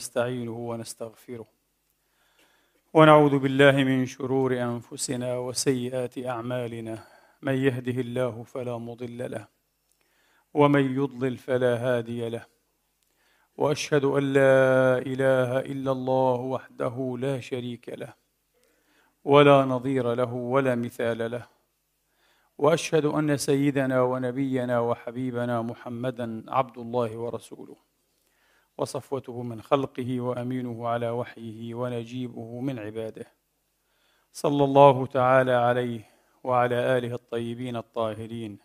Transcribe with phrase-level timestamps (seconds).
[0.00, 1.46] ونستعينه ونستغفره.
[2.94, 6.98] ونعوذ بالله من شرور أنفسنا وسيئات أعمالنا.
[7.42, 9.48] من يهده الله فلا مضل له
[10.54, 12.46] ومن يضلل فلا هادي له.
[13.56, 18.12] وأشهد أن لا إله إلا الله وحده لا شريك له
[19.24, 21.46] ولا نظير له ولا مثال له.
[22.58, 27.89] وأشهد أن سيدنا ونبينا وحبيبنا محمدا عبد الله ورسوله.
[28.80, 33.26] وصفوته من خلقه وأمينه على وحيه ونجيبه من عباده.
[34.32, 36.10] صلى الله تعالى عليه
[36.44, 38.58] وعلى آله الطيبين الطاهرين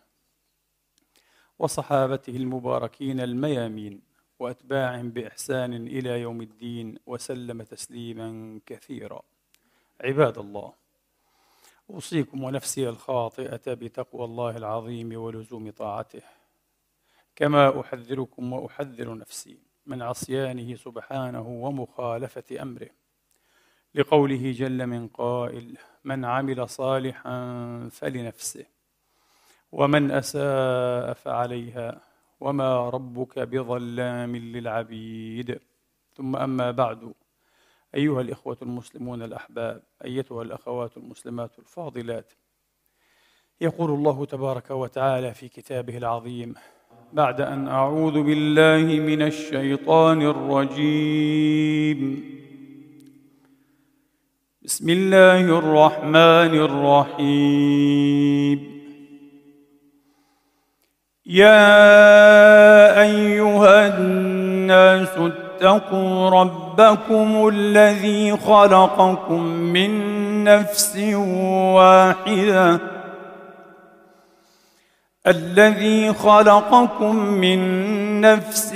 [1.58, 4.02] وصحابته المباركين الميامين
[4.38, 9.22] واتباعهم بإحسان إلى يوم الدين وسلم تسليما كثيرا.
[10.00, 10.72] عباد الله
[11.90, 16.22] أوصيكم ونفسي الخاطئة بتقوى الله العظيم ولزوم طاعته.
[17.36, 19.65] كما أحذركم وأحذر نفسي.
[19.86, 22.88] من عصيانه سبحانه ومخالفة أمره
[23.94, 28.66] لقوله جل من قائل من عمل صالحا فلنفسه
[29.72, 32.00] ومن أساء فعليها
[32.40, 35.60] وما ربك بظلام للعبيد.
[36.14, 37.12] ثم أما بعد
[37.94, 42.32] أيها الإخوة المسلمون الأحباب أيتها الأخوات المسلمات الفاضلات
[43.60, 46.54] يقول الله تبارك وتعالى في كتابه العظيم
[47.16, 51.98] بعد أن أعوذ بالله من الشيطان الرجيم.
[54.62, 58.58] بسم الله الرحمن الرحيم.
[61.26, 61.80] يا
[63.02, 69.90] أيها الناس اتقوا ربكم الذي خلقكم من
[70.44, 70.96] نفس
[71.76, 72.95] واحدة
[75.26, 77.60] الذي خلقكم من
[78.20, 78.74] نفس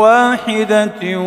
[0.00, 1.18] واحدة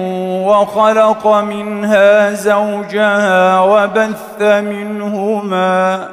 [0.47, 6.09] وخلق منها زوجها وبث منهما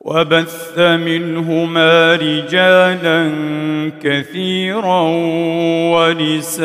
[0.00, 3.30] وبث منهما رجالا
[4.02, 5.02] كثيرا
[5.94, 6.64] ونساء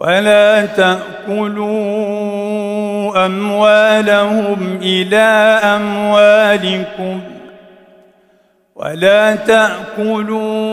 [0.00, 1.76] ولا تأكلوا
[3.26, 7.20] أموالهم إلى أموالكم
[8.76, 10.70] ولا تأكلوا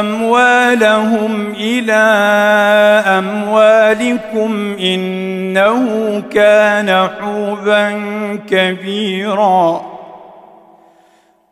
[0.00, 2.02] أموالهم إلى
[3.06, 8.00] أموالكم إنه كان حوبا
[8.48, 9.99] كبيرا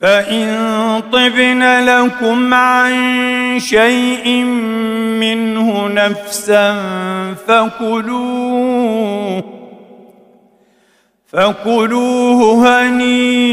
[0.00, 2.92] فإن طبن لكم عن
[3.60, 4.44] شيء
[5.20, 6.76] منه نفسا
[7.48, 9.44] فكلوه
[11.32, 13.46] فكلوه هنيئا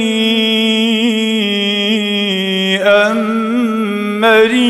[4.21, 4.67] مريئا.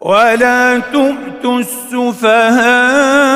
[0.00, 3.34] ولا تؤتوا السفهاء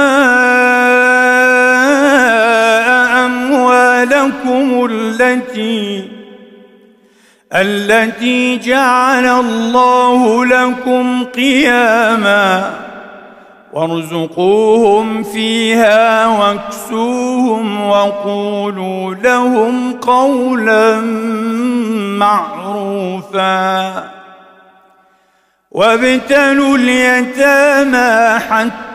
[4.02, 6.08] اموالكم التي
[7.52, 12.70] التي جعل الله لكم قياما
[13.72, 21.00] وارزقوهم فيها واكسوهم وقولوا لهم قولا
[22.18, 24.04] معروفا
[25.70, 28.88] وابتلوا اليتامى حتى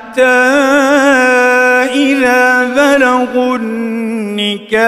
[1.94, 4.84] إذا بلغوا النكاح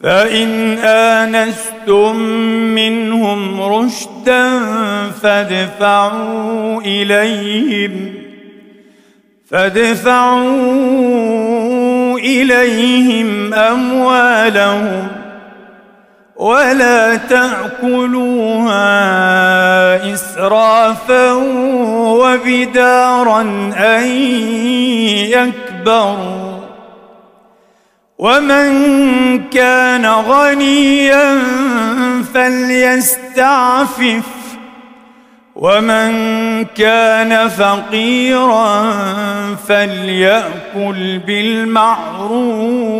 [0.00, 2.16] فإن آنستم
[2.74, 4.60] منهم رشدا
[5.22, 8.14] فادفعوا إليهم
[9.50, 10.58] فادفعوا
[12.18, 15.17] إليهم أموالهم
[16.38, 18.84] ولا تأكلوها
[20.14, 21.32] إسرافا
[22.22, 23.40] وبدارا
[23.76, 24.06] أن
[25.26, 26.58] يكبروا.
[28.18, 28.68] ومن
[29.48, 31.38] كان غنيا
[32.34, 34.22] فليستعفف.
[35.56, 36.10] ومن
[36.64, 38.92] كان فقيرا
[39.68, 42.98] فليأكل بالمعروف.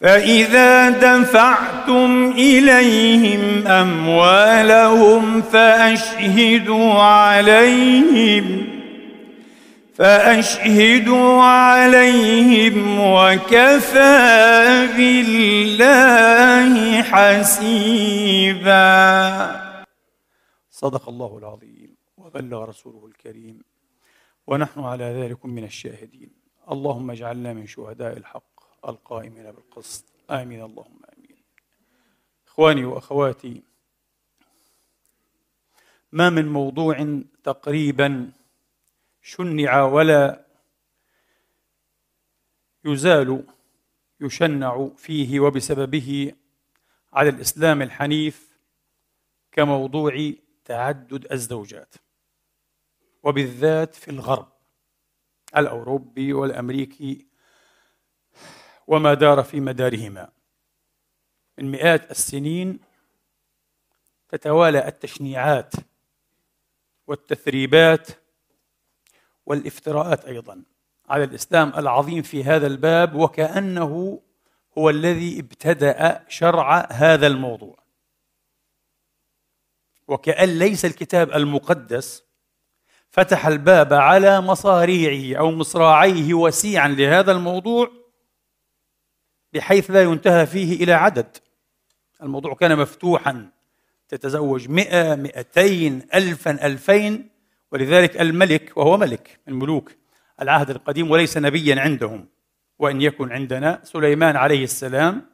[0.00, 8.66] فإذا دفعتم إليهم أموالهم فأشهدوا عليهم
[9.94, 18.80] فأشهدوا عليهم وكفى بالله حسيبا.
[20.70, 23.60] صدق الله العظيم وبلغ رسوله الكريم.
[24.46, 26.30] ونحن على ذلك من الشاهدين.
[26.70, 28.59] اللهم اجعلنا من شهداء الحق.
[28.88, 30.04] القائمين بالقسط.
[30.30, 30.62] آمين.
[30.64, 31.36] اللهم آمين.
[32.46, 33.62] إخواني وأخواتي
[36.12, 38.32] ما من موضوع تقريبا
[39.22, 40.46] شنع ولا
[42.84, 43.44] يزال
[44.20, 46.32] يشنع فيه وبسببه
[47.12, 48.56] على الإسلام الحنيف
[49.52, 50.32] كموضوع
[50.64, 51.94] تعدد الزوجات
[53.22, 54.52] وبالذات في الغرب
[55.56, 57.26] الأوروبي والأمريكي
[58.90, 60.28] وما دار في مدارهما.
[61.58, 62.78] من مئات السنين
[64.28, 65.74] تتوالى التشنيعات
[67.06, 68.08] والتثريبات
[69.46, 70.62] والافتراءات أيضا
[71.08, 74.22] على الإسلام العظيم في هذا الباب وكأنه
[74.78, 77.78] هو الذي ابتدأ شرع هذا الموضوع.
[80.08, 82.24] وكأن ليس الكتاب المقدس
[83.10, 87.99] فتح الباب على مصاريعه أو مصراعيه وسيعا لهذا الموضوع
[89.52, 91.36] بحيث لا ينتهى فيه إلى عدد.
[92.22, 93.50] الموضوع كان مفتوحا.
[94.08, 97.28] تتزوج مئة مئتين ألفا ألفين.
[97.72, 99.92] ولذلك الملك وهو ملك من ملوك
[100.42, 102.28] العهد القديم وليس نبيا عندهم.
[102.78, 105.26] وإن يكن عندنا سليمان عليه السلام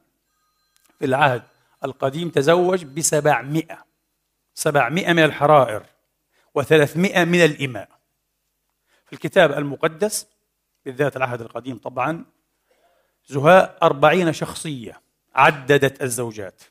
[0.98, 1.42] في العهد
[1.84, 3.84] القديم تزوج بسبعمائة
[4.54, 5.82] سبعمائة من الحرائر
[6.54, 7.88] وثلاثمائة من الإماء.
[9.06, 10.26] في الكتاب المقدس
[10.84, 12.24] بالذات العهد القديم طبعا
[13.26, 15.00] زهاء أربعين شخصية
[15.34, 16.62] عددت الزوجات.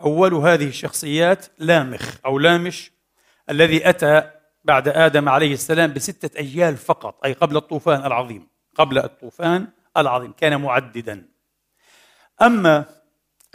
[0.00, 2.92] أول هذه الشخصيات لامخ أو لامش
[3.50, 4.30] الذي أتى
[4.64, 10.60] بعد آدم عليه السلام بستة أجيال فقط أي قبل الطوفان العظيم قبل الطوفان العظيم كان
[10.60, 11.28] معددا.
[12.42, 12.84] أما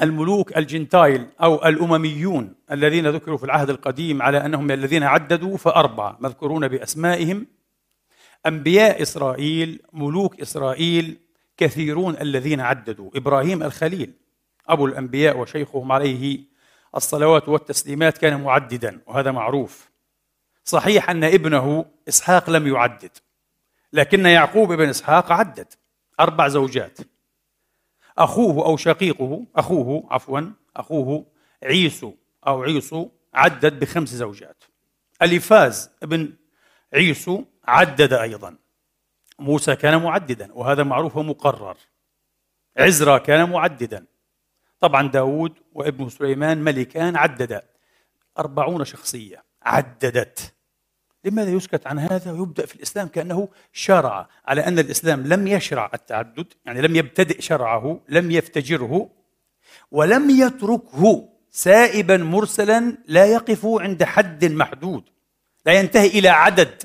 [0.02, 6.68] الملوك الجنتايل أو الأمميون الذين ذكروا في العهد القديم على أنهم الذين عددوا فأربعة مذكورون
[6.68, 7.48] بأسمائهم.
[8.46, 11.23] أنبياء إسرائيل ملوك إسرائيل
[11.58, 13.12] كثيرون الذين عددوا.
[13.16, 14.14] إبراهيم الخليل
[14.68, 16.40] أبو الأنبياء وشيخهم عليه
[16.96, 19.90] الصلوات والتسليمات كان معددا وهذا معروف.
[20.64, 23.12] صحيح أن ابنه إسحاق لم يعدد
[23.94, 25.74] لكن يعقوب ابن إسحاق عدد
[26.20, 26.98] أربع زوجات.
[28.18, 30.42] أخوه أو شقيقه أخوه عفوا
[30.76, 31.26] أخوه
[31.64, 32.14] عيسو
[32.48, 34.64] أو عيسو عدد بخمس زوجات.
[35.22, 36.34] أليفاز ابن
[36.94, 38.58] عيسو عدد أيضا.
[39.40, 41.78] موسى كان معددا وهذا معروف ومقرر.
[42.78, 44.06] عزرا كان معددا.
[44.80, 47.62] طبعا داود وابن سليمان ملكان عددا.
[48.40, 50.54] أربعون شخصية عددت.
[51.26, 56.54] لماذا يسكت عن هذا ويبدأ في الإسلام كأنه شرع؟ على أن الإسلام لم يشرع التعدد
[56.66, 59.10] يعني لم يبتدئ شرعه لم يفتجره
[59.92, 65.04] ولم يتركه سائبا مرسلا لا يقف عند حد محدود
[65.66, 66.84] لا ينتهي إلى عدد.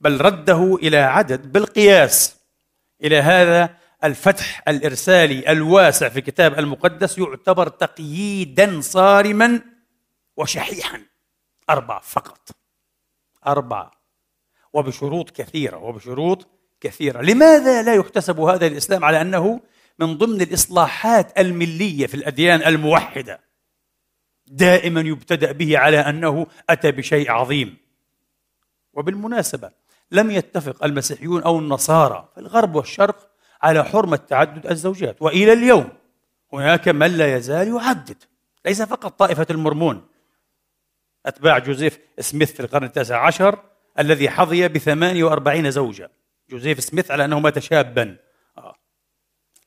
[0.00, 2.36] بل رده إلى عدد بالقياس
[3.04, 9.60] إلى هذا الفتح الإرسالي الواسع في الكتاب المقدس يعتبر تقييدا صارما
[10.36, 11.02] وشحيحا
[11.70, 12.50] أربعة فقط.
[13.46, 13.90] أربعة.
[14.72, 16.48] وبشروط كثيرة وبشروط
[16.80, 17.22] كثيرة.
[17.22, 19.60] لماذا لا يحتسب هذا الإسلام على أنه
[19.98, 23.40] من ضمن الإصلاحات الملية في الأديان الموحدة؟
[24.46, 27.76] دائما يبتدأ به على أنه أتى بشيء عظيم.
[28.92, 29.79] وبالمناسبة
[30.10, 33.30] لم يتفق المسيحيون أو النصارى في الغرب والشرق
[33.62, 35.22] على حرمة تعدد الزوجات.
[35.22, 35.88] وإلى اليوم
[36.52, 38.16] هناك من لا يزال يعدد
[38.64, 40.06] ليس فقط طائفة المرمون.
[41.26, 43.58] أتباع جوزيف سميث في القرن التاسع عشر
[43.98, 46.10] الذي حظي ب 48 زوجة.
[46.50, 48.16] جوزيف سميث على أنه مات شابا.
[48.58, 48.74] آه.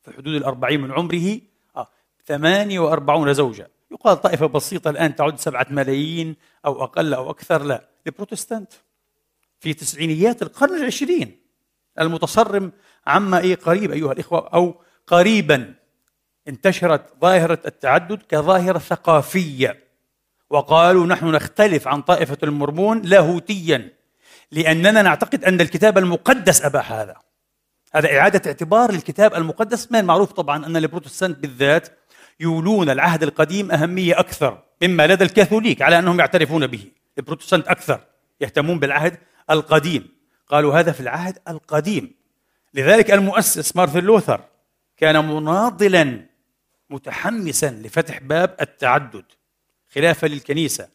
[0.04, 1.40] في حدود الأربعين من عمره
[1.76, 1.88] آه.
[2.26, 3.72] 48 زوجة.
[3.92, 6.36] يقال طائفة بسيطة الآن تعد سبعة ملايين
[6.66, 7.64] أو أقل أو أكثر.
[7.64, 8.74] لا البروتستانت
[9.64, 11.40] في تسعينيات القرن العشرين
[12.00, 12.72] المتصرم
[13.08, 15.74] عما إيه قريب أيها الإخوة أو قريبا
[16.48, 19.84] انتشرت ظاهرة التعدد كظاهرة ثقافية.
[20.50, 23.94] وقالوا نحن نختلف عن طائفة المرمون لاهوتيا
[24.52, 27.16] لأننا نعتقد أن الكتاب المقدس أباح هذا.
[27.94, 32.00] هذا إعادة اعتبار للكتاب المقدس من المعروف طبعا أن البروتستانت بالذات
[32.40, 36.92] يولون العهد القديم أهمية أكثر مما لدى الكاثوليك على أنهم يعترفون به.
[37.18, 38.00] البروتستانت أكثر
[38.42, 39.18] يهتمون بالعهد
[39.50, 40.14] القديم.
[40.48, 42.16] قالوا هذا في العهد القديم.
[42.74, 44.42] لذلك المؤسس مارتن لوثر
[44.98, 46.26] كان مناضلا
[46.90, 49.26] متحمسا لفتح باب التعدد
[49.96, 50.88] خلافا للكنيسة.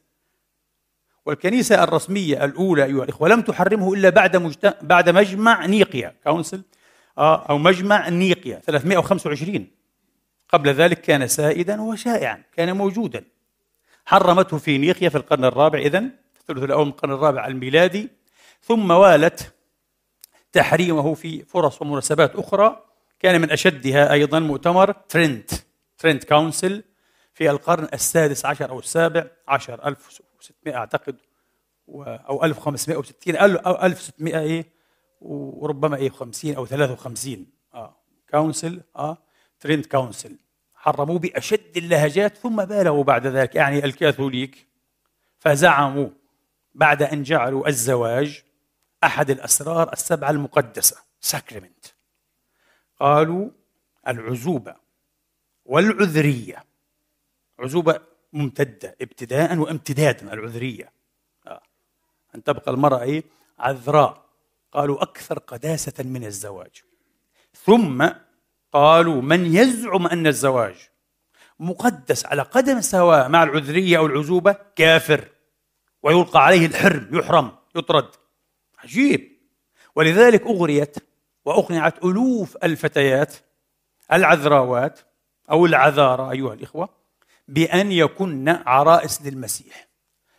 [1.27, 4.77] والكنيسة الرسمية الأولى أيها الإخوة لم تحرمه إلا بعد مجت...
[4.83, 6.63] بعد مجمع نيقيا Council
[7.19, 9.67] آه، أو مجمع نيقيا 325
[10.49, 13.25] قبل ذلك كان سائدا وشائعا كان موجودا.
[14.07, 15.89] حرمته في نيقيا في القرن الرابع.
[15.89, 18.09] في الثلث الأول من القرن الرابع الميلادي
[18.61, 19.55] ثم والت
[20.53, 22.85] تحريمه في فرص ومناسبات أخرى.
[23.21, 25.51] كان من أشدها أيضا مؤتمر ترنت
[25.99, 26.85] Trent Council
[27.35, 31.17] في القرن السادس عشر أو السابع عشر 1600 أعتقد
[31.89, 34.67] أو 1560 أو 1600 إيه؟
[35.21, 37.97] وربما إيه 50 أو 53 آه
[38.31, 39.19] Council آه
[39.61, 40.39] Trent Council.
[40.75, 44.69] حرموه بأشد اللهجات ثم بالغوا بعد ذلك يعني الكاثوليك
[45.39, 46.09] فزعموا
[46.75, 48.43] بعد أن جعلوا الزواج
[49.05, 51.87] أحد الأسرار السبعة المقدسة sacrament.
[53.01, 53.51] قالوا
[54.09, 54.77] العزوبة
[55.65, 56.65] والعذرية.
[57.59, 58.01] عزوبة
[58.33, 60.93] ممتدة ابتداء وامتدادا العذرية.
[61.47, 61.63] آه.
[62.35, 63.25] أن تبقى المرأة إيه؟
[63.59, 64.29] عذراء.
[64.73, 66.83] قالوا أكثر قداسة من الزواج.
[67.55, 68.09] ثم
[68.73, 70.77] قالوا من يزعم أن الزواج
[71.59, 75.29] مقدس على قدم سواء مع العذرية أو العزوبة؟ كافر.
[76.03, 78.09] ويلقى عليه الحرم يحرم يطرد.
[78.79, 79.39] عجيب.
[79.95, 80.97] ولذلك أغريت
[81.45, 83.35] وأقنعت ألوف الفتيات
[84.13, 85.01] العذراوات
[85.51, 86.89] أو العذارى أيها الإخوة
[87.49, 89.89] بأن يكن عرائس للمسيح.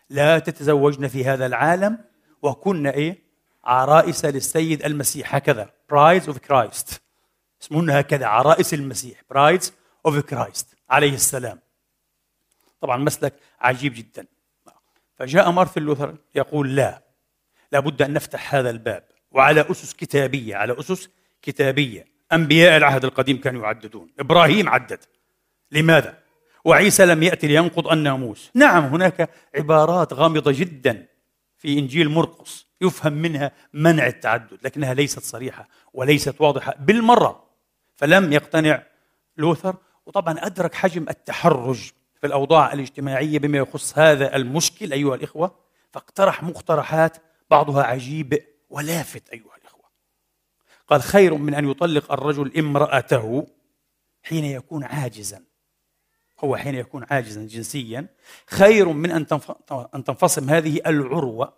[0.10, 1.98] لا تتزوجن في هذا العالم
[2.42, 3.24] وكن إيه؟
[3.64, 5.36] عرائس للسيد المسيح.
[5.36, 5.70] هكذا.
[5.90, 7.02] Brides of Christ
[7.62, 9.74] اسمهن هكذا عرائس المسيح Brides
[10.06, 11.60] of Christ عليه السلام.
[12.82, 14.26] طبعا مسلك عجيب جدا.
[15.16, 17.09] فجاء مارتن لوثر يقول لا.
[17.72, 19.04] لابد أن نفتح هذا الباب.
[19.32, 21.10] وعلى أسس كتابية على أسس
[21.42, 22.06] كتابية.
[22.34, 24.10] أنبياء العهد القديم كانوا يعددون.
[24.20, 25.00] إبراهيم عدد.
[25.72, 26.18] لماذا؟
[26.66, 31.06] وعيسى لم يأتي لينقض الناموس نعم هناك عبارات غامضة جدا
[31.58, 37.44] في إنجيل مرقس يفهم منها منع التعدد لكنها ليست صريحة وليست واضحة بالمرة.
[37.96, 38.84] فلم يقتنع
[39.38, 45.56] لوثر وطبعا أدرك حجم التحرج في الأوضاع الاجتماعية بما يخص هذا المشكل أيها الإخوة.
[45.92, 47.18] فاقترح مقترحات
[47.50, 49.86] بعضها عجيب ولافت أيها الإخوة.
[50.88, 53.48] قال خير من أن يطلق الرجل امرأته
[54.24, 55.44] حين يكون عاجزا.
[56.40, 58.08] هو حين يكون عاجزا جنسيا.
[58.48, 59.26] خير من أن
[59.96, 61.54] أن تنفصم هذه العروة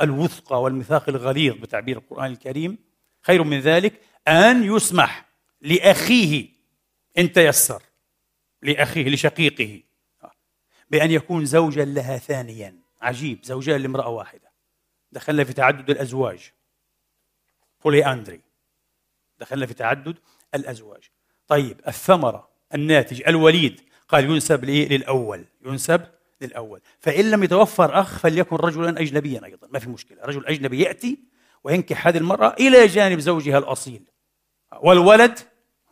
[0.00, 2.78] الوثقه والميثاق الغليظ بتعبير القرآن الكريم.
[3.22, 5.28] خير من ذلك أن يسمح
[5.60, 6.48] لأخيه
[7.18, 7.82] إن تيسر
[8.62, 9.82] لأخيه لشقيقه
[10.90, 12.78] بأن يكون زوجا لها ثانيا.
[13.00, 14.41] عجيب زوجان لامرأة واحدة.
[15.12, 16.52] دخلنا في تعدد الأزواج.
[17.84, 18.40] بولي اندري
[19.38, 20.18] دخلنا في تعدد
[20.54, 21.02] الأزواج.
[21.48, 25.44] طيب الثمرة الناتج الوليد قال ينسب للأول.
[25.66, 26.02] ينسب
[26.40, 26.80] للأول.
[27.00, 29.68] فإن لم يتوفر أخ فليكن رجلا أجنبيا أيضا.
[29.70, 30.22] ما في مشكلة.
[30.24, 31.18] رجل أجنبي يأتي
[31.64, 34.02] وينكح هذه المرأة إلى جانب زوجها الأصيل.
[34.82, 35.38] والولد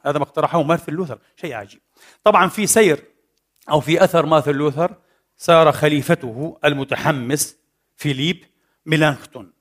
[0.02, 1.18] هذا ما اقترحه مارثن لوثر.
[1.36, 1.80] شيء عجيب.
[2.24, 3.04] طبعا في سير
[3.70, 4.94] أو في أثر مارثن لوثر
[5.36, 7.56] سار خليفته المتحمس
[7.96, 8.44] فيليب
[8.90, 9.52] ميلانكتون.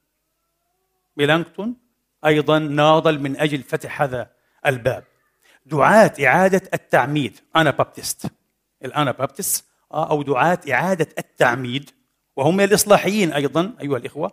[1.17, 1.75] ميلانكتون
[2.25, 4.31] أيضا ناضل من أجل فتح هذا
[4.65, 5.03] الباب.
[5.65, 7.39] دعاة إعادة التعميد.
[7.55, 8.25] Anabaptist.
[8.86, 11.89] ال Anabaptists آه، أو دعاة إعادة التعميد.
[12.36, 14.31] وهم الإصلاحيين أيضا أيها الإخوة.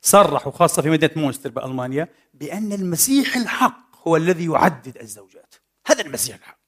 [0.00, 5.54] صرحوا خاصة في مدينة مونستر بألمانيا بأن المسيح الحق هو الذي يعدد الزوجات.
[5.86, 6.58] هذا المسيح الحق.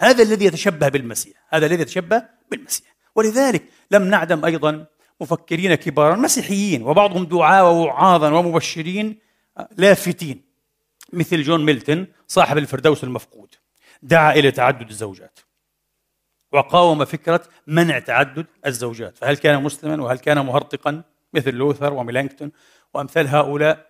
[0.00, 1.46] هذا الذي يتشبه بالمسيح.
[1.48, 2.96] هذا الذي يتشبه بالمسيح.
[3.14, 4.86] ولذلك لم نعدم أيضا
[5.20, 9.18] مفكرين كبارا مسيحيين وبعضهم دعاة ووعاظا ومبشرين
[9.76, 10.42] لافتين.
[11.12, 13.54] مثل جون ميلتون صاحب الفردوس المفقود
[14.02, 15.38] دعا إلى تعدد الزوجات
[16.52, 19.16] وقاوم فكرة منع تعدد الزوجات.
[19.16, 22.52] فهل كان مسلما وهل كان مهرطقا؟ مثل لوثر وميلانكتون
[22.94, 23.86] وأمثال هؤلاء.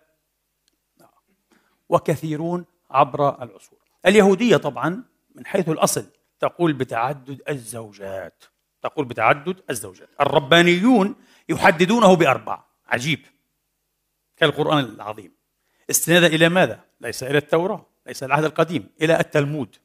[1.88, 3.78] وكثيرون عبر العصور.
[4.06, 5.04] اليهودية طبعا
[5.34, 6.06] من حيث الأصل
[6.40, 8.44] تقول بتعدد الزوجات.
[8.88, 10.08] تقول بتعدد الزوجات.
[10.20, 11.14] الربانيون
[11.48, 12.64] يحددونه بأربع.
[12.86, 13.20] عجيب.
[14.36, 15.32] كالقرآن العظيم.
[15.90, 19.76] استنادا إلى ماذا؟ ليس إلى التوراة ليس العهد القديم إلى التلمود.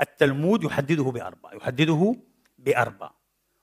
[0.00, 2.16] التلمود يحدده بأربع يحدده
[2.58, 3.10] بأربع.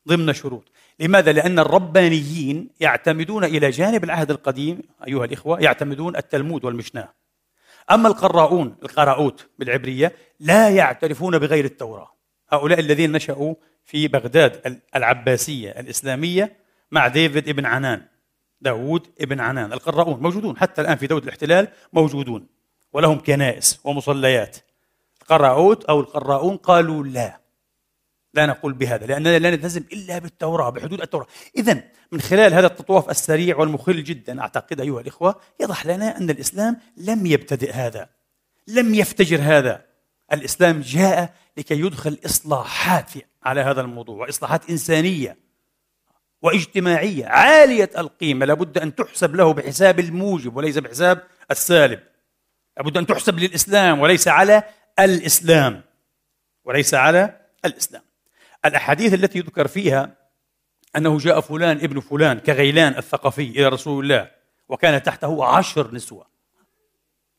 [0.08, 0.72] ضمن شروط.
[1.00, 7.14] لماذا؟ لأن الربانيين يعتمدون إلى جانب العهد القديم أيها الإخوة يعتمدون التلمود والمشناة.
[7.92, 12.12] أما القراؤون القراؤوت بالعبرية لا يعترفون بغير التوراة.
[12.50, 13.56] هؤلاء الذين نشأوا
[13.86, 16.58] في بغداد العباسية الإسلامية
[16.92, 18.06] مع ديفيد ابن عنان
[18.62, 22.48] داوود ابن عنان القراؤون موجودون حتى الآن في دولة الاحتلال موجودون
[22.94, 24.58] ولهم كنائس ومصليات.
[25.22, 27.40] القراؤوت أو القراؤون قالوا لا
[28.34, 31.28] لا نقول بهذا لأننا لا نلتزم إلا بالتوراة بحدود التوراة.
[31.58, 36.78] إذا من خلال هذا التطواف السريع والمخل جدا أعتقد أيها الإخوة يضح لنا أن الإسلام
[36.98, 38.10] لم يبتدئ هذا
[38.68, 39.86] لم يفتجر هذا.
[40.34, 43.12] الإسلام جاء لكي يدخل إصلاحات
[43.46, 44.16] على هذا الموضوع.
[44.16, 45.38] وإصلاحات إنسانية
[46.42, 48.46] واجتماعية عالية القيمة.
[48.46, 52.00] لابد أن تحسب له بحساب الموجب وليس بحساب السالب.
[52.78, 54.64] لابد أن تحسب للإسلام وليس على
[55.00, 55.82] الإسلام.
[56.66, 58.02] وليس على الإسلام.
[58.66, 60.16] الأحاديث التي يذكر فيها
[60.96, 64.32] أنه جاء فلان ابن فلان كغيلان الثقفي إلى رسول الله
[64.70, 66.28] وكان تحته عشر نسوة.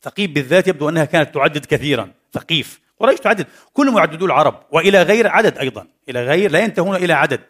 [0.03, 2.13] ثقيف بالذات يبدو أنها كانت تعدد كثيرا.
[2.33, 2.81] ثقيف.
[3.01, 5.87] قريش تعدد كلهم يعددوا العرب وإلى غير عدد أيضا.
[6.09, 7.41] إلى غير لا ينتهون إلى عدد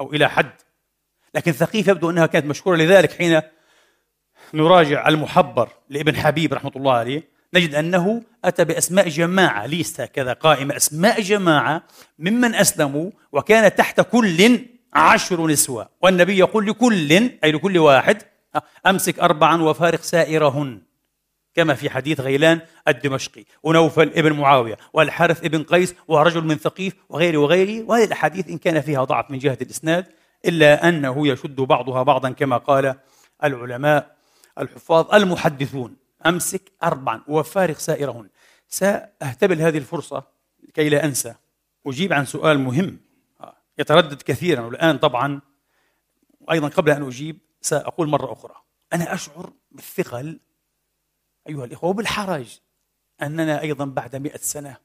[0.00, 0.52] أو إلى حد.
[1.34, 3.42] لكن ثقيف يبدو أنها كانت مشهورة لذلك حين
[4.54, 7.22] نراجع المحبر لابن حبيب رحمة الله عليه
[7.54, 9.66] نجد أنه أتى بأسماء جماعة.
[9.66, 10.76] ليست كذا قائمة.
[10.76, 11.82] أسماء جماعة
[12.18, 14.60] ممن أسلموا وكان تحت كل
[14.94, 15.88] عشر نسوة.
[16.02, 17.12] والنبي يقول لكل
[17.44, 18.22] أي لكل واحد
[18.86, 20.80] أمسك أربعا وفارق سائرهن.
[21.54, 27.38] كما في حديث غيلان الدمشقي ونوفل ابن معاوية والحارث ابن قيس ورجل من ثقيف وغيره
[27.38, 30.06] وغيره وهذه الأحاديث إن كان فيها ضعف من جهة الإسناد
[30.44, 32.94] إلا أنه يشد بعضها بعضا كما قال
[33.44, 34.16] العلماء
[34.58, 35.96] الحفاظ المحدثون.
[36.26, 38.28] أمسك أربعا وفارق سائرهن.
[38.68, 40.22] سأهتبل هذه الفرصة
[40.74, 41.34] كي لا أنسى.
[41.86, 42.98] أجيب عن سؤال مهم
[43.78, 45.40] يتردد كثيرا والآن طبعا
[46.50, 48.54] أيضا قبل أن أجيب سأقول مرة أخرى.
[48.92, 50.38] أنا أشعر بالثقل
[51.48, 52.58] أيها الإخوة وبالحرج
[53.22, 54.76] أننا أيضا بعد مئة سنة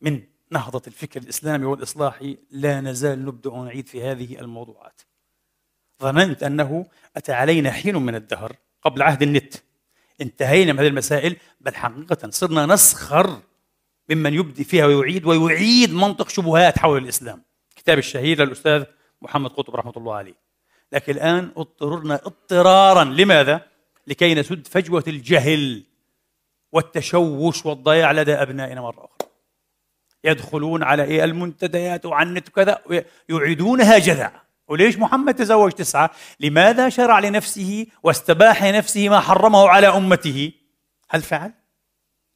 [0.00, 5.02] من نهضة الفكر الإسلامي والإصلاحي لا نزال نبدأ ونعيد في هذه الموضوعات.
[6.02, 6.86] ظننت أنه
[7.16, 9.54] أتى علينا حين من الدهر قبل عهد النت.
[10.20, 13.40] انتهينا من هذه المسائل بل حقيقة صرنا نسخر
[14.08, 17.42] ممن يبدي فيها ويعيد ويعيد منطق شبهات حول الإسلام.
[17.76, 18.84] كتاب الشهير للأستاذ
[19.22, 20.34] محمد قطب رحمة الله عليه.
[20.92, 23.04] لكن الآن اضطررنا اضطرارا.
[23.04, 23.75] لماذا؟
[24.06, 25.82] لكي نسد فجوة الجهل
[26.72, 29.30] والتشوش والضياع لدى أبنائنا مرة أخرى.
[30.24, 32.82] يدخلون على إيه؟ المنتديات وعن النت وكذا
[33.28, 34.32] يعيدونها جذع.
[34.68, 40.52] وليش محمد تزوج تسعة؟ لماذا شرع لنفسه واستباح لنفسه ما حرمه على أمته؟
[41.08, 41.52] هل فعل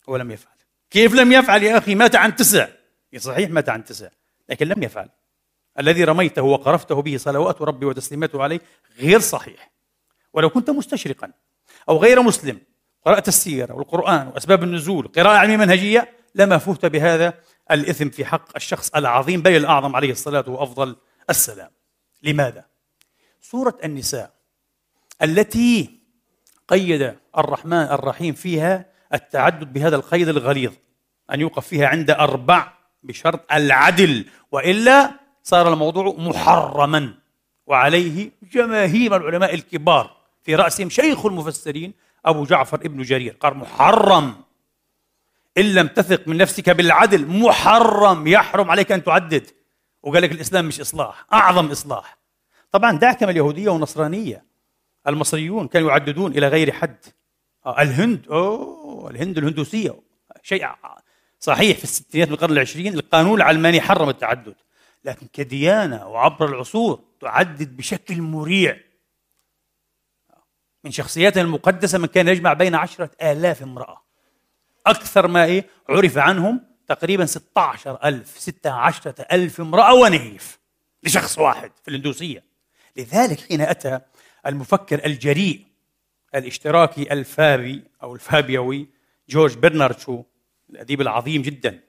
[0.06, 0.54] ولم يفعل؟
[0.90, 2.68] كيف لم يفعل يا أخي؟ مات عن تسع.
[3.16, 4.08] صحيح مات عن تسع
[4.48, 5.08] لكن لم يفعل.
[5.78, 8.60] الذي رميته وقرفته به صلوات ربي وتسليماته عليه
[8.98, 9.70] غير صحيح.
[10.32, 11.32] ولو كنت مستشرقا
[11.90, 12.60] أو غير مسلم
[13.06, 17.34] قرأت السيرة والقرآن وأسباب النزول قراءة علمية منهجية لما فهت بهذا
[17.70, 20.96] الإثم في حق الشخص العظيم بل الأعظم عليه الصلاة وأفضل
[21.30, 21.70] السلام
[22.22, 22.64] لماذا؟
[23.40, 24.32] سورة النساء
[25.22, 26.00] التي
[26.68, 30.72] قيد الرحمن الرحيم فيها التعدد بهذا القيد الغليظ
[31.32, 32.72] أن يوقف فيها عند أربع
[33.02, 35.10] بشرط العدل وإلا
[35.42, 37.14] صار الموضوع محرما
[37.66, 41.92] وعليه جماهير العلماء الكبار في رأسهم شيخ المفسرين
[42.26, 43.36] أبو جعفر ابن جرير.
[43.40, 44.34] قال محرم.
[45.58, 48.26] إن لم تثق من نفسك بالعدل محرم.
[48.26, 49.46] يحرم عليك أن تعدد.
[50.02, 51.24] وقال لك الإسلام مش إصلاح.
[51.32, 52.18] أعظم إصلاح.
[52.72, 54.44] طبعا دعك من اليهودية والنصرانية
[55.08, 57.04] المصريون كانوا يعددون إلى غير حد.
[57.66, 58.26] آه الهند.
[58.28, 60.00] أوه الهند الهندوسية.
[60.42, 60.68] شيء
[61.40, 64.54] صحيح في الستينات من القرن العشرين القانون العلماني حرم التعدد.
[65.04, 68.76] لكن كديانة وعبر العصور تعدد بشكل مريع.
[70.84, 74.02] من شخصياتها المقدسة من كان يجمع بين عشرة آلاف امرأة.
[74.86, 80.58] أكثر ما إيه؟ عرف عنهم تقريبا 16 ألف 16 ألف امرأة ونهيف
[81.02, 82.44] لشخص واحد في الهندوسية
[82.96, 84.00] لذلك حين أتى
[84.46, 85.66] المفكر الجريء
[86.34, 88.88] الاشتراكي الفابي أو الفابيوي
[89.28, 90.22] جورج برنارد شو
[90.70, 91.80] الأديب العظيم جدا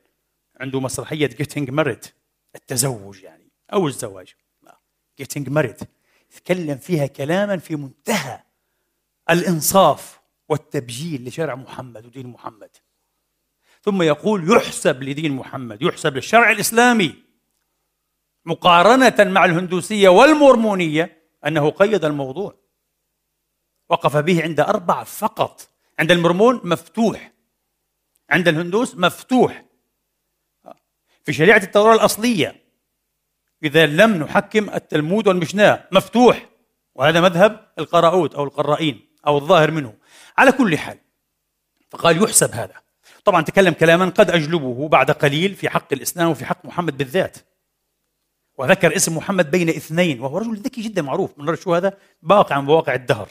[0.59, 2.05] عنده مسرحية Getting Married
[2.55, 4.35] التزوج يعني أو الزواج.
[5.17, 5.77] Getting Married
[6.35, 8.39] تكلم فيها كلاما في منتهى
[9.31, 12.69] الإنصاف والتبجيل لشرع محمد ودين محمد.
[13.81, 17.15] ثم يقول يحسب لدين محمد يحسب للشرع الإسلامي
[18.45, 22.55] مقارنة مع الهندوسية والمورمونية أنه قيد الموضوع.
[23.89, 25.69] وقف به عند أربع فقط.
[25.99, 27.31] عند المرمون مفتوح.
[28.29, 29.65] عند الهندوس مفتوح.
[31.23, 32.63] في شريعة التوراة الأصلية
[33.63, 36.49] إذا لم نحكم التلمود والمشناه مفتوح.
[36.95, 39.10] وهذا مذهب القراؤوت أو القرائين.
[39.27, 39.93] أو الظاهر منه.
[40.37, 40.97] على كل حال
[41.89, 42.73] فقال يحسب هذا.
[43.25, 47.37] طبعا تكلم كلاما قد أجلبه بعد قليل في حق الإسلام وفي حق محمد بالذات.
[48.57, 51.39] وذكر اسم محمد بين اثنين وهو رجل ذكي جدا معروف.
[51.39, 53.29] من شو هذا؟ واقع من مواقع الدهر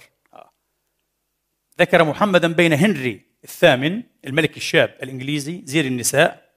[1.81, 6.51] ذكر محمدا بين هنري الثامن الملك الشاب الإنجليزي زير النساء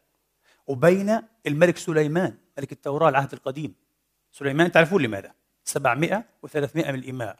[0.67, 3.73] وبين الملك سليمان ملك التوراة العهد القديم.
[4.31, 7.39] سليمان تعرفون لماذا؟ 700 و300 من الإماء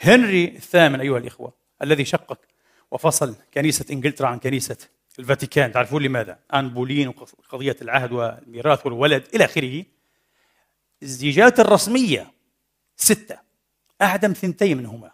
[0.00, 2.38] هنري الثامن أيها الإخوة الذي شقق
[2.90, 4.76] وفصل كنيسة إنجلترا عن كنيسة
[5.18, 5.72] الفاتيكان.
[5.72, 9.84] تعرفون لماذا؟ آن بولين وقضية العهد والميراث والولد إلى آخره.
[11.02, 12.32] الزيجات الرسمية
[12.96, 13.38] ستة
[14.02, 15.10] أعدم ثنتين منهما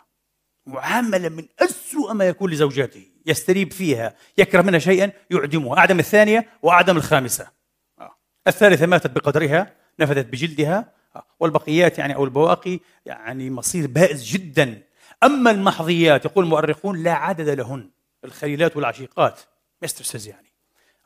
[0.67, 3.07] معاملة من أسوأ ما يكون لزوجاته.
[3.27, 5.79] يستريب فيها يكره منها شيئا يعدمها.
[5.79, 7.51] أعدم الثانية وأعدم الخامسة.
[7.99, 8.17] آه.
[8.47, 10.93] الثالثة ماتت بقدرها نفذت بجلدها.
[11.41, 14.83] والبقيات يعني أو البواقي يعني مصير بائس جدا.
[15.23, 17.91] أما المحظيات يقول المؤرخون لا عدد لهن.
[18.25, 19.41] الخليلات والعشيقات.
[19.83, 20.53] مسترسز يعني.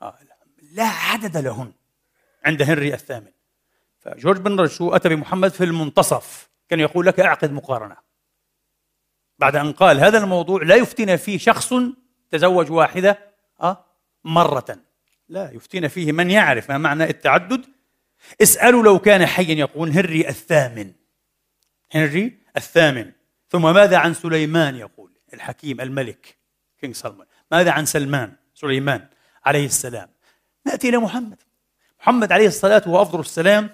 [0.03, 0.19] آه.
[0.73, 1.73] لا عدد لهن
[2.45, 3.33] عند هنري الثامن.
[3.99, 6.49] فجورج بن رشو أتى بمحمد في المنتصف.
[6.69, 7.97] كان يقول لك أعقد مقارنة.
[9.39, 11.75] بعد أن قال هذا الموضوع لا يفتينا فيه شخص
[12.31, 13.19] تزوج واحدة
[13.63, 13.85] أه
[14.25, 14.79] مرة.
[15.29, 17.67] لا يفتينا فيه من يعرف ما معنى التعدد
[18.43, 20.93] اسألوا لو كان حيا يقول هنري الثامن.
[21.93, 23.13] هنري الثامن.
[23.49, 26.37] ثم ماذا عن سليمان؟ يقول الحكيم الملك
[26.81, 29.09] كينج سلمان ماذا عن سلمان؟ سليمان
[29.45, 30.09] عليه السلام.
[30.67, 31.43] نأتي إلى محمد.
[32.01, 33.71] محمد عليه الصلاة وأفضل السلام.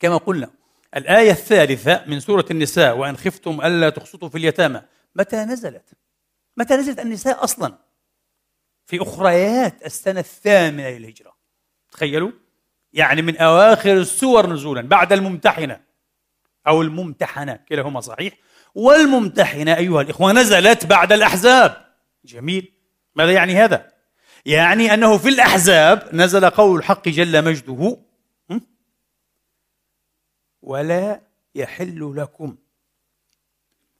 [0.00, 0.50] كما قلنا
[0.96, 4.82] الآية الثالثة من سورة النساء وإن خفتم ألا تقسطوا في اليتامى.
[5.14, 5.90] متى نزلت؟
[6.56, 7.78] متى نزلت النساء أصلا؟
[8.86, 11.36] في أخريات السنة الثامنة للهجرة.
[11.92, 12.30] تخيلوا؟
[12.92, 15.80] يعني من أواخر السور نزولا بعد الممتحنة.
[16.66, 18.34] أو الممتحنة كلاهما صحيح.
[18.74, 21.84] والممتحنة أيها الإخوة نزلت بعد الأحزاب.
[22.24, 22.72] جميل.
[23.14, 23.92] ماذا يعني هذا؟
[24.46, 27.96] يعني أنه في الأحزاب نزل قول الحق جل مجده
[30.62, 31.20] ولا
[31.54, 32.56] يحل لكم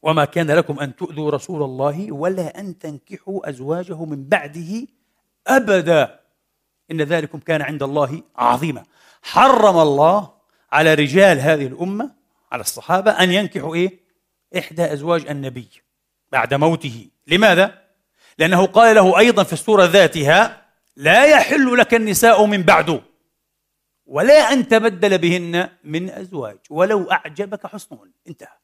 [0.03, 4.87] وما كان لكم أن تؤذوا رسول الله ولا أن تنكحوا أزواجه من بعده
[5.47, 6.21] ابدا.
[6.91, 8.85] إن ذلكم كان عند الله عظيما.
[9.23, 10.33] حرم الله
[10.73, 12.11] على رجال هذه الأمة
[12.53, 14.01] على الصحابة أن ينكحوا إيه؟
[14.59, 15.69] إحدى أزواج النبي
[16.33, 17.09] بعد موته.
[17.27, 17.83] لماذا؟
[18.39, 23.01] لأنه قال له أيضا في السورة ذاتها لا يحل لك النساء من بعده
[24.07, 28.11] ولا أن تبدل بهن من أزواج ولو أعجبك حسنهن.
[28.29, 28.59] انتهى.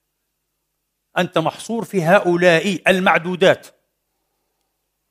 [1.19, 3.67] أنت محصور في هؤلاء المعدودات.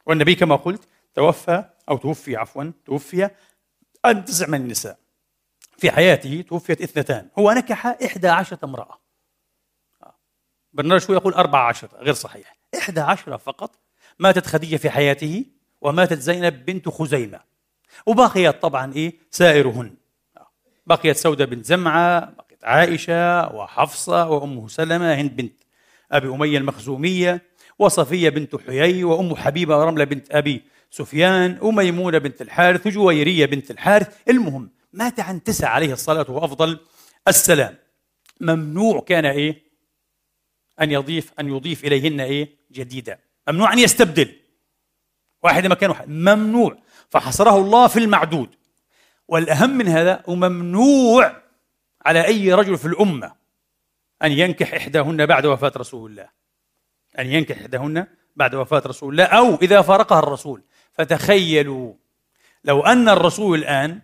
[0.06, 3.30] والنبي كما قلت توفى أو توفي عفوا توفي
[4.26, 4.98] تسع من النساء.
[5.78, 7.30] في حياته توفيت اثنتان.
[7.40, 9.00] هو نكح إحدى عشرة امرأة.
[10.74, 12.58] برنارد شو يقول أربعة عشرة غير صحيح.
[12.78, 13.80] إحدى عشرة فقط.
[14.20, 15.46] ماتت خديجة في حياته
[15.82, 17.40] وماتت زينب بنت خزيمة.
[18.06, 19.96] وبقيت طبعا إيه؟ سائرهن.
[20.86, 25.64] بقيت سودة بنت زمعة بقيت عائشة وحفصة وأم سلمة هند بنت
[26.12, 27.42] أبي أمية المخزومية
[27.80, 30.64] وصفية بنت حيي وأم حبيبة ورملة بنت أبي
[30.94, 34.18] سفيان وميمونة بنت الحارث وجويرية بنت الحارث.
[34.30, 36.80] المهم مات عن تسع عليه الصلاة وأفضل
[37.28, 37.78] السلام.
[38.42, 39.64] ممنوع كان إيه؟
[40.82, 44.36] أن يضيف أن يضيف إليهن إيه؟ جديدة ممنوع أن يستبدل.
[45.44, 46.10] واحد مكان واحد.
[46.10, 46.78] ممنوع.
[47.10, 48.50] فحصره الله في المعدود.
[49.28, 51.42] والأهم من هذا وممنوع
[52.06, 53.36] على أي رجل في الأمة
[54.24, 56.30] أن ينكح إحداهن بعد وفاة رسول الله.
[57.20, 60.64] أن ينكح إحداهن بعد وفاة رسول الله أو إذا فارقها الرسول.
[60.94, 61.94] فتخيلوا
[62.64, 64.02] لو أن الرسول الآن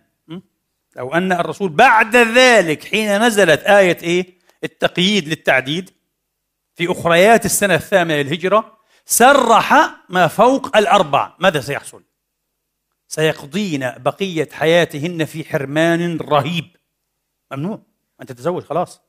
[0.96, 5.90] لو أن الرسول بعد ذلك حين نزلت آية إيه؟ التقييد للتعديد
[6.74, 11.34] في أخريات السنة الثامنة للهجرة سرح ما فوق الأربع.
[11.38, 12.02] ماذا سيحصل؟
[13.08, 16.76] سيقضين بقية حياتهن في حرمان رهيب.
[17.52, 17.82] ممنوع.
[18.22, 19.00] أن تتزوج خلاص.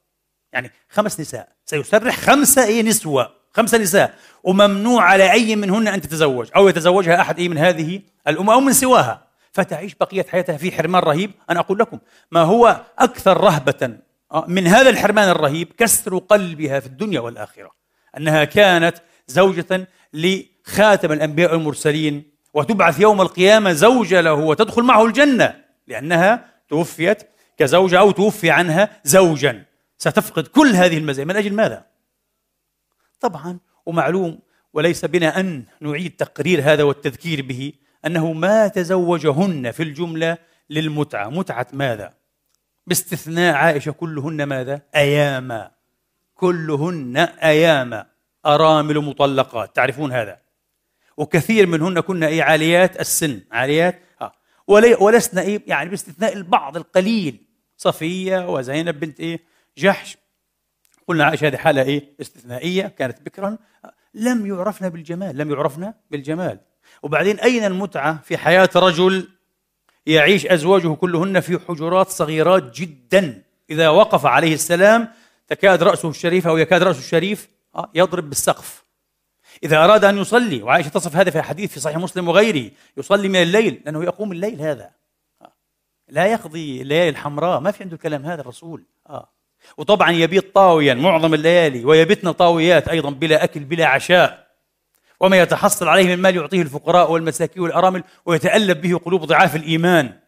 [0.54, 1.56] يعني خمس نساء.
[1.66, 3.41] سيسرح خمسة إيه؟ نسوة.
[3.54, 8.54] خمسة نساء وممنوع على أي منهن أن تتزوج أو يتزوجها أحد أي من هذه الأمة
[8.54, 9.32] أو من سواها.
[9.52, 12.00] فتعيش بقية حياتها في حرمان رهيب أنا أقول لكم.
[12.32, 13.98] ما هو أكثر رهبة
[14.32, 17.72] آه، من هذا الحرمان الرهيب كسر قلبها في الدنيا والآخرة؟
[18.18, 25.56] أنها كانت زوجة لخاتم الأنبياء والمرسلين وتبعث يوم القيامة زوجة له وتدخل معه الجنة
[25.88, 27.24] لأنها توفيت
[27.58, 29.64] كزوجة أو توفي عنها زوجا.
[29.98, 31.28] ستفقد كل هذه المزايا.
[31.28, 31.91] من أجل ماذا؟
[33.22, 34.40] طبعا ومعلوم
[34.74, 37.74] وليس بنا أن نعيد تقرير هذا والتذكير به
[38.06, 40.38] أنه ما تزوجهن في الجملة
[40.70, 41.30] للمتعة.
[41.30, 42.14] متعة ماذا؟
[42.88, 45.72] باستثناء عائشة كلهن ماذا؟ أياما.
[46.36, 48.06] كلهن أياما.
[48.46, 49.76] أرامل مطلقات.
[49.76, 50.38] تعرفون هذا؟
[51.18, 53.42] وكثير منهن كنا إيه؟ عاليات السن.
[53.52, 54.32] عاليات؟ آه.
[55.00, 57.48] ولسنا إيه؟ يعني باستثناء البعض القليل.
[57.78, 59.40] صفية وزينب بنت إيه؟
[59.78, 60.18] جحش.
[61.12, 63.58] قلنا عائشة هذه حالة إيه؟ استثنائية كانت بكرا.
[64.14, 66.60] لم يعرفنا بالجمال لم يعرفنا بالجمال.
[67.04, 69.30] وبعدين أين المتعة في حياة رجل
[70.06, 75.08] يعيش أزواجه كلهن في حجرات صغيرات جدا؟ إذا وقف عليه السلام
[75.48, 78.86] تكاد رأسه الشريف أو يكاد رأسه الشريف آه، يضرب بالسقف.
[79.64, 83.42] إذا أراد أن يصلي وعائشة تصف هذا في حديث في صحيح مسلم وغيره يصلي من
[83.42, 84.92] الليل لأنه يقوم الليل هذا.
[85.42, 85.54] آه.
[86.08, 88.86] لا يقضي الليالي الحمراء ما في عنده كلام هذا الرسول.
[89.10, 89.41] آه.
[89.78, 94.48] وطبعا يبيت طاويا معظم الليالي ويبتن طاويات أيضا بلا أكل بلا عشاء.
[95.20, 100.20] وما يتحصل عليه من مال يعطيه الفقراء والمساكين والأرامل ويتألب به قلوب ضعاف الإيمان.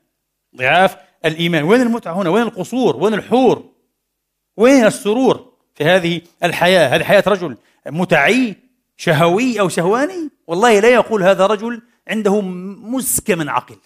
[0.58, 1.64] ضعاف الإيمان.
[1.64, 3.70] وين المتعة هنا؟ وين القصور؟ وين الحور؟
[4.58, 8.56] وين السرور في هذه الحياة؟ هذه حياة رجل متعي
[8.98, 13.78] شهوي أو شهواني؟ والله لا يقول هذا رجل عنده مسكة من عقل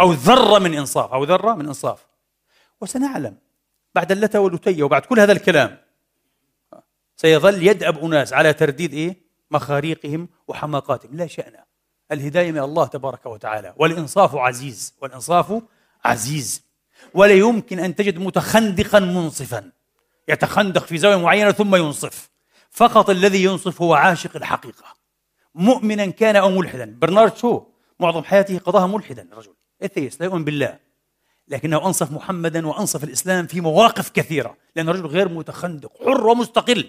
[0.00, 2.06] أو ذرة من إنصاف أو ذرة من إنصاف.
[2.80, 3.36] وسنعلم
[3.94, 5.78] بعد اللتا واللتية وبعد كل هذا الكلام
[7.16, 9.16] سيظل يدأب أناس على ترديد إيه؟
[9.50, 11.16] مخاريقهم وحماقاتهم.
[11.16, 11.52] لا شأن.
[12.12, 15.62] الهداية من الله تبارك وتعالى والإنصاف عزيز والإنصاف
[16.04, 16.62] عزيز.
[17.14, 19.72] ولا يمكن أن تجد متخندقا منصفا.
[20.28, 22.30] يتخندق في زاوية معينة ثم ينصف.
[22.70, 24.84] فقط الذي ينصف هو عاشق الحقيقة.
[25.54, 26.96] مؤمنا كان أو ملحدا.
[26.98, 27.66] برنارد شو؟
[28.00, 30.78] معظم حياته قضاها ملحدا الرجل أثيس لا يؤمن بالله.
[31.48, 36.86] لكنه أنصف محمدا وأنصف الإسلام في مواقف كثيرة لأن الرجل غير متخندق حر ومستقل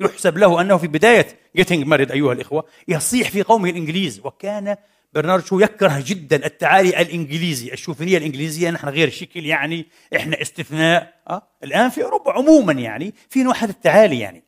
[0.00, 1.26] يحسب له أنه في بداية
[1.58, 4.76] getting married أيها الإخوة يصيح في قومه الإنجليز وكان
[5.12, 11.42] برنارد شو يكره جدا التعالي الإنجليزي الشوفينية الإنجليزية نحن غير شكل يعني إحنا استثناء أه؟
[11.64, 14.44] الآن في أوروبا عموما يعني في نوع هذا التعالي يعني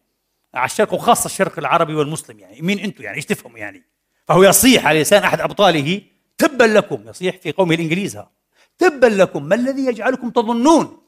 [0.55, 3.83] على الشرق وخاصة الشرق العربي والمسلم يعني مين أنتم يعني إيش تفهموا يعني
[4.29, 6.01] فهو يصيح على لسان أحد أبطاله
[6.38, 8.18] تبا لكم يصيح في قومه الإنجليز
[8.83, 10.99] تبا لكم ما الذي يجعلكم تظنون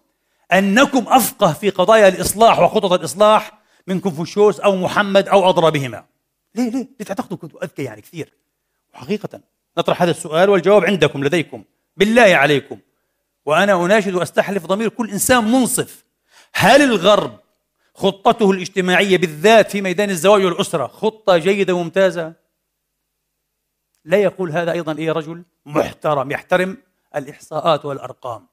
[0.52, 3.52] أنكم أفقه في قضايا الإصلاح وخطط الإصلاح
[3.87, 6.04] من كونفوشيوس أو محمد أو اضربهما
[6.54, 8.32] ليه ليه؟ ليه تعتقدوا؟ كنتوا أذكى يعني كثير.
[8.94, 9.40] وحقيقة
[9.78, 11.64] نطرح هذا السؤال والجواب عندكم لديكم.
[11.96, 12.78] بالله عليكم.
[13.46, 16.04] وأنا أناشد وأستحلف ضمير كل إنسان منصف.
[16.52, 17.38] هل الغرب
[17.94, 22.32] خطته الاجتماعية بالذات في ميدان الزواج والأسرة خطة جيدة وممتازة؟
[24.04, 26.76] لا يقول هذا أيضا اي رجل؟ محترم يحترم
[27.16, 28.46] الإحصاءات والأرقام.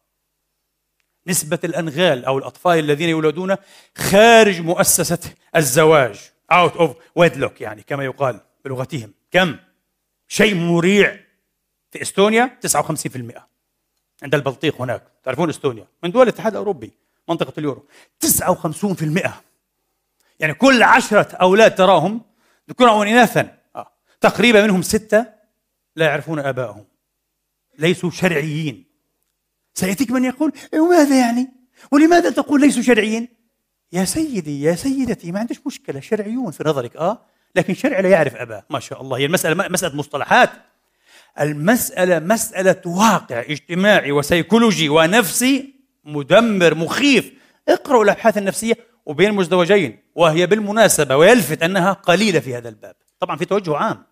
[1.28, 3.56] نسبة الأنغال أو الأطفال الذين يولدون
[3.98, 5.20] خارج مؤسسة
[5.56, 9.14] الزواج out of wedlock يعني كما يقال بلغتهم.
[9.32, 9.58] كم؟
[10.28, 11.20] شيء مريع.
[11.92, 13.48] في إستونيا 59%
[14.24, 15.04] عند البلطيق هناك.
[15.24, 16.94] تعرفون إستونيا؟ من دول الاتحاد الأوروبي
[17.30, 17.86] منطقة اليورو.
[18.20, 19.32] 59%
[20.40, 22.22] يعني كل عشرة أولاد تراهم
[22.70, 23.92] ذكورا أو إناثا آه.
[24.22, 25.26] تقريبا منهم ستة
[25.96, 26.86] لا يعرفون آبائهم
[27.82, 28.86] ليسوا شرعيين.
[29.74, 31.50] سيأتيك من يقول إيه، وماذا يعني؟
[31.92, 33.28] ولماذا تقول ليسوا شرعيين؟
[33.94, 38.36] يا سيدي يا سيدتي ما عندش مشكلة شرعيون في نظرك آه لكن شرع لا يعرف
[38.36, 38.64] أباه.
[38.70, 40.50] ما شاء الله هي المسألة مسألة مصطلحات.
[41.40, 45.74] المسألة مسألة واقع اجتماعي وسيكولوجي ونفسي
[46.06, 47.34] مدمر مخيف.
[47.70, 48.74] اقرأوا الأبحاث النفسية
[49.06, 52.96] وبين المزدوجين وهي بالمناسبة ويلفت أنها قليلة في هذا الباب.
[53.20, 54.04] طبعا في توجه عام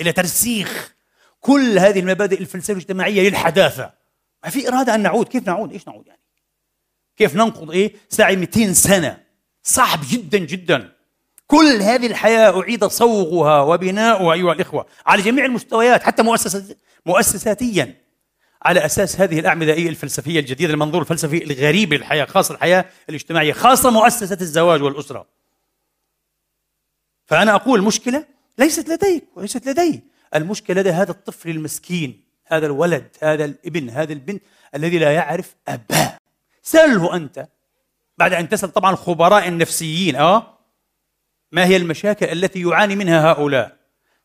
[0.00, 0.94] إلى ترسيخ
[1.42, 3.92] كل هذه المبادئ الفلسفية الاجتماعية للحداثة.
[4.44, 5.28] ما في إرادة أن نعود.
[5.28, 6.20] كيف نعود؟ إيش نعود يعني؟
[7.16, 9.22] كيف ننقض إيه؟ ساعة 200 سنة.
[9.62, 10.92] صعب جدا جدا.
[11.46, 16.76] كل هذه الحياة أعيد صوغها وبناؤها أيها الإخوة على جميع المستويات حتى مؤسسة
[17.06, 18.02] مؤسساتيا.
[18.62, 24.38] على أساس هذه الأعمدة الفلسفية الجديدة المنظور الفلسفي الغريب للحياة خاصة الحياة الاجتماعية خاصة مؤسسة
[24.40, 25.26] الزواج والأسرة.
[27.26, 28.24] فأنا أقول المشكلة
[28.58, 30.11] ليست لديك وليست لدي.
[30.34, 34.42] المشكلة لدى هذا الطفل المسكين هذا الولد هذا الابن هذا البنت
[34.74, 36.18] الذي لا يعرف أباه.
[36.62, 37.48] سله أنت
[38.18, 40.58] بعد أن تسأل طبعا خبراء النفسيين أه؟
[41.52, 43.76] ما هي المشاكل التي يعاني منها هؤلاء؟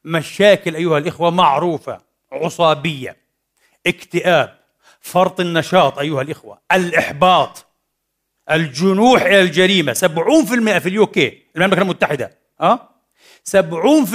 [0.03, 3.17] مشاكل أيها الإخوة معروفة عصابية
[3.87, 4.59] اكتئاب
[5.01, 7.65] فرط النشاط أيها الإخوة الإحباط
[8.51, 9.93] الجنوح إلى الجريمة.
[9.93, 9.97] 70%
[10.77, 12.89] في اليوكي المملكة المتحدة أه؟
[13.51, 13.55] 70%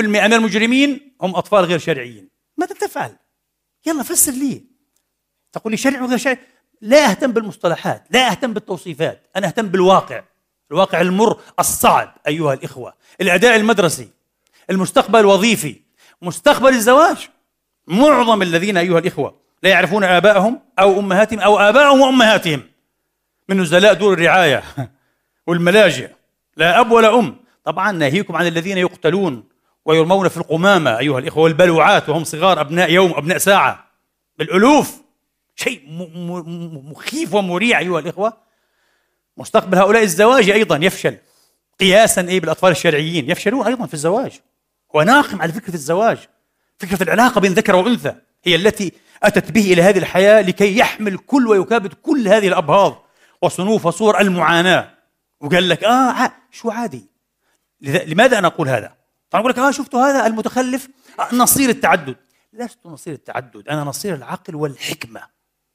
[0.00, 2.28] من المجرمين هم أطفال غير شرعيين.
[2.56, 3.16] ماذا تفعل؟
[3.86, 4.64] يلا فسر لي.
[5.52, 6.36] تقول لي شرع وغير شرع
[6.80, 10.22] لا أهتم بالمصطلحات لا أهتم بالتوصيفات أنا أهتم بالواقع.
[10.70, 12.94] الواقع المر الصعب أيها الإخوة.
[13.20, 14.08] الأداء المدرسي
[14.70, 15.76] المستقبل الوظيفي
[16.22, 17.28] مستقبل الزواج.
[17.86, 22.62] معظم الذين أيها الإخوة لا يعرفون آبائهم أو أمهاتهم أو آبائهم وأمهاتهم.
[23.48, 24.62] من نزلاء دور الرعاية
[25.46, 26.10] والملاجئ.
[26.56, 27.41] لا أب ولا أم.
[27.64, 29.44] طبعا ناهيكم عن الذين يقتلون
[29.84, 33.90] ويرمون في القمامة أيها الإخوة والبلوعات وهم صغار أبناء يوم أبناء ساعة.
[34.38, 35.02] بالألوف!
[35.56, 35.82] شيء
[36.90, 38.32] مخيف ومريع أيها الإخوة.
[39.36, 41.16] مستقبل هؤلاء الزواج أيضا يفشل.
[41.80, 43.30] قياسا إيه بالأطفال الشرعيين.
[43.30, 44.32] يفشلون أيضا في الزواج.
[44.94, 46.18] وناقم على فكرة الزواج.
[46.78, 51.48] فكرة العلاقة بين ذكر وأنثى هي التي أتت به إلى هذه الحياة لكي يحمل كل
[51.48, 53.06] ويكابد كل هذه الأبهاض
[53.42, 54.90] وصنوف وصور المعاناة.
[55.40, 57.11] وقال لك آه شو عادي؟
[57.82, 58.94] لماذا أنا أقول هذا؟
[59.30, 60.88] طبعا أقول لك آه شفتوا هذا المتخلف؟
[61.20, 62.16] آه نصير التعدد.
[62.52, 65.22] لست نصير التعدد أنا نصير العقل والحكمة.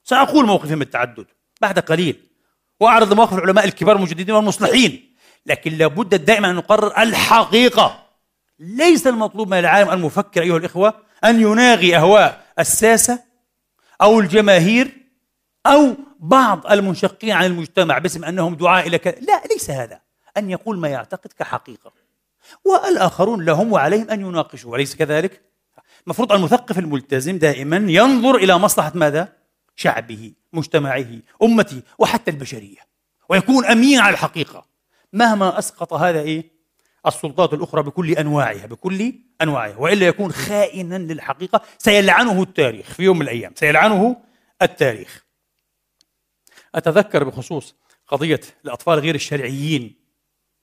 [0.03, 1.25] سأقول موقفي من التعدد
[1.61, 2.23] بعد قليل
[2.79, 5.15] وأعرض مواقف العلماء الكبار المجددين والمصلحين
[5.45, 8.03] لكن لابد دائما أن نقرر الحقيقة.
[8.59, 10.93] ليس المطلوب من العالم المفكر أيها الإخوة
[11.23, 13.19] أن يناغي أهواء الساسة
[14.01, 14.97] أو الجماهير
[15.65, 20.06] أو بعض المنشقين عن المجتمع باسم أنهم دعاء إلى كذا لا ليس هذا.
[20.37, 21.91] أن يقول ما يعتقد كحقيقة.
[22.65, 25.41] والآخرون لهم وعليهم أن يناقشوا أليس كذلك؟
[26.05, 29.33] المفروض المثقف الملتزم دائما ينظر إلى مصلحة ماذا؟
[29.75, 31.07] شعبه مجتمعه
[31.43, 32.79] أمته وحتى البشرية
[33.29, 34.65] ويكون أمين على الحقيقة.
[35.13, 36.51] مهما أسقط هذا إيه؟
[37.07, 39.77] السلطات الأخرى بكل أنواعها بكل أنواعها.
[39.77, 41.61] وإلا يكون خائنا للحقيقة.
[41.77, 43.53] سيلعنه التاريخ في يوم من الأيام.
[43.55, 44.21] سيلعنه
[44.61, 45.25] التاريخ.
[46.75, 47.75] أتذكر بخصوص
[48.07, 49.95] قضية الأطفال غير الشرعيين.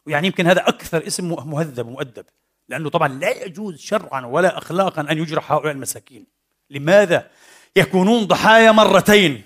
[0.06, 2.24] ويعني يمكن هذا أكثر اسم مهذب مؤدب
[2.68, 6.26] لأنه طبعا لا يجوز شرعا ولا أخلاقا أن يجرح هؤلاء المساكين.
[6.70, 7.30] لماذا؟
[7.76, 9.42] يكونون ضحايا مرتين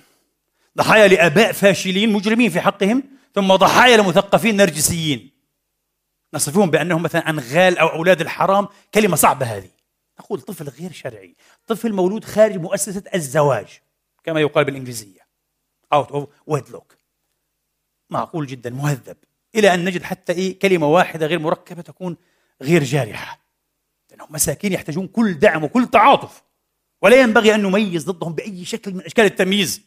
[0.78, 3.02] ضحايا لآباء فاشلين مجرمين في حقهم
[3.34, 5.30] ثم ضحايا لمثقفين نرجسيين.
[6.34, 8.68] نصفهم بأنهم مثلا أنغال أو أولاد الحرام.
[8.94, 9.70] كلمة صعبة هذه.
[10.20, 13.80] نقول طفل غير شرعي طفل مولود خارج مؤسسة الزواج
[14.24, 15.28] كما يقال بالإنجليزية
[15.94, 16.94] out of wedlock.
[18.10, 19.16] معقول جدا مهذب.
[19.58, 22.16] إلى أن نجد حتى إيه كلمة واحدة غير مركبة تكون
[22.62, 23.40] غير جارحة.
[24.10, 26.42] لأنهم مساكين يحتاجون كل دعم وكل تعاطف.
[27.02, 29.82] ولا ينبغي أن نميز ضدهم بأي شكل من أشكال التمييز.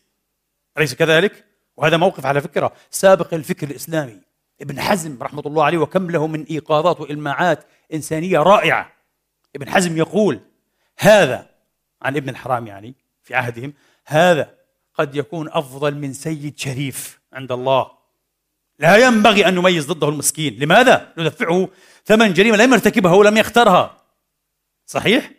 [0.77, 1.45] أليس كذلك؟
[1.77, 4.21] وهذا موقف على فكرة سابق الفكر الإسلامي.
[4.61, 8.91] ابن حزم رحمة الله عليه وكم له من إيقاظات وإلماعات إنسانية رائعة.
[9.55, 10.39] ابن حزم يقول
[10.97, 11.49] هذا
[12.01, 13.73] عن ابن الحرام يعني في عهدهم
[14.05, 14.55] هذا
[14.93, 18.00] قد يكون أفضل من سيد شريف عند الله.
[18.81, 20.59] لا ينبغي أن نميز ضده المسكين.
[20.59, 21.69] لماذا؟ ندفعه
[22.05, 23.97] ثمن جريمة لم يرتكبها ولم يخترها
[24.85, 25.31] صحيح؟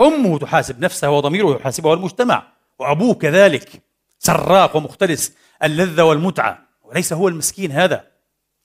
[0.00, 3.82] أمه تحاسب نفسها وضميره يحاسبه المجتمع وأبوه كذلك
[4.18, 6.68] سراق ومختلس اللذة والمتعة.
[6.84, 8.06] وليس هو المسكين هذا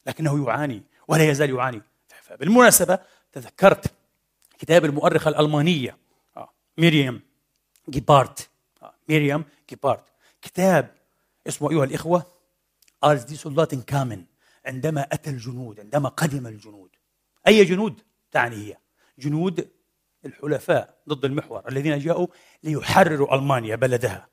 [0.08, 1.82] لكنه يعاني ولا يزال يعاني.
[2.40, 3.00] بالمناسبة
[3.32, 3.94] تذكرت
[4.60, 5.98] كتاب المؤرخة الألمانية
[6.38, 7.22] آه، ميريام
[7.90, 8.50] جيبارت.
[8.84, 10.04] آه، ميريام جيبارت.
[10.42, 10.90] كتاب
[11.48, 12.33] اسمه أيها الإخوة
[13.04, 14.26] أرز دي سولدات كامن
[14.66, 16.90] عندما أتى الجنود عندما قدم الجنود.
[17.48, 18.78] أي جنود؟ تعني هي.
[19.20, 19.70] جنود
[20.26, 22.28] الحلفاء ضد المحور الذين جاءوا
[22.64, 24.28] ليحرروا ألمانيا بلدها.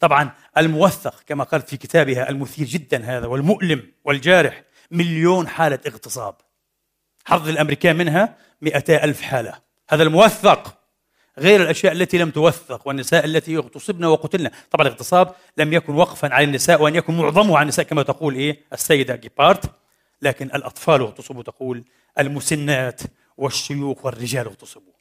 [0.00, 6.36] طبعا الموثق كما قالت في كتابها المثير جدا هذا والمؤلم والجارح مليون حالة اغتصاب.
[7.24, 9.60] حظ الأمريكان منها مئتا ألف حالة.
[9.88, 10.83] هذا الموثق
[11.38, 14.50] غير الأشياء التي لم توثق والنساء التي اغتصبن وقتلن.
[14.70, 18.60] طبعا الاغتصاب لم يكن وقفا على النساء وأن يكن معظمه على النساء كما تقول إيه
[18.72, 19.70] السيدة جيبارت
[20.22, 21.84] لكن الأطفال اغتصبوا تقول
[22.18, 23.00] المسنات
[23.36, 24.92] والشيوخ والرجال اغتصبوا.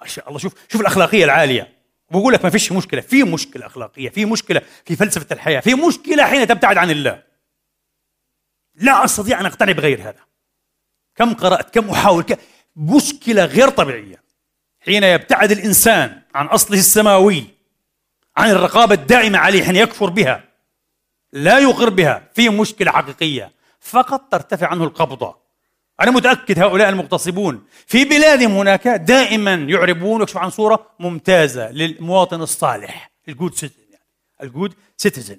[0.00, 0.38] ما شاء الله.
[0.38, 1.72] شوف شوف الأخلاقية العالية.
[2.10, 3.00] بقول لك ما فيش مشكلة.
[3.00, 7.22] في مشكلة أخلاقية في مشكلة في فلسفة الحياة في مشكلة حين تبتعد عن الله.
[8.74, 10.20] لا أستطيع أن أقتنع بغير هذا.
[11.14, 12.36] كم قرأت كم أحاول كم
[12.76, 14.22] مشكلة غير طبيعية.
[14.84, 17.44] حين يبتعد الإنسان عن أصله السماوي
[18.36, 20.44] عن الرقابة الدائمة عليه حين يكفر بها
[21.32, 25.36] لا يقر بها في مشكلة حقيقية فقط ترتفع عنه القبضة.
[26.00, 33.10] أنا متأكد هؤلاء المغتصبون في بلادهم هناك دائما يعربون ويكشفوا عن صورة ممتازة للمواطن الصالح
[33.28, 33.82] الجود سيتيزن
[34.42, 35.38] الجود سيتيزن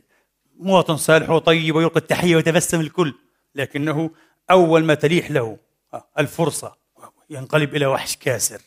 [0.60, 3.14] مواطن صالح وطيب ويلقي التحية ويتبسم الكل
[3.56, 4.10] لكنه
[4.52, 5.58] أول ما تليح له
[5.94, 6.76] آه، الفرصة
[7.30, 8.62] ينقلب إلى وحش كاسر.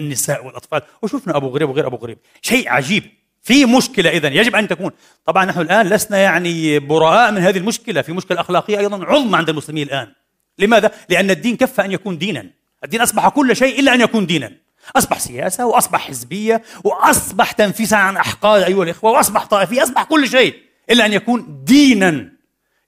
[0.00, 0.82] النساء والأطفال.
[1.02, 2.18] وشفنا أبو غريب وغير أبو غريب.
[2.42, 3.02] شيء عجيب.
[3.42, 4.90] في مشكلة إذا يجب أن تكون.
[5.26, 8.02] طبعا نحن الآن لسنا يعني براء من هذه المشكلة.
[8.02, 10.12] في مشكلة أخلاقية أيضا عظمى عند المسلمين الآن.
[10.58, 12.46] لماذا؟ لأن الدين كفى أن يكون دينا.
[12.84, 14.52] الدين أصبح كل شيء إلا أن يكون دينا.
[14.96, 19.82] أصبح سياسة وأصبح حزبية وأصبح تنفيسا عن أحقاد أيها الإخوة وأصبح طائفية.
[19.82, 20.54] أصبح كل شيء
[20.90, 22.32] إلا أن يكون دينا.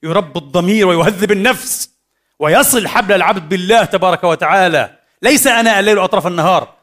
[0.03, 1.89] يربي الضمير ويهذب النفس
[2.39, 4.97] ويصل حبل العبد بالله تبارك وتعالى.
[5.21, 6.73] ليس أناء الليل وأطراف النهار.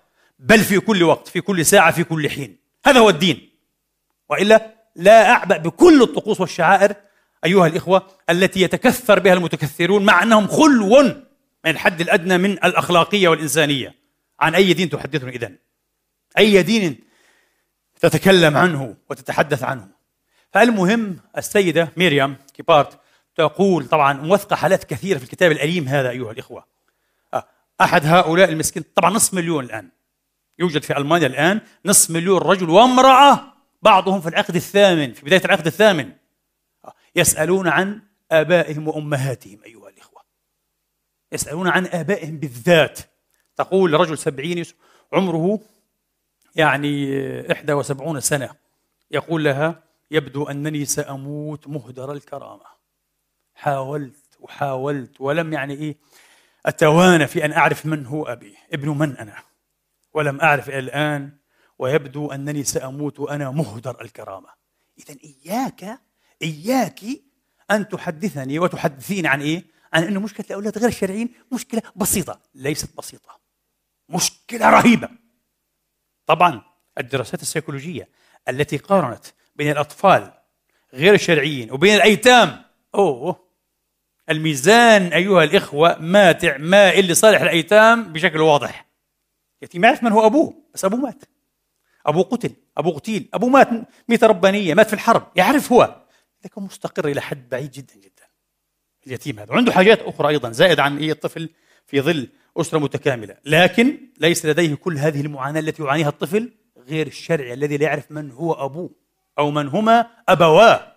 [0.41, 2.57] بل في كل وقت في كل ساعة في كل حين.
[2.86, 3.51] هذا هو الدين.
[4.28, 6.95] وإلا لا أعبأ بكل الطقوس والشعائر
[7.45, 11.03] أيها الإخوة التي يتكثر بها المتكثرون مع أنهم خلو
[11.64, 13.95] من الحد الأدنى من الأخلاقية والإنسانية.
[14.41, 15.57] عن أي دين تحدثني إذن؟
[16.38, 17.01] أي دين
[18.01, 19.88] تتكلم عنه وتتحدث عنه؟
[20.53, 23.01] فالمهم السيدة ميريام كيبارت
[23.36, 26.64] تقول طبعا موثقة حالات كثيرة في الكتاب الأليم هذا أيها الإخوة.
[27.34, 27.47] آه،
[27.80, 29.88] أحد هؤلاء المسكين طبعا نصف مليون الآن.
[30.61, 33.52] يوجد في ألمانيا الآن نصف مليون رجل وامرأة
[33.82, 36.12] بعضهم في العقد الثامن في بداية العقد الثامن
[37.16, 40.22] يسألون عن آبائهم وأمهاتهم أيها الإخوة.
[41.32, 43.00] يسألون عن آبائهم بالذات.
[43.56, 44.64] تقول رجل سبعين
[45.12, 45.61] عمره
[46.56, 47.20] يعني
[47.52, 48.50] إحدى وسبعون سنة.
[49.11, 52.64] يقول لها يبدو أنني سأموت مهدر الكرامة.
[53.54, 55.96] حاولت وحاولت ولم يعني إيه
[56.66, 59.49] أتوانى في أن أعرف من هو أبي ابن من أنا.
[60.14, 61.32] ولم أعرف إلى الآن
[61.78, 64.48] ويبدو أنني سأموت وأنا مهدر الكرامة.
[64.98, 66.00] إذا إياك
[66.42, 67.00] إياك
[67.70, 73.40] أن تحدثني وتحدثين عن إيه؟ عن أن مشكلة الأولاد غير الشرعيين مشكلة بسيطة ليست بسيطة.
[74.08, 75.08] مشكلة رهيبة.
[76.26, 76.62] طبعا
[76.98, 78.08] الدراسات السيكولوجية
[78.48, 80.32] التي قارنت بين الأطفال
[80.94, 82.62] غير الشرعيين وبين الأيتام
[82.94, 83.50] أوه
[84.30, 88.89] الميزان أيها الإخوة ماتع مائل لصالح الأيتام بشكل واضح.
[89.62, 91.24] يتيم يعرف من هو أبوه بس أبوه مات.
[92.06, 93.68] أبوه قتل أبوه قتيل أبوه مات
[94.08, 96.02] ميتة ربانية مات في الحرب يعرف هو.
[96.44, 98.28] لكن مستقر إلى حد بعيد جدا جدا.
[99.06, 99.52] اليتيم هذا.
[99.52, 101.50] وعنده حاجات أخرى أيضا زائد عن إيه الطفل
[101.86, 103.36] في ظل أسرة متكاملة.
[103.44, 108.30] لكن ليس لديه كل هذه المعاناة التي يعانيها الطفل غير الشرعي الذي لا يعرف من
[108.30, 108.90] هو أبوه
[109.38, 110.96] أو من هما أبواه.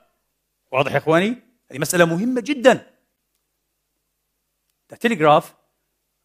[0.71, 1.37] واضح يا إخواني؟
[1.71, 2.87] هذه مسألة مهمة جدا.
[4.91, 5.55] التليجراف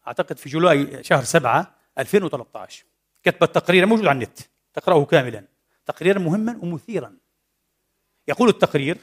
[0.07, 2.85] أعتقد في جولاي شهر سبعة 2013
[3.23, 4.39] كتبت تقريرا موجود على النت.
[4.73, 5.45] تقرأه كاملا.
[5.85, 7.17] تقريرا مهما ومثيرا.
[8.27, 8.97] يقول التقرير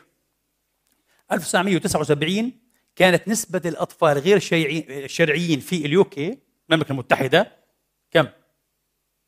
[1.32, 2.52] 1979
[2.96, 4.36] كانت نسبة الأطفال غير
[5.04, 6.38] الشرعيين في اليوكي
[6.70, 7.52] المملكة المتحدة
[8.10, 8.28] كم؟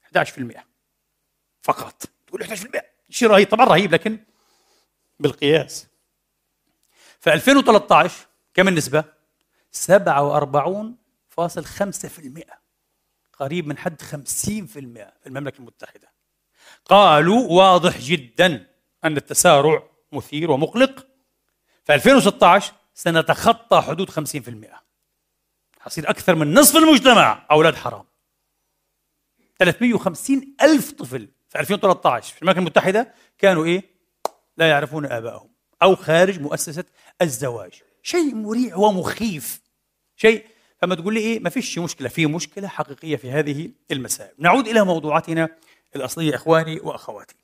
[0.03, 0.65] 11%
[1.63, 2.03] فقط.
[2.27, 3.49] تقول 11% شيء رهيب.
[3.49, 4.19] طبعا رهيب لكن
[5.21, 5.87] بالقياس.
[7.21, 9.05] في 2013 كم النسبة؟
[9.73, 12.59] 47.5%
[13.39, 16.13] قريب من حد 50% في المملكة المتحدة.
[16.85, 18.67] قالوا واضح جدا
[19.05, 19.83] أن التسارع
[20.13, 21.07] مثير ومقلق.
[21.85, 24.81] في 2016 سنتخطى حدود 50%
[25.81, 28.05] حصير أكثر من نصف المجتمع أولاد حرام.
[29.59, 33.83] 350 ألف طفل في 2013 في المملكة المتحدة كانوا إيه؟
[34.57, 35.51] لا يعرفون آبائهم
[35.83, 36.85] أو خارج مؤسسة
[37.23, 37.83] الزواج.
[38.03, 39.61] شيء مريع ومخيف.
[40.17, 40.47] شيء
[40.79, 44.31] فما تقول لي إيه؟ ما فيش مشكلة في مشكلة حقيقية في هذه المسائل.
[44.39, 45.49] نعود إلى موضوعاتنا
[45.97, 47.35] الأصلية إخواني وأخواتي.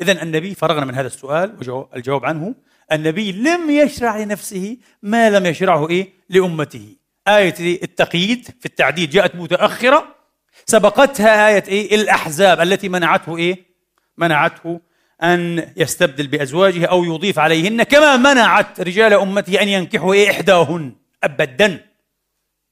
[0.00, 1.56] إذا النبي فرغنا من هذا السؤال
[1.92, 2.54] والجواب عنه.
[2.92, 6.96] النبي لم يشرع لنفسه ما لم يشرعه إيه؟ لأمته.
[7.28, 10.14] آية التقييد في التعديد جاءت متأخرة.
[10.66, 13.66] سبقتها آية إيه؟ الأحزاب التي منعته إيه؟
[14.18, 14.80] منعته
[15.22, 20.92] أن يستبدل بأزواجه أو يضيف عليهن كما منعت رجال أمته أن ينكحوا إيه؟ إحداهن
[21.24, 21.87] أبدا.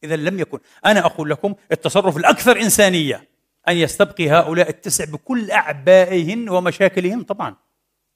[0.04, 0.58] إذا لم يكن.
[0.86, 3.28] أنا أقول لكم التصرف الأكثر إنسانية
[3.68, 7.22] أن يستبقي هؤلاء التسع بكل أعبائهن ومشاكلهن.
[7.22, 7.56] طبعا.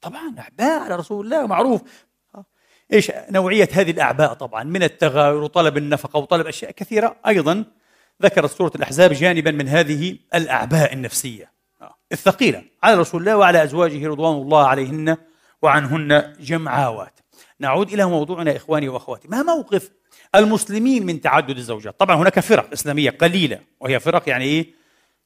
[0.01, 0.35] طبعا.
[0.39, 1.81] أعباء على رسول الله معروف.
[2.93, 7.15] إيش نوعية هذه الأعباء؟ طبعا من التغاير وطلب النفقة وطلب أشياء كثيرة.
[7.27, 7.65] أيضا
[8.21, 11.51] ذكرت سورة الأحزاب جانبا من هذه الأعباء النفسية.
[12.11, 15.17] الثقيلة على رسول الله وعلى أزواجه رضوان الله عليهن
[15.61, 17.19] وعنهن جمعاوات.
[17.59, 19.27] نعود إلى موضوعنا إخواني وأخواتي.
[19.27, 19.91] ما موقف
[20.35, 21.99] المسلمين من تعدد الزوجات.
[21.99, 24.67] طبعا هناك فرق إسلامية قليلة وهي فرق يعني إيه؟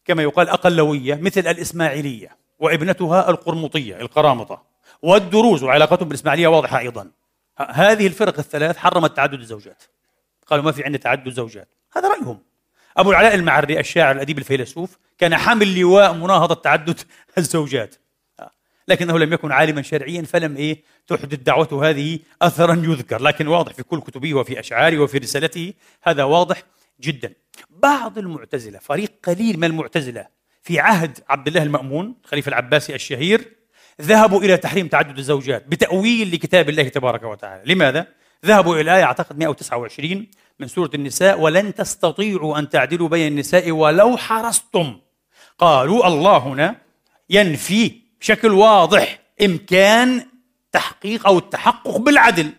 [0.06, 2.30] كما يقال أقلوية مثل الإسماعيلية
[2.60, 4.62] وابنتها القرمطية القرامطة.
[5.02, 7.08] والدروز وعلاقتهم بالإسماعيلية واضحة أيضا.
[7.58, 9.84] هذه الفرق الثلاث حرمت تعدد الزوجات.
[10.48, 12.40] قالوا ما في عندنا تعدد زوجات هذا رأيهم.
[12.98, 17.00] أبو العلاء المعري الشاعر الأديب الفيلسوف كان حامل لواء مناهضة تعدد
[17.38, 17.96] الزوجات.
[18.88, 23.22] لكنه لم يكن عالما شرعيا فلم إيه تحدث دعوته هذه أثرا يذكر.
[23.22, 25.74] لكن واضح في كل كتبه وفي أشعاره وفي رسالته
[26.04, 26.64] هذا واضح
[27.02, 27.34] جدا.
[27.70, 30.28] بعض المعتزلة فريق قليل من المعتزلة
[30.64, 33.42] في عهد عبد الله المأمون الخليفة العباسي الشهير
[34.02, 37.74] ذهبوا إلى تحريم تعدد الزوجات بتأويل لكتاب الله تبارك وتعالى.
[37.74, 38.08] لماذا؟
[38.46, 40.28] ذهبوا إلى الآية أعتقد 129
[40.60, 45.00] من سورة النساء ولن تستطيعوا أن تعدلوا بين النساء ولو حرصتم
[45.58, 46.76] قالوا الله هنا
[47.30, 50.28] ينفي بشكل واضح إمكان
[50.72, 52.52] تحقيق أو التحقق بالعدل.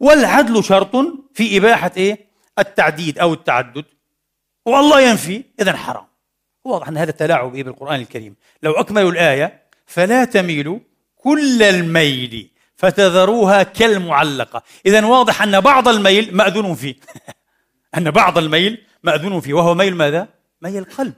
[0.00, 0.96] والعدل شرط
[1.34, 3.84] في إباحة إيه؟ التعديد أو التعدد.
[4.66, 6.06] والله ينفي إذا حرام.
[6.64, 8.36] واضح أن هذا تلاعب إيه بالقرآن الكريم.
[8.62, 10.78] لو أكملوا الآية فلا تميلوا
[11.16, 14.62] كل الميل فتذروها كالمعلقة.
[14.86, 16.94] إذا واضح أن بعض الميل مأذون فيه.
[17.96, 19.54] أن بعض الميل مأذون فيه.
[19.54, 20.28] وهو ميل ماذا؟
[20.62, 21.14] ميل القلب.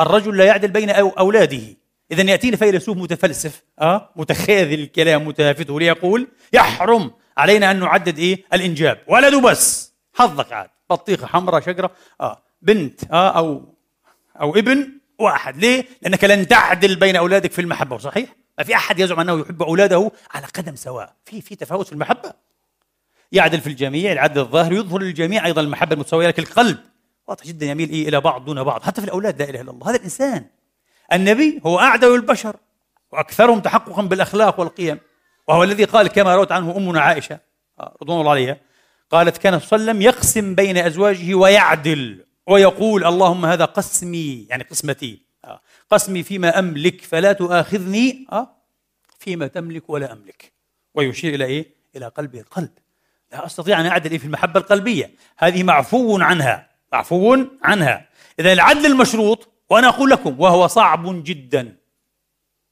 [0.00, 1.81] الرجل لا يعدل بين أولاده.
[2.12, 8.98] إذا يأتينا فيلسوف متفلسف أه؟ متخاذل الكلام متهافته ليقول يحرم علينا أن نعدد إيه؟ الإنجاب.
[9.08, 9.92] ولد بس.
[10.14, 10.70] حظك عاد.
[10.90, 11.90] بطيخة حمراء شجرة
[12.20, 12.42] آه.
[12.62, 13.74] بنت آه أو
[14.40, 14.88] أو ابن
[15.18, 15.56] واحد.
[15.56, 17.98] ليه؟ لأنك لن تعدل بين أولادك في المحبة.
[17.98, 21.14] صحيح؟ ما في أحد يزعم أنه يحب أولاده على قدم سواء.
[21.24, 22.32] في في تفاوت في المحبة.
[23.32, 26.78] يعدل في الجميع العدل الظاهر يظهر للجميع أيضا المحبة المتساوية لكن القلب
[27.28, 28.82] واضح جدا يميل إيه؟ إلى بعض دون بعض.
[28.82, 29.90] حتى في الأولاد لا إله إلا الله.
[29.90, 30.44] هذا الإنسان
[31.12, 32.56] النبي هو أعدل البشر
[33.12, 34.98] وأكثرهم تحققا بالأخلاق والقيم.
[35.48, 37.38] وهو الذي قال كما روت عنه أمنا عائشة
[37.80, 38.56] آه، رضوان الله عليها
[39.10, 44.64] قالت كان صلى الله عليه وسلم يقسم بين أزواجه ويعدل ويقول اللهم هذا قسمي يعني
[44.64, 45.60] قسمتي آه،
[45.90, 48.56] قسمي فيما أملك فلا تؤاخذني آه،
[49.18, 50.52] فيما تملك ولا أملك.
[50.94, 52.70] ويشير إلى إيه؟ إلى قلبه القلب.
[53.32, 55.10] لا أستطيع أن أعدل في المحبة القلبية.
[55.38, 58.08] هذه معفو عنها معفو عنها.
[58.38, 61.76] إذا العدل المشروط وأنا أقول لكم وهو صعب جدا.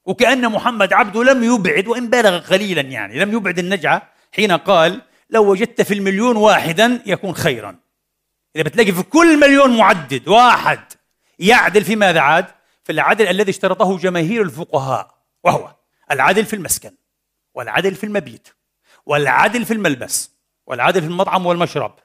[0.05, 5.51] وكأن محمد عبده لم يبعد وإن بالغ قليلا يعني لم يبعد النجعة حين قال لو
[5.51, 7.79] وجدت في المليون واحدا يكون خيرا.
[8.55, 10.79] إذا بتلاقي في كل مليون معدد واحد
[11.39, 12.45] يعدل في ماذا عاد؟
[12.83, 15.75] في العدل الذي اشترطه جماهير الفقهاء وهو
[16.11, 16.91] العدل في المسكن
[17.53, 18.47] والعدل في المبيت
[19.05, 20.31] والعدل في الملبس
[20.67, 21.95] والعدل في المطعم والمشرب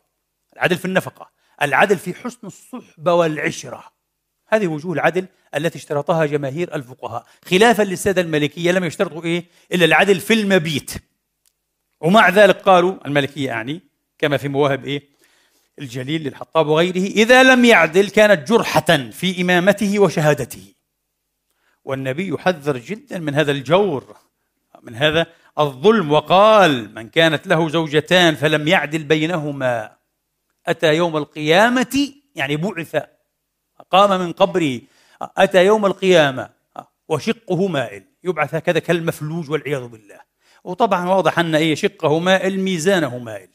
[0.57, 1.31] العدل في النفقة
[1.63, 3.96] العدل في حسن الصحبة والعشرة.
[4.49, 7.27] هذه وجوه العدل التي اشترطها جماهير الفقهاء.
[7.45, 10.93] خلافا للسادة المالكية لم يشترطوا إيه؟ إلا العدل في المبيت.
[12.01, 13.81] ومع ذلك قالوا المالكية يعني
[14.19, 15.03] كما في مواهب إيه؟
[15.79, 20.75] الجليل للحطاب وغيره إذا لم يعدل كانت جرحة في إمامته وشهادته.
[21.85, 24.17] والنبي يحذر جدا من هذا الجور
[24.83, 25.27] من هذا
[25.59, 29.97] الظلم وقال من كانت له زوجتان فلم يعدل بينهما
[30.67, 32.97] أتى يوم القيامة؟ يعني بعث
[33.91, 34.81] قام من قبره
[35.23, 36.51] أتى يوم القيامة
[37.09, 40.21] وشقه مائل يبعث هكذا كالمفلوج والعياذ بالله.
[40.65, 43.49] وطبعا واضح أن أي شقه مائل ميزانه مائل.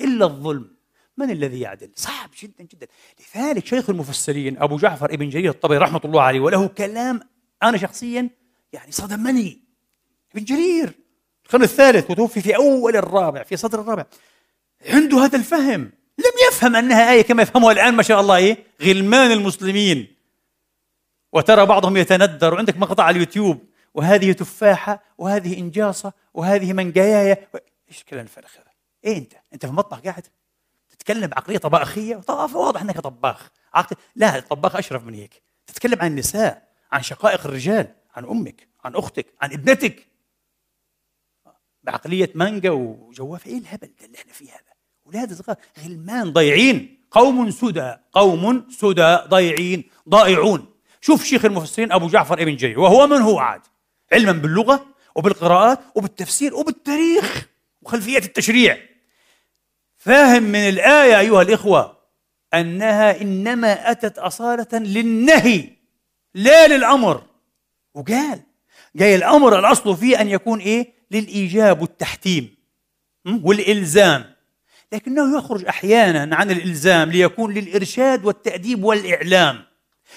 [0.00, 0.74] إلا الظلم.
[1.16, 2.86] من الذي يعدل؟ صعب جدا جدا.
[3.20, 7.20] لذلك شيخ المفسرين أبو جعفر ابن جرير الطبري رحمة الله عليه وله كلام
[7.62, 8.30] أنا شخصيا
[8.72, 9.64] يعني صدمني.
[10.34, 10.92] ابن جرير
[11.44, 14.04] القرن الثالث وتوفي في أول الرابع في صدر الرابع.
[14.86, 15.92] عنده هذا الفهم.
[16.18, 20.14] لم يفهم أنها آية كما يفهمها الآن ما شاء الله إيه؟ غلمان المسلمين.
[21.32, 22.54] وترى بعضهم يتندر.
[22.54, 23.68] وعندك مقطع على اليوتيوب.
[23.94, 27.48] وهذه تفاحة وهذه إنجاصة وهذه منجاياية
[27.88, 28.70] إيش الكلام الفارغ هذا؟
[29.04, 30.26] إيه أنت؟ أنت في المطبخ قاعد؟
[30.90, 33.50] تتكلم بعقلية طباخية؟ واضح أنك طباخ.
[33.74, 33.96] عقل...
[34.16, 35.42] لا الطباخ أشرف من هيك.
[35.66, 40.06] تتكلم عن النساء عن شقائق الرجال عن أمك عن أختك عن ابنتك.
[41.82, 44.73] بعقلية مانجا وجواف إيه الهبل ده اللي إحنا فيه هذا؟
[45.14, 45.56] أولاد صغار.
[45.84, 47.94] غلمان ضيعين قوم سدى.
[48.12, 50.66] قوم سدى ضيعين ضائعون.
[51.00, 52.80] شوف شيخ المفسرين أبو جعفر ابن جرير.
[52.80, 53.60] وهو من هو عاد؟
[54.12, 57.48] علما باللغة وبالقراءات وبالتفسير وبالتاريخ
[57.82, 58.78] وخلفيات التشريع.
[59.96, 61.98] فاهم من الآية أيها الإخوة
[62.54, 65.70] أنها إنما أتت أصالة للنهي
[66.34, 67.22] لا للأمر.
[67.94, 68.40] وقال
[68.96, 72.54] جاي الأمر الأصل فيه أن يكون إيه؟ للإيجاب والتحتيم.
[73.26, 74.33] والإلزام.
[74.92, 79.64] لكنه يخرج أحيانا عن الإلزام ليكون للإرشاد والتأديب والإعلام.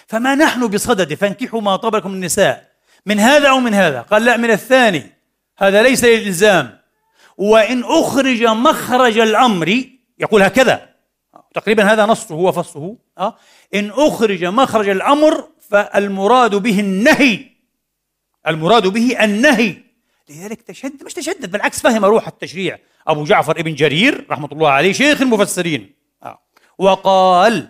[0.08, 2.72] فما نحن بصدد فانكحوا ما طاب لكم النساء
[3.06, 5.14] من هذا أو من هذا؟ قال لا من الثاني.
[5.58, 6.78] هذا ليس للإلزام.
[7.38, 9.84] وإن أخرج مخرج الأمر
[10.20, 10.90] يقول هكذا.
[11.54, 13.38] تقريبا هذا نصه وفصه أه؟
[13.76, 17.46] إن أخرج مخرج الأمر فالمراد به النهي.
[18.48, 19.78] المراد به النهي.
[20.30, 22.78] لذلك تشدد مش تشدد بالعكس فهم روح التشريع.
[23.08, 25.96] أبو جعفر ابن جرير رحمة الله عليه شيخ المفسرين.
[26.24, 26.40] آه.
[26.78, 27.68] وقال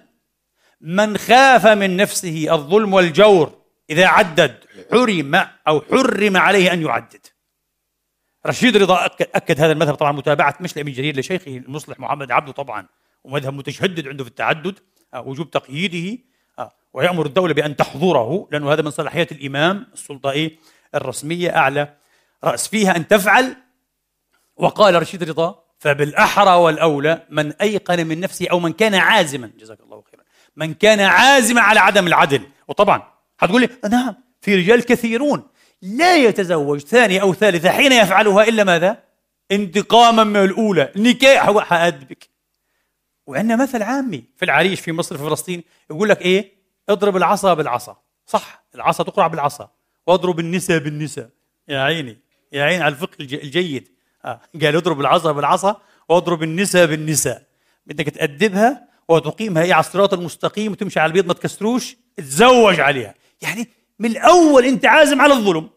[0.81, 4.55] من خاف من نفسه الظلم والجور إذا عدد
[4.91, 5.35] حرم
[5.67, 7.25] أو حرم عليه أن يعدد.
[8.47, 9.95] رشيد رضا أكد, هذا المذهب.
[9.95, 12.87] طبعا متابعة مش لأبي جرير لشيخه المصلح محمد عبده طبعا
[13.23, 14.79] ومذهب متشدد عنده في التعدد
[15.13, 16.21] آه، وجوب تقييده
[16.59, 20.57] آه، ويأمر الدولة بأن تحظره لأنه هذا من صلاحيات الإمام السلطة إيه؟
[20.95, 21.93] الرسمية أعلى.
[22.43, 23.55] رأس فيها أن تفعل
[24.57, 30.03] وقال رشيد رضا فبالأحرى والأولى من أيقن من نفسه أو من كان عازما جزاك الله
[30.11, 30.23] خيرا
[30.55, 32.41] من كان عازما على عدم العدل.
[32.67, 35.43] وطبعا حتقول لي نعم في رجال كثيرون
[35.81, 39.03] لا يتزوج ثانية أو ثالثة حين يفعلها إلا ماذا؟
[39.51, 40.91] انتقاما من الأولى.
[40.95, 42.29] نكاح حأدبك
[43.27, 46.51] وعندنا مثل عامي في العريش في مصر في فلسطين يقول لك إيه؟
[46.89, 47.97] اضرب العصا بالعصا.
[48.25, 49.71] صح العصا تقرع بالعصا.
[50.07, 51.29] واضرب النساء بالنساء.
[51.67, 52.17] يا عيني
[52.51, 53.96] يا عيني على الفقه الجيد.
[54.25, 54.41] آه.
[54.61, 57.43] قال اضرب العصا بالعصا واضرب النساء بالنساء.
[57.85, 59.63] بدك تأدبها وتقيمها.
[59.63, 63.13] هي على الصراط المستقيم وتمشي على البيض ما تكسروش تزوج عليها.
[63.41, 63.67] يعني
[63.99, 65.69] من الأول أنت عازم على الظلم.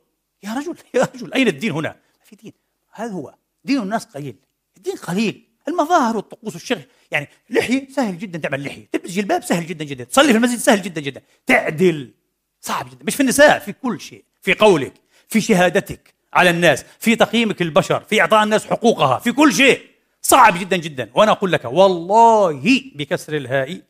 [0.42, 2.52] يا رجل يا رجل أين الدين هنا؟ ما في دين.
[2.92, 3.34] هذا هو.
[3.64, 4.36] دين الناس قليل.
[4.76, 5.48] الدين قليل.
[5.68, 6.82] المظاهر والطقوس والشغل.
[7.10, 8.86] يعني لحية سهل جدا تعمل لحية.
[8.92, 10.04] تلبس جلباب سهل جدا جدا.
[10.04, 11.22] تصلي في المسجد سهل جدا جدا.
[11.46, 12.14] تعدل.
[12.60, 13.04] صعب جدا.
[13.04, 14.24] مش في النساء في كل شيء.
[14.42, 14.94] في قولك
[15.28, 16.14] في شهادتك.
[16.32, 19.90] على الناس في تقييمك للبشر في إعطاء الناس حقوقها في كل شيء.
[20.22, 21.10] صعب جدا جدا.
[21.14, 23.80] وأنا أقول لك والله بكسر الهاء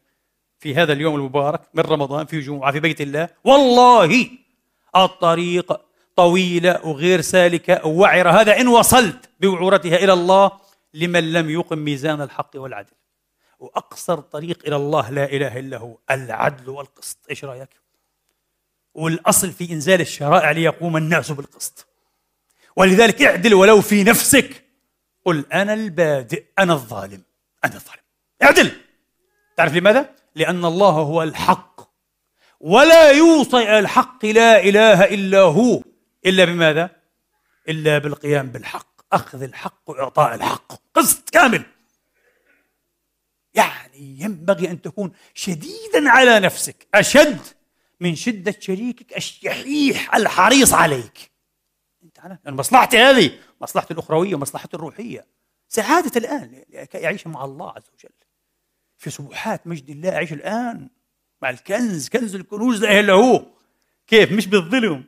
[0.58, 4.28] في هذا اليوم المبارك من رمضان في جمعة في بيت الله والله
[4.96, 5.80] الطريق
[6.16, 10.50] طويلة وغير سالكة ووعرة هذا إن وصلت بوعورتها إلى الله
[10.94, 12.92] لمن لم يقم ميزان الحق والعدل.
[13.58, 17.18] وأقصر طريق إلى الله لا إله إلا هو العدل والقسط.
[17.30, 17.68] إيش رأيك؟
[18.94, 21.86] والأصل في إنزال الشرائع ليقوم الناس بالقسط.
[22.80, 24.64] ولذلك اعدل ولو في نفسك.
[25.24, 27.22] قل أنا البادئ أنا الظالم
[27.64, 28.02] أنا الظالم.
[28.42, 28.72] اعدل.
[29.56, 31.80] تعرف لماذا؟ لأن الله هو الحق.
[32.60, 35.82] ولا يوصي الحق لا إله إلا هو.
[36.26, 36.90] إلا بماذا؟
[37.68, 39.00] إلا بالقيام بالحق.
[39.12, 40.72] أخذ الحق وإعطاء الحق.
[40.94, 41.62] قسط كامل.
[43.54, 46.86] يعني ينبغي أن تكون شديدا على نفسك.
[46.94, 47.40] أشد
[48.00, 51.30] من شدة شريكك الشحيح الحريص عليك.
[52.20, 55.26] انت على يعني مصلحتي هذه مصلحتي الأخروية ومصلحتي الروحية.
[55.68, 56.64] سعادة الآن
[56.94, 58.14] يعيش مع الله عز وجل.
[58.96, 60.90] في سبحات مجد الله أعيش الآن
[61.42, 63.46] مع الكنز كنز الكنوز لا إلا هو.
[64.06, 65.04] كيف؟ مش بالظلم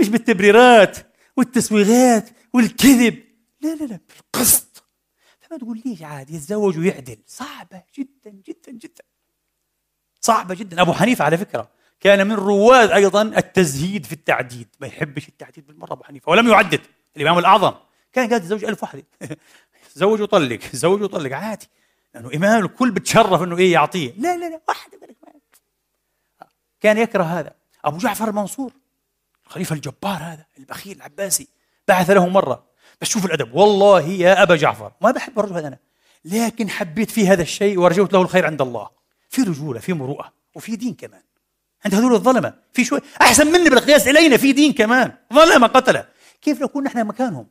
[0.00, 0.98] مش بالتبريرات
[1.36, 3.24] والتسويغات والكذب.
[3.60, 4.84] لا لا لا بالقسط.
[5.40, 9.04] فما تقول ليش عادي يتزوج ويعدل؟ صعبة جدا جدا جدا.
[10.20, 10.82] صعبة جدا.
[10.82, 11.70] أبو حنيفة على فكرة
[12.02, 14.68] كان من رواد أيضا التزهيد في التعديد.
[14.80, 16.80] ما يحبش التعديد بالمرة أبو حنيفة ولم يعدد.
[17.16, 17.74] الإمام الأعظم
[18.12, 19.02] كان قاعد يتزوج ألف واحدة
[19.94, 21.68] زوج وطلق زوج وطلق عادي.
[22.14, 24.12] لأنه إمام الكل بتشرف أنه إيه يعطيه.
[24.16, 24.98] لا لا لا واحدة
[26.80, 27.52] كان يكره هذا.
[27.84, 28.72] أبو جعفر المنصور
[29.46, 31.48] الخليفة الجبار هذا البخيل العباسي
[31.88, 32.64] بعث له مرة.
[33.00, 33.54] بس شوف الأدب.
[33.54, 35.78] والله يا أبا جعفر ما بحب الرجل هذا أنا.
[36.24, 38.90] لكن حبيت فيه هذا الشيء ورجوت له الخير عند الله.
[39.28, 41.22] في رجولة في مروءة وفي دين كمان.
[41.84, 42.54] عند هذول الظلمة.
[42.72, 45.12] في شوي أحسن مني بالقياس إلينا في دين كمان.
[45.32, 46.06] ظلمة قتلة.
[46.42, 47.46] كيف لو كنا إحنا مكانهم؟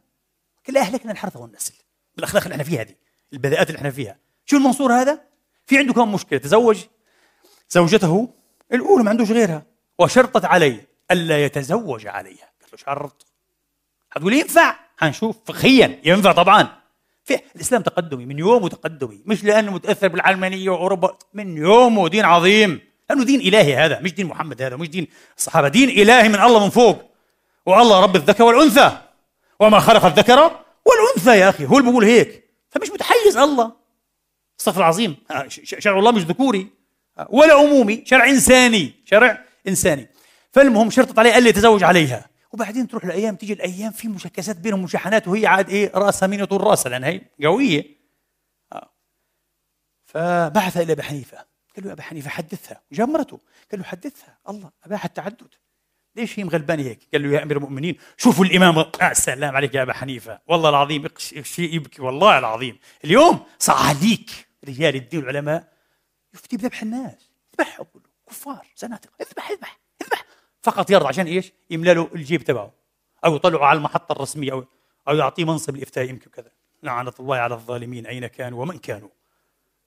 [0.66, 1.74] كل أهلكنا الحرث والنسل
[2.16, 2.98] بالأخلاق اللي إحنا فيها دي
[3.34, 4.18] البذاءات اللي إحنا فيها.
[4.46, 5.22] شو المنصور هذا؟
[5.66, 6.78] في عنده كم مشكلة؟ تزوج.
[7.70, 8.34] زوجته
[8.74, 9.64] الأولى ما عندوش غيرها.
[10.00, 12.52] وشرطت عليه ألا يتزوج عليها.
[12.62, 13.26] قالت له شرط.
[14.12, 16.02] هتقول ينفع؟ حنشوف فقهيا.
[16.04, 16.82] ينفع طبعا.
[17.26, 19.22] في الإسلام تقدمي من يومه تقدمي.
[19.26, 21.18] مش لأنه متأثر بالعلمانية وأوروبا.
[21.34, 22.91] من يومه دين عظيم.
[23.12, 25.08] لأنه دين إلهي هذا مش دين محمد هذا مش دين
[25.38, 25.68] الصحابة.
[25.68, 27.12] دين إلهي من الله من فوق.
[27.66, 28.98] والله رب الذكر والأنثى.
[29.60, 31.66] وما خلق الذكر والأنثى يا أخي.
[31.66, 32.50] هو اللي بيقول هيك.
[32.70, 33.72] فمش متحيز الله.
[34.60, 35.18] استغفر العظيم.
[35.32, 36.68] آه، شرع الله مش ذكوري.
[37.20, 38.94] آه، ولا عمومي شرع إنساني.
[39.06, 40.10] شرع إنساني.
[40.52, 42.30] فالمهم شرطت عليه لي يتزوج عليها.
[42.54, 46.62] وبعدين تروح الأيام تيجي الأيام في مشاكسات بينهم مشاحنات وهي عاد إيه راسها مين يطول
[46.62, 47.86] رأسها لأن هي قوية.
[48.74, 48.90] آه.
[50.06, 51.51] فبعث إلى أبي حنيفة.
[51.76, 52.82] قال له ابي حنيفة حدثها.
[52.92, 53.40] جاب مرته.
[53.72, 54.38] قال له حدثها.
[54.50, 55.48] الله أباح التعدد.
[56.16, 59.82] ليش هي مغلبانه هيك؟ قال له يا أمير المؤمنين شوفوا الإمام آه السلام عليك يا
[59.82, 60.40] أبا حنيفة.
[60.48, 61.08] والله العظيم
[61.42, 62.80] شيء يبكي والله العظيم.
[63.06, 65.74] اليوم صار عليك رجال الدين والعلماء.
[66.34, 67.32] يفتي بذبح الناس.
[67.54, 67.86] يذبحهم
[68.30, 70.26] كفار زناتقه اذبح اذبح اذبح.
[70.62, 72.74] فقط يرضى عشان إيش؟ يملى له الجيب تبعه.
[73.26, 74.66] أو يطلعه على المحطة الرسمية أو
[75.08, 76.52] أو يعطيه منصب الإفتاء يمكن كذا.
[76.84, 79.10] لعنة الله على الظالمين أين كانوا ومن كانوا.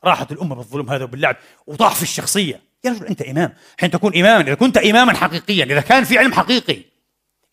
[0.05, 1.37] راحت الأمة بالظلم هذا وباللعب
[1.67, 6.05] وضعف الشخصية يا رجل أنت إمام حين تكون إماما إذا كنت إماما حقيقيا إذا كان
[6.05, 6.83] في علم حقيقي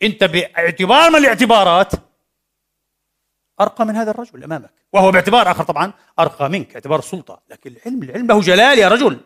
[0.02, 1.92] أنت باعتبار من الاعتبارات
[3.60, 8.02] أرقى من هذا الرجل أمامك وهو باعتبار آخر طبعا أرقى منك اعتبار السلطة لكن العلم
[8.02, 9.20] العلم له جلال يا رجل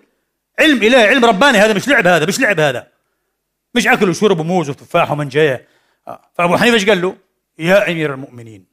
[0.59, 2.87] علم إله علم رباني هذا مش لعب هذا مش لعب هذا
[3.75, 5.69] مش أكل وشرب وموز وتفاح ومنجاية
[6.09, 6.21] آه.
[6.35, 7.17] فأبو حنيفة إيش قال له؟
[7.59, 8.67] يا أمير المؤمنين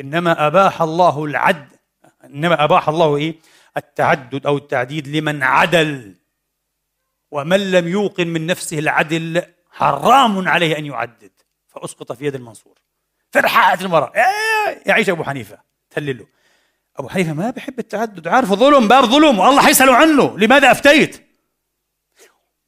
[0.00, 1.68] إنما أباح الله العد
[2.24, 3.34] إنما أباح الله إيه؟
[3.78, 6.14] التعدد أو التعديد لمن عدل
[7.30, 11.30] ومن لم يوقن من نفسه العدل حرام عليه أن يعدد.
[11.68, 12.78] فأسقط في يد المنصور.
[13.30, 14.12] فرحات المرأة.
[14.86, 15.58] يعيش أبو حنيفة.
[15.90, 16.26] تهلله.
[16.96, 18.28] أبو حنيفة ما بحب التعدد.
[18.28, 19.38] عارف ظلم باب ظلم.
[19.38, 20.38] والله حيسألوا عنه.
[20.38, 21.28] لماذا أفتيت؟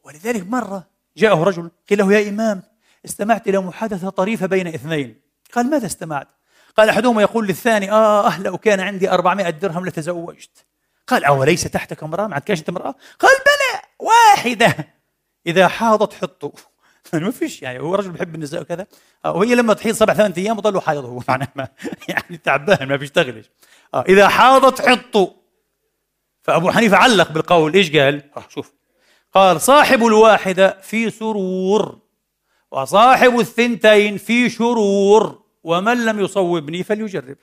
[0.04, 0.86] ولذلك مرة
[1.16, 2.62] جاءه رجل قيل له يا إمام
[3.04, 5.20] استمعت إلى محادثة طريفة بين اثنين.
[5.52, 6.28] قال ماذا استمعت؟
[6.76, 10.66] قال أحدهما يقول للثاني آه لو كان عندي أربعمائة درهم لتزوجت.
[11.10, 14.74] قال أوليس تحتك امرأة؟ ما عندكش امرأة؟ قال بلى واحدة.
[15.46, 16.50] إذا حاضت حطوا
[17.12, 18.86] ما فيش يعني هو رجل بيحب النساء وكذا.
[19.24, 21.68] آه، وهي لما تحيض سبع ثمان أيام وظل حايض هو معناه ما
[22.08, 23.50] يعني تعبان ما بيشتغلش.
[23.94, 25.28] آه إذا حاضت حطوا
[26.42, 27.74] فأبو حنيفة علق بالقول.
[27.74, 28.72] إيش قال؟ آه شوف.
[29.34, 31.98] قال صاحب الواحدة في سرور
[32.70, 37.36] وصاحب الثنتين في شرور ومن لم يصوبني فليجرب.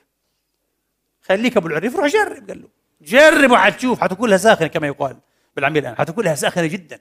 [1.22, 2.77] خليك أبو العريف روح جرب قال له.
[3.02, 5.16] جرب وحتشوف حتكون لها ساخنة كما يقال
[5.56, 7.00] بالعميل الآن حتكون لها ساخنة جدا.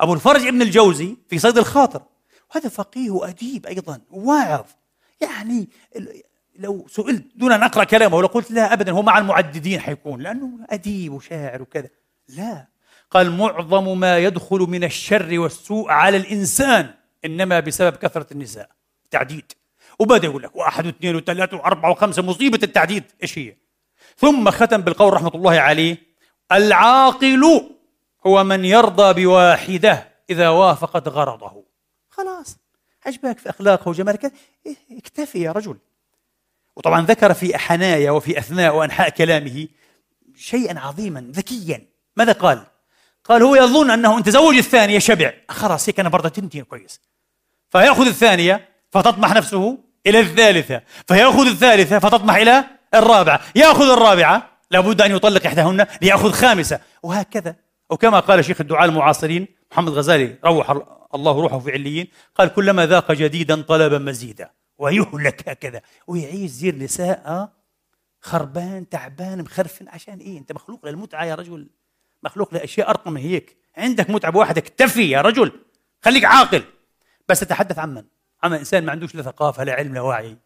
[0.00, 2.02] أبو الفرج ابن الجوزي في صيد الخاطر
[2.50, 4.64] وهذا فقيه واديب أيضا واعظ.
[5.20, 5.68] يعني
[6.58, 10.50] لو سئلت دون أن أقرأ كلامه ولو قلت لا ابدا هو مع المعددين حيكون لأنه
[10.70, 11.88] أديب وشاعر وكذا.
[12.28, 12.66] لا.
[13.10, 18.70] قال معظم ما يدخل من الشر والسوء على الإنسان إنما بسبب كثرة النساء.
[19.10, 19.52] تعديد.
[19.98, 23.04] وبدأ يقول لك واحد واثنين وثلاثة وأربعة وخمسة مصيبة التعديد.
[23.22, 23.54] إيش هي؟
[24.18, 25.96] ثم ختم بالقول رحمة الله عليه
[26.52, 27.68] العاقل
[28.26, 31.64] هو من يرضى بواحدة إذا وافقت غرضه.
[32.10, 32.56] خلاص
[33.06, 34.32] عجبك في أخلاقه وجمالك؟
[34.66, 35.76] إيه، اكتفي يا رجل.
[36.76, 39.68] وطبعا ذكر في حنايا وفي أثناء وأنحاء كلامه
[40.36, 41.86] شيئا عظيما ذكيا.
[42.16, 42.62] ماذا قال؟
[43.24, 45.32] قال هو يظن أنه إن تزوج الثانية شبع.
[45.48, 47.00] خلاص هيك أنا برضه تنتين كويس.
[47.70, 50.82] فيأخذ الثانية فتطمح نفسه إلى الثالثة.
[51.08, 52.64] فيأخذ الثالثة فتطمح إلى
[52.94, 53.40] الرابعة.
[53.54, 54.58] ياخذ الرابعة.
[54.70, 56.80] لابد أن يطلق إحداهن ليأخذ خامسة.
[57.02, 57.56] وهكذا.
[57.90, 60.70] وكما قال شيخ الدعاء المعاصرين محمد غزالي روح
[61.14, 64.50] الله روحه في عليين قال كلما ذاق جديدا طلب مزيدا.
[64.78, 65.80] ويهلك هكذا.
[66.06, 67.52] ويعيش زير نساء آه،
[68.20, 71.68] خربان تعبان مخرفن عشان إيه؟ أنت مخلوق للمتعة يا رجل.
[72.22, 73.56] مخلوق لأشياء ارقى من هيك.
[73.76, 75.52] عندك متعة بواحد اكتفي يا رجل.
[76.04, 76.62] خليك عاقل.
[77.28, 78.04] بس تتحدث عن من؟
[78.42, 80.36] عن إنسان ما عندوش لا ثقافة لا علم لا وعي.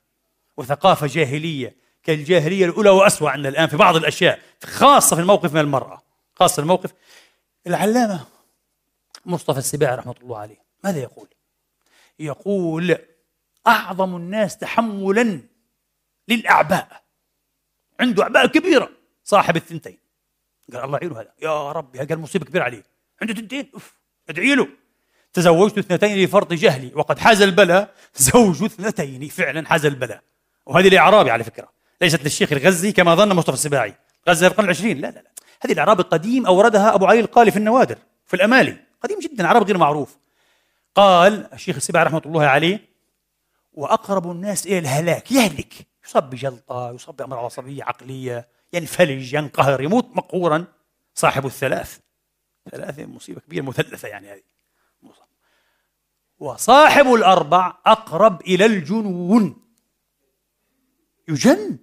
[0.56, 1.81] وثقافة جاهلية.
[2.02, 6.02] كالجاهلية الأولى وأسوأ عندنا الآن في بعض الأشياء خاصة في الموقف من المرأة
[6.34, 6.92] خاصة في الموقف.
[7.66, 8.26] العلامة
[9.26, 11.28] مصطفى السباعي رحمة الله عليه ماذا يقول؟
[12.18, 12.98] يقول
[13.66, 15.40] أعظم الناس تحملا
[16.28, 17.02] للأعباء.
[18.00, 18.90] عنده أعباء كبيرة
[19.24, 19.98] صاحب الثنتين.
[20.72, 21.32] قال الله يعينه هذا.
[21.42, 22.82] يا ربي قال مصيبة كبيرة عليه.
[23.22, 24.68] عنده ثنتين؟ أوف ادعي له.
[25.32, 27.94] تزوجت اثنتين لفرط جهلي وقد حاز البلاء.
[28.14, 30.22] زوج اثنتين فعلا حاز البلاء.
[30.66, 31.81] وهذه الاعرابي على فكرة.
[32.02, 33.94] ليست للشيخ الغزي كما ظن مصطفى السباعي.
[34.28, 34.98] غزي القرن العشرين.
[34.98, 35.30] لا لا لا.
[35.60, 38.76] هذه الاعرابي قديم أوردها أبو علي القالي في النوادر في الأمالي.
[39.02, 40.18] قديم جدا عرب غير معروف.
[40.94, 42.88] قال الشيخ السباعي رحمة الله عليه
[43.72, 45.74] وأقرب الناس إلى الهلاك يهلك.
[46.04, 50.64] يصاب بجلطة يصاب بأمراض عصبية عقلية ينفلج ينقهر يموت مقهورا.
[51.14, 51.98] صاحب الثلاث.
[52.70, 54.42] ثلاثة مصيبة كبيرة مثلثة يعني هذه.
[56.38, 59.62] وصاحب الأربع أقرب إلى الجنون.
[61.28, 61.78] يجن.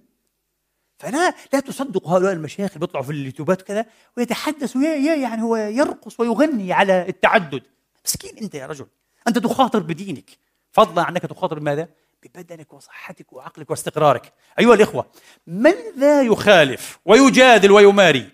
[1.00, 3.86] فلا لا تصدق هؤلاء المشايخ اللي بيطلعوا في اليوتيوبات وكذا
[4.16, 7.62] ويتحدثوا يا يا يعني هو يرقص ويغني على التعدد.
[8.04, 8.86] مسكين انت يا رجل.
[9.28, 10.30] انت تخاطر بدينك.
[10.72, 11.88] فضلا عنك تخاطر بماذا؟
[12.22, 14.32] ببدنك وصحتك وعقلك واستقرارك.
[14.58, 15.06] أيها الإخوة
[15.46, 18.28] من ذا يخالف ويجادل ويماري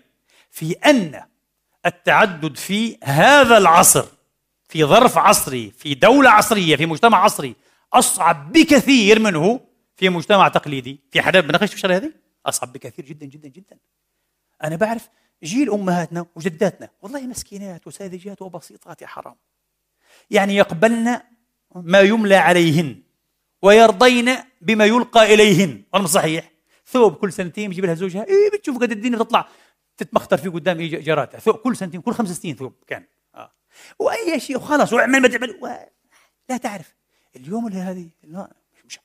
[0.51, 1.23] في أن
[1.85, 4.05] التعدد في هذا العصر
[4.69, 7.55] في ظرف عصري في دولة عصرية في مجتمع عصري
[7.93, 9.59] أصعب بكثير منه
[9.95, 13.77] في مجتمع تقليدي؟ في حدا بناقش في هذه؟ أصعب بكثير جدا جدا جدا.
[14.63, 15.09] أنا بعرف
[15.43, 19.35] جيل أمهاتنا وجداتنا والله مسكينات وساذجات وبسيطات يا حرام.
[20.29, 21.19] يعني يقبلن
[21.75, 23.03] ما يملى عليهن
[23.61, 25.83] ويرضين بما يلقى إليهن.
[25.93, 26.51] والله صحيح.
[26.85, 28.25] ثوب كل سنتين بيجيب لها زوجها.
[28.27, 29.49] إيه بتشوف قد الدنيا تطلع
[29.97, 33.05] تتمخطر فيه قدام جاراتها ثوب كل سنتين كل خمس سنين ثوب كان.
[33.35, 33.51] آه.
[33.99, 35.59] وأي شيء وخلاص واعمل ما تعمل.
[35.61, 35.67] و...
[36.49, 36.95] لا تعرف
[37.35, 38.53] اليوم اللي هذه؟ لا
[38.85, 38.99] مش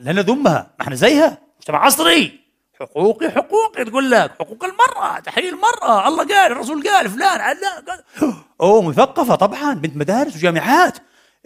[0.00, 2.40] لا نذمها ما إحنا زيها مجتمع عصري.
[2.80, 6.08] حقوقي حقوقي تقول لك حقوق المرأة تحرير المرأة.
[6.08, 10.98] الله قال الرسول قال فلان علان قال أوه مثقفة طبعا بنت مدارس وجامعات.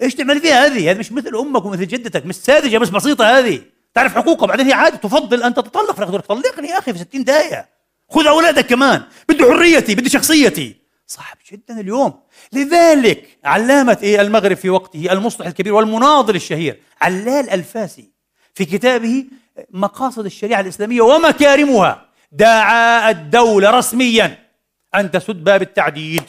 [0.03, 3.63] إيش تعمل فيها هذه؟ هذه مش مثل أمك ومثل جدتك مش ساذجة مش بسيطة هذه.
[3.95, 6.21] تعرف حقوقها؟ بعدين هي عادي تفضل أن تتطلق.
[6.21, 7.65] طلقني يا أخي في 60 دقيقة.
[8.11, 9.03] خذ أولادك كمان.
[9.29, 10.77] بدي حريتي بدي شخصيتي.
[11.07, 12.21] صعب جدا اليوم.
[12.53, 18.11] لذلك علامة إيه؟ المغرب في وقته المصلح الكبير والمناضل الشهير علال الفاسي
[18.55, 19.25] في كتابه
[19.71, 22.09] مقاصد الشريعة الإسلامية ومكارمها.
[22.33, 24.49] دعا الدولة رسميا
[24.95, 26.23] أن تسد باب التعديد.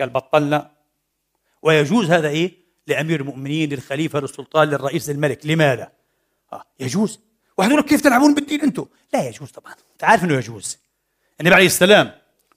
[0.00, 0.70] قال بطلنا.
[1.62, 2.52] ويجوز هذا إيه؟
[2.86, 5.92] لأمير المؤمنين للخليفة للسلطان للرئيس للملك لماذا؟
[6.52, 7.20] آه يجوز.
[7.58, 9.72] واحد يقول كيف تلعبون بالدين أنتم؟ لا يجوز طبعا.
[9.92, 10.78] أنت عارف أنه يجوز.
[11.40, 12.12] النبي عليه السلام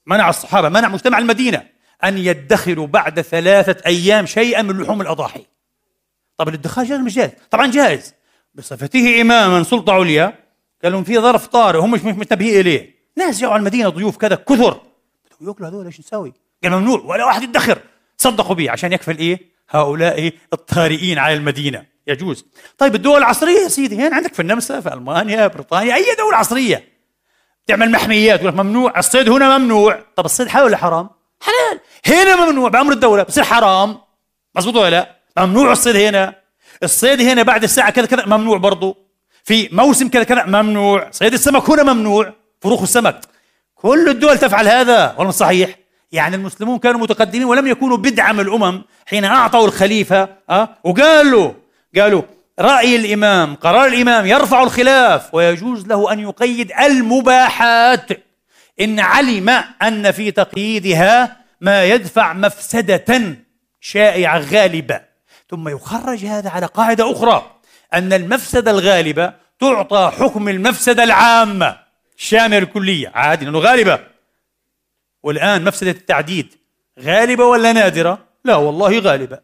[0.06, 1.66] منع الصحابة منع مجتمع المدينة
[2.04, 5.46] أن يدخروا بعد ثلاثة أيام شيئا من لحوم الأضاحي.
[6.36, 8.14] طب الادخار جائز مش جائز طبعا جائز
[8.60, 10.38] بصفته إماما سلطة عليا.
[10.84, 12.94] قال لهم في ظرف طارئ هم مش منتبهين إليه.
[13.16, 14.80] ناس جاوا على المدينة ضيوف كذا كثر.
[15.26, 16.32] بدهم يأكلوا هذول إيش نسوي؟
[16.64, 17.78] قال ممنوع ولا واحد يدخر.
[18.16, 19.40] صدقوا به عشان يكفل إيه؟
[19.70, 21.86] هؤلاء الطارئين على المدينة.
[22.06, 22.44] يجوز.
[22.78, 26.84] طيب الدول العصرية يا سيدي هنا عندك في النمسا في ألمانيا بريطانيا أي دولة عصرية.
[27.66, 30.04] تعمل محميات يقول ممنوع الصيد هنا ممنوع.
[30.16, 31.80] طب الصيد حلال ولا حرام؟ حلال.
[32.06, 33.22] هنا ممنوع بأمر الدولة.
[33.22, 33.98] بصير حرام.
[34.56, 36.39] مزبوط ولا لا؟ ممنوع الصيد هنا.
[36.82, 38.96] الصيد هنا بعد الساعة كذا كذا ممنوع برضه
[39.44, 41.08] في موسم كذا كذا ممنوع.
[41.10, 42.32] صيد السمك هنا ممنوع.
[42.60, 43.20] فروخ السمك.
[43.74, 45.14] كل الدول تفعل هذا.
[45.18, 45.78] ولا صحيح.
[46.12, 51.52] يعني المسلمون كانوا متقدمين ولم يكونوا بدعم الأمم حين أعطوا الخليفة أه؟ وقالوا
[51.96, 52.22] قالوا
[52.60, 58.08] رأي الإمام قرار الإمام يرفع الخلاف ويجوز له أن يقيد المباحات.
[58.80, 59.48] إن علم
[59.82, 63.36] أن في تقييدها ما يدفع مفسدة
[63.80, 65.09] شائعة غالبة.
[65.50, 67.50] ثم يخرج هذا على قاعدة أخرى
[67.94, 71.78] أن المفسدة الغالبة تعطى حكم المفسدة العامة
[72.18, 73.98] الشاملة الكلية عادي لأنه غالبة.
[75.22, 76.54] والآن مفسدة التعديد
[77.00, 79.40] غالبة ولا نادرة؟ لا والله غالبة.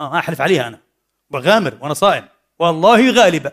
[0.00, 0.78] آه أحلف عليها أنا.
[1.30, 2.24] بغامر وأنا صائم.
[2.58, 3.52] والله غالبة.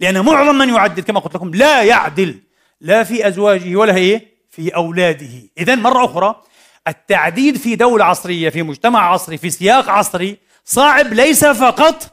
[0.00, 2.40] لأن معظم من يعدل كما قلت لكم لا يعدل
[2.80, 4.20] لا في أزواجه ولا هي
[4.50, 5.42] في أولاده.
[5.58, 6.42] إذا مرة أخرى
[6.88, 12.12] التعديد في دولة عصرية في مجتمع عصري في سياق عصري صعب ليس فقط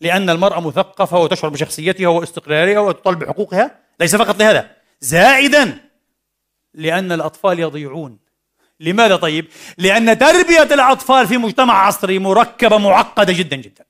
[0.00, 5.78] لأن المرأة مثقفة وتشعر بشخصيتها واستقلالها وتطالب بحقوقها ليس فقط لهذا زائدا
[6.74, 8.18] لأن الأطفال يضيعون
[8.80, 9.46] لماذا طيب؟
[9.78, 13.84] لأن تربية الأطفال في مجتمع عصري مركبة معقدة جدا جدا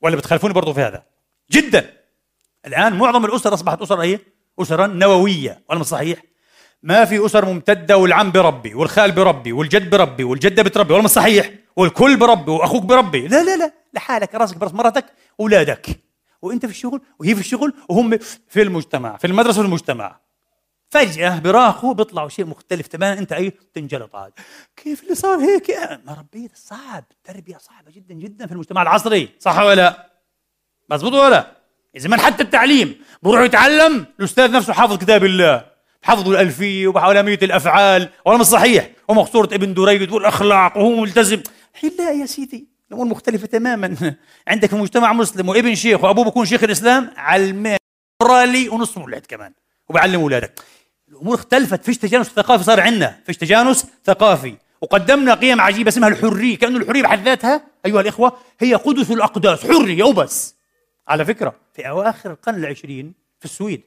[0.00, 1.02] ولا بتخالفوني برضو في هذا
[1.50, 1.92] جدا
[2.66, 4.20] الآن معظم الأسر أصبحت أسر إيه؟
[4.60, 6.22] أسرا نووية ولا صحيح؟
[6.82, 12.16] ما في أسر ممتدة والعم بربي والخال بربي والجد بربي والجدة بتربي ولا صحيح؟ والكل
[12.16, 13.28] بربي وأخوك بربي.
[13.28, 15.04] لا لا لا لحالك راسك برأس مرتك
[15.40, 15.86] أولادك.
[16.42, 18.18] وأنت في الشغل وهي في الشغل وهم
[18.48, 20.20] في المجتمع في المدرسة والمجتمع
[20.90, 23.18] فجأة براخوا بيطلعوا شيء مختلف تماما.
[23.18, 24.32] أنت أي تنجلط عاد.
[24.76, 25.70] كيف اللي صار هيك؟
[26.06, 27.04] ما ربيت صعب.
[27.10, 29.28] التربية صعبة جدا جدا في المجتمع العصري.
[29.38, 30.10] صح ولا لا؟
[30.90, 31.46] مزبوط ولا
[31.96, 33.00] إذا من حتى التعليم.
[33.22, 35.64] بروح يتعلم الأستاذ نفسه حافظ كتاب الله.
[36.02, 38.08] حفظوا الألفية وحوالمية الأفعال.
[38.24, 38.90] ولا مش صحيح.
[39.08, 41.42] ومقصورة ابن دريد والأخلاق وهو ملتزم.
[41.82, 42.68] لا يا سيدي.
[42.88, 44.14] الأمور مختلفة تماما.
[44.48, 47.76] عندك في مجتمع مسلم وابن شيخ وأبوه بيكون شيخ الإسلام علمان
[48.22, 49.52] رالي ونص مولد كمان.
[49.88, 50.60] وبعلم أولادك
[51.08, 51.84] الأمور اختلفت.
[51.84, 53.20] فيش تجانس ثقافي صار عندنا.
[53.26, 54.56] فيش تجانس ثقافي.
[54.80, 56.58] وقدمنا قيم عجيبة اسمها الحرية.
[56.58, 59.66] كانه الحرية بحد ذاتها أيها الإخوة هي قدس الأقداس.
[59.66, 60.54] حرية وبس.
[61.08, 63.82] على فكرة في أواخر القرن العشرين في السويد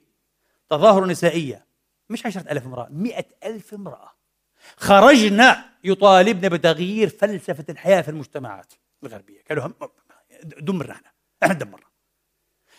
[0.70, 1.66] تظاهره نسائية.
[2.10, 4.17] مش عشرة امرأة مئة ألف امرأة.
[4.78, 9.44] خرجنا يطالبنا بتغيير فلسفة الحياة في المجتمعات الغربية.
[9.50, 9.74] قالوا هم
[10.44, 11.12] دمرنا إحنا.
[11.44, 11.88] إحنا دمرنا.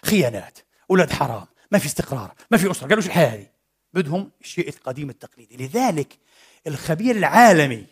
[0.04, 0.58] خيانات
[0.90, 2.88] أولاد حرام ما في استقرار ما في أسرة.
[2.88, 3.46] قالوا شو الحياة هذه؟
[3.92, 5.56] بدهم الشيء القديم التقليدي.
[5.56, 6.18] لذلك
[6.66, 7.86] الخبير العالمي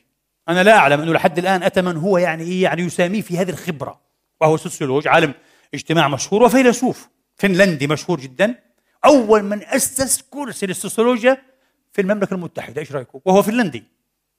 [0.48, 3.50] أنا لا أعلم أنه لحد الآن أتى من هو يعني إيه يعني يساميه في هذه
[3.50, 4.00] الخبرة.
[4.40, 5.34] وهو سوسيولوج عالم
[5.74, 7.08] اجتماع مشهور وفيلسوف.
[7.34, 8.54] فنلندي مشهور جدا.
[9.04, 11.42] أول من أسس كرسي للسوسيولوجيا
[11.96, 13.84] في المملكة المتحدة إيش رأيكم وهو فنلندي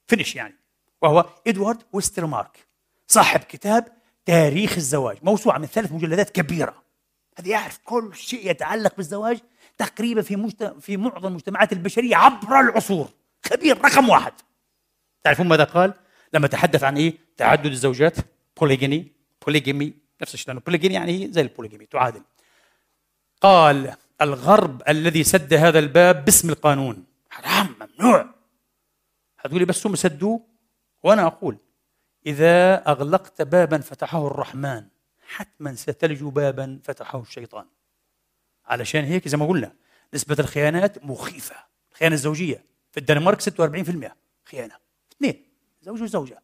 [0.08, 0.56] Finnish يعني.
[1.02, 2.68] وهو إدوارد ويسترمارك
[3.08, 3.88] صاحب كتاب
[4.26, 6.84] تاريخ الزواج موسوعة من ثلاث مجلدات كبيرة.
[7.38, 9.40] هذا يعرف كل شيء يتعلق بالزواج
[9.78, 13.10] تقريبا في مجتمع في معظم المجتمعات البشرية عبر العصور.
[13.46, 14.34] خبير رقم واحد.
[15.24, 15.94] تعرفون ماذا قال؟
[16.34, 18.16] لما تحدث عن إيه؟ تعدد الزوجات
[18.60, 19.12] بوليجيني
[19.46, 22.22] بوليجيمي نفس الشيء لأنه بوليجيني يعني زي البوليجيمي تعادل.
[23.42, 27.17] قال الغرب الذي سد هذا الباب باسم القانون.
[27.38, 28.30] حرام ممنوع.
[29.40, 30.42] هتقولي بس هم سدوه؟
[31.04, 31.58] وأنا أقول
[32.26, 34.86] إذا أغلقت بابا فتحه الرحمن
[35.28, 37.66] حتما ستلج بابا فتحه الشيطان.
[38.66, 39.74] علشان هيك زي ما قلنا
[40.14, 41.56] نسبة الخيانات مخيفة.
[41.92, 42.66] الخيانة الزوجية.
[42.92, 44.16] في الدنمارك 46%
[44.46, 44.76] خيانة.
[45.18, 45.46] اثنين.
[45.82, 46.42] زوج وزوجة.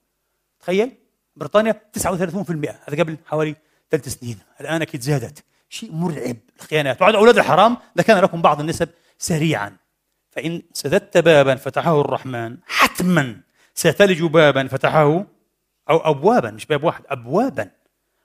[0.59, 0.97] تخيل.
[1.35, 3.55] بريطانيا 39% هذا قبل حوالي
[3.91, 4.39] ثلاث سنين.
[4.61, 5.43] الآن أكيد زادت.
[5.69, 6.37] شيء مرعب.
[6.59, 7.01] الخيانات.
[7.01, 9.82] وعد أولاد الحرام ذكرنا لكم بعض النسب سريعا.
[10.35, 13.37] فإن سددت بابا فتحه الرحمن حتما
[13.73, 15.25] ستلج بابا فتحه
[15.89, 17.69] أو أبوابا مش باب واحد أبوابا.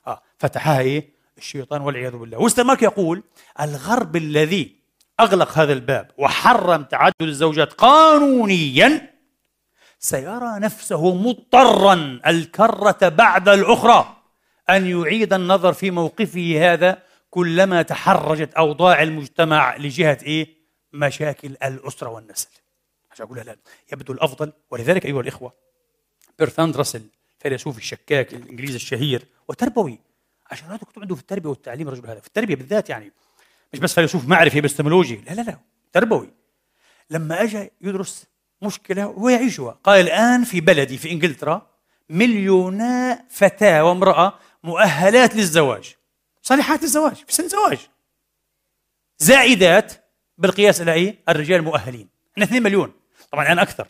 [0.07, 2.39] آه فتحها إيه؟ الشيطان والعياذ بالله.
[2.39, 3.23] وستماك يقول
[3.61, 4.79] الغرب الذي
[5.21, 9.11] أغلق هذا الباب وحرم تعدد الزوجات قانونيا
[9.99, 14.17] سيرى نفسه مضطرا الكرة بعد الأخرى
[14.71, 16.99] أن يعيد النظر في موقفه هذا
[17.31, 20.58] كلما تحرجت أوضاع المجتمع لجهة إيه؟
[20.93, 22.49] مشاكل الأسرة والنسل.
[23.11, 23.57] عشان أقول لا
[23.93, 25.53] يبدو الأفضل ولذلك أيها الإخوة
[26.39, 27.03] بيرثاند راسل
[27.39, 29.99] فيلسوف الشكاك الإنجليزي الشهير وتربوي.
[30.51, 32.21] عشان هذا كنت عنده في التربية والتعليم الرجل هذا.
[32.21, 33.13] في التربية بالذات يعني
[33.73, 35.59] مش بس فيلسوف معرفي ابستمولوجي لا لا لا
[35.93, 36.31] تربوي.
[37.11, 38.27] لما اجى يدرس
[38.63, 41.71] مشكلة ويعيشها قال الآن في بلدي في إنجلترا
[42.09, 45.95] مليونا فتاه وامراه مؤهلات للزواج.
[46.43, 47.79] صالحات للزواج في سن زواج.
[49.19, 49.93] زائدات
[50.39, 52.93] بالقياس إلى إيه؟ الرجال المؤهلين إحنا 2 مليون.
[53.33, 53.89] طبعا الآن أكثر.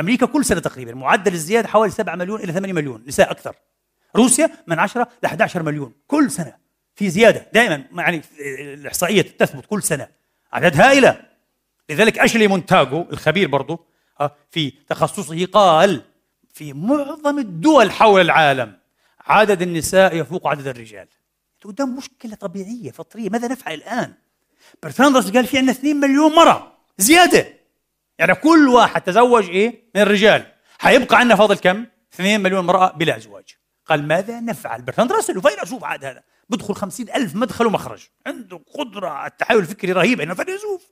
[0.00, 3.54] أمريكا كل سنة تقريبا معدل الزيادة حوالي 7 مليون إلى 8 مليون نساء أكثر.
[4.16, 6.54] روسيا من 10 ل 11 مليون كل سنة.
[6.94, 7.46] في زيادة.
[7.52, 8.22] دائما يعني
[8.74, 10.08] الإحصائية تثبت كل سنة.
[10.54, 11.20] أعداد هائلة.
[11.90, 13.84] لذلك أشلي مونتاغو الخبير برضه
[14.20, 16.02] آه، في تخصصه قال
[16.54, 18.78] في معظم الدول حول العالم
[19.20, 21.08] عدد النساء يفوق عدد الرجال.
[21.64, 23.30] قدام مشكلة طبيعية فطرية.
[23.30, 24.14] ماذا نفعل الآن؟
[24.82, 27.46] برتراند قال في عندنا 2 مليون مرة زيادة.
[28.18, 30.46] يعني كل واحد تزوج إيه؟ من الرجال.
[30.78, 33.44] حيبقى عندنا فاضل كم؟ 2 مليون امراه بلا أزواج.
[33.86, 38.08] قال ماذا نفعل؟ برتراند راسل وفيلسوف عاد هذا؟ بدخل خمسين ألف مدخل ومخرج.
[38.26, 40.86] عنده قدرة على التحول الفكري رهيبة إنه فيلسوف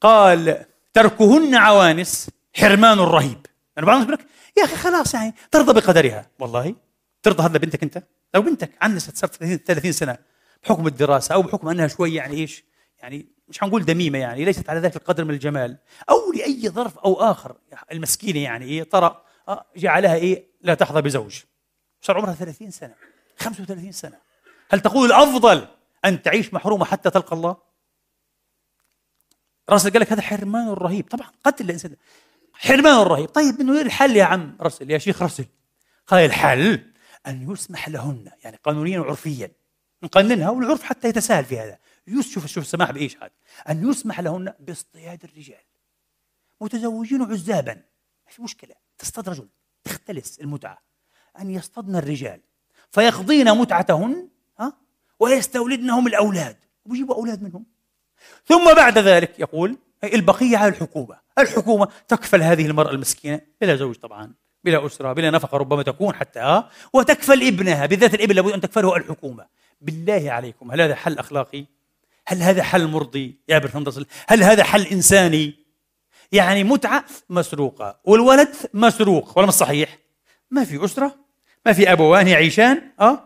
[0.00, 0.64] قال
[0.94, 3.46] تركهن عوانس حرمان رهيب.
[3.76, 4.18] يعني بعض الناس
[4.58, 6.30] يا أخي خلاص يعني ترضى بقدرها.
[6.38, 6.74] والله
[7.22, 8.02] ترضى هذا بنتك أنت؟
[8.34, 10.18] لو بنتك عنست صارت 30 سنة.
[10.62, 12.64] بحكم الدراسة أو بحكم أنها شوي يعني إيش؟
[12.98, 15.78] يعني مش حنقول دميمة يعني ليست على ذلك القدر من الجمال
[16.10, 17.56] أو لأي ظرف أو آخر.
[17.92, 21.40] المسكينة يعني إيه طرأ آه، جعلها إيه لا تحظى بزوج.
[22.00, 22.94] صار عمرها 30 سنة
[23.38, 24.18] 35 سنة.
[24.70, 25.68] هل تقول الأفضل
[26.04, 27.56] أن تعيش محرومة حتى تلقى الله؟
[29.68, 31.08] راسل قال لك هذا حرمان رهيب.
[31.08, 31.96] طبعا قتل الإنسان.
[32.52, 33.28] حرمان رهيب.
[33.28, 35.44] طيب إنه الحل يا عم رسل يا شيخ رسل
[36.06, 36.92] قال الحل
[37.26, 39.52] أن يسمح لهن يعني قانونيا وعرفيا
[40.06, 41.78] نقننها والعرف حتى يتساهل في هذا.
[42.20, 43.30] شوف شوف السماح بإيش هذا؟
[43.68, 45.64] أن يسمح لهن باصطياد الرجال.
[46.60, 47.74] متزوجين عزابا.
[48.26, 48.74] ما في مشكلة.
[48.98, 49.48] تصطاد رجل.
[49.84, 50.78] تختلس المتعة.
[51.38, 52.40] أن يصطدن الرجال.
[52.90, 54.28] فيقضين متعتهن
[54.60, 54.72] ها؟
[55.20, 56.56] ويستولدنهم الأولاد.
[56.84, 57.66] ويجيبوا أولاد منهم.
[58.44, 61.20] ثم بعد ذلك يقول البقية على الحكومة.
[61.38, 64.34] الحكومة تكفل هذه المرأة المسكينة بلا زوج طبعا.
[64.66, 68.96] بلا أسرة بلا نفقة ربما تكون حتى ها وتكفل ابنها بالذات الابن لابد أن تكفله
[68.96, 69.46] الحكومة
[69.80, 71.64] بالله عليكم هل هذا حل أخلاقي؟
[72.26, 75.54] هل هذا حل مرضي يا برفندس هل هذا حل إنساني؟
[76.32, 79.98] يعني متعة مسروقة والولد مسروق ولا مش صحيح؟
[80.50, 81.14] ما في أسرة
[81.66, 83.22] ما في أبوان يعيشان أه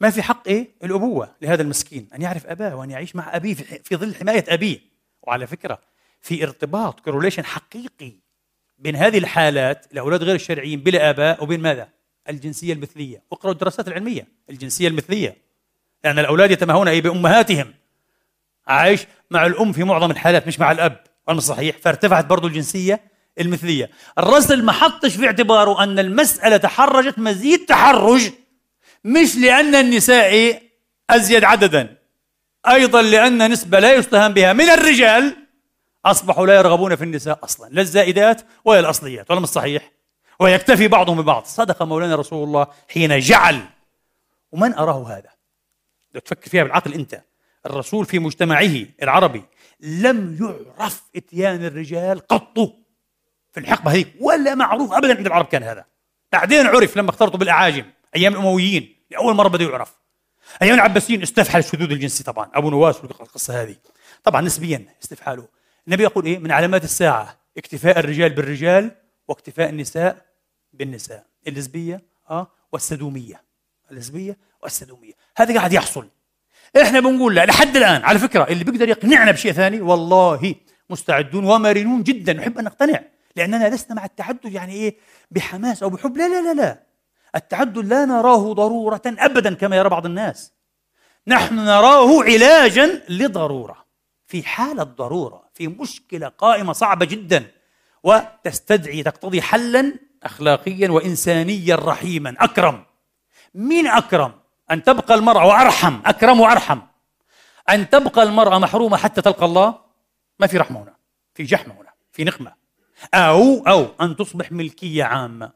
[0.00, 3.96] ما في حق إيه الأبوة لهذا المسكين أن يعرف أباه وأن يعيش مع أبيه في
[3.96, 4.80] ظل حماية أبيه
[5.22, 5.78] وعلى فكرة
[6.20, 8.27] في ارتباط كوروليشن حقيقي
[8.78, 11.88] بين هذه الحالات الأولاد غير الشرعيين بلا آباء وبين ماذا؟
[12.28, 13.22] الجنسية المثلية.
[13.30, 14.28] واقرأوا الدراسات العلمية.
[14.50, 15.36] الجنسية المثلية.
[16.04, 17.74] لأن الأولاد يتماهون أي بأمهاتهم.
[18.66, 21.04] عايش مع الأم في معظم الحالات مش مع الأب.
[21.28, 21.76] ولا صحيح.
[21.82, 23.00] فارتفعت برضو الجنسية
[23.40, 23.90] المثلية.
[24.18, 28.30] الرسل ما حطش في اعتباره أن المسألة تحرجت مزيد تحرج
[29.04, 30.62] مش لأن النساء
[31.10, 31.96] أزيد عددا.
[32.68, 35.36] أيضا لأن نسبة لا يستهان بها من الرجال
[36.10, 39.92] أصبحوا لا يرغبون في النساء أصلا لا الزائدات ولا الأصليات ولا مش صحيح؟
[40.40, 41.44] ويكتفي بعضهم ببعض.
[41.44, 43.60] صدق مولانا رسول الله حين جعل.
[44.52, 45.30] ومن أراه هذا؟
[46.14, 47.22] لو تفكر فيها بالعقل أنت
[47.66, 49.44] الرسول في مجتمعه العربي
[49.80, 50.38] لم
[50.78, 52.58] يعرف إتيان الرجال قط
[53.52, 55.84] في الحقبة هذيك ولا معروف أبدا عند العرب كان هذا.
[56.32, 57.84] بعدين عرف لما اختلطوا بالأعاجم
[58.16, 59.94] أيام الأمويين لأول مرة بدأ يعرف.
[60.62, 63.76] أيام العباسيين استفحل الشذوذ الجنسي طبعا أبو نواس والقصة هذه.
[64.24, 65.48] طبعا نسبيا استفحاله.
[65.88, 68.90] النبي يقول إيه؟ من علامات الساعة اكتفاء الرجال بالرجال
[69.28, 70.26] واكتفاء النساء
[70.72, 71.26] بالنساء.
[71.46, 73.42] اللزبية آه والسدومية.
[73.90, 75.12] اللزبية والسدومية.
[75.36, 76.08] هذا قاعد يحصل.
[76.82, 80.54] إحنا بنقول لحد الآن على فكرة اللي بيقدر يقنعنا بشيء ثاني والله
[80.90, 82.32] مستعدون ومرنون جدا.
[82.32, 83.00] نحب أن نقتنع
[83.36, 84.96] لأننا لسنا مع التعدد يعني إيه؟
[85.30, 86.16] بحماس أو بحب.
[86.16, 86.82] لا لا لا لا.
[87.36, 90.52] التعدد لا نراه ضرورة أبدا كما يرى بعض الناس.
[91.26, 93.84] نحن نراه علاجا لضرورة
[94.26, 97.50] في حالة ضرورة في مشكلة قائمة صعبة جدا
[98.02, 102.34] وتستدعي تقتضي حلا أخلاقيا وإنسانيا رحيما.
[102.38, 102.84] أكرم.
[103.54, 104.32] مين أكرم؟
[104.70, 106.00] أن تبقى المرأة وأرحم.
[106.06, 106.80] أكرم وأرحم.
[107.70, 109.78] أن تبقى المرأة محرومة حتى تلقى الله؟
[110.40, 110.94] ما في رحمة هنا.
[111.34, 111.92] في جحمة هنا.
[112.12, 112.52] في نقمة.
[113.14, 115.52] أو أو أن تصبح ملكية عامة.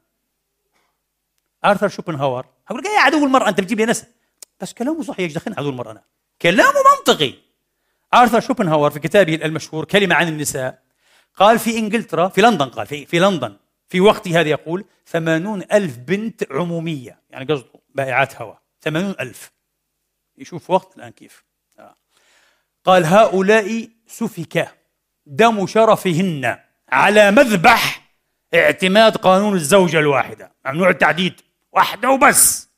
[1.64, 2.46] آرثر شوبنهاور.
[2.68, 4.06] أقول لك يا عدو المرأة أنت بتجيب لي ناس
[4.60, 6.02] بس كلامه صحيح إيش دخلنا عدو المرأة أنا
[6.42, 7.34] كلامه منطقي.
[8.14, 10.82] آرثر شوبنهاور في كتابه المشهور كلمة عن النساء
[11.36, 13.56] قال في إنجلترا في لندن قال في, في لندن
[13.88, 19.52] في وقت هذا يقول ثمانون ألف بنت عمومية يعني قصده بائعات هواء ثمانون ألف
[20.38, 21.44] يشوف وقت الآن كيف
[21.78, 21.94] آه.
[22.84, 24.68] قال هؤلاء سفك
[25.26, 26.58] دم شرفهن
[26.88, 28.02] على مذبح
[28.54, 31.40] اعتماد قانون الزوجة الواحدة ممنوع التعديد
[31.72, 32.68] واحدة وبس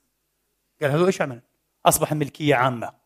[0.82, 1.40] قال هذا إيش عمل؟
[1.86, 3.03] أصبح ملكية عامة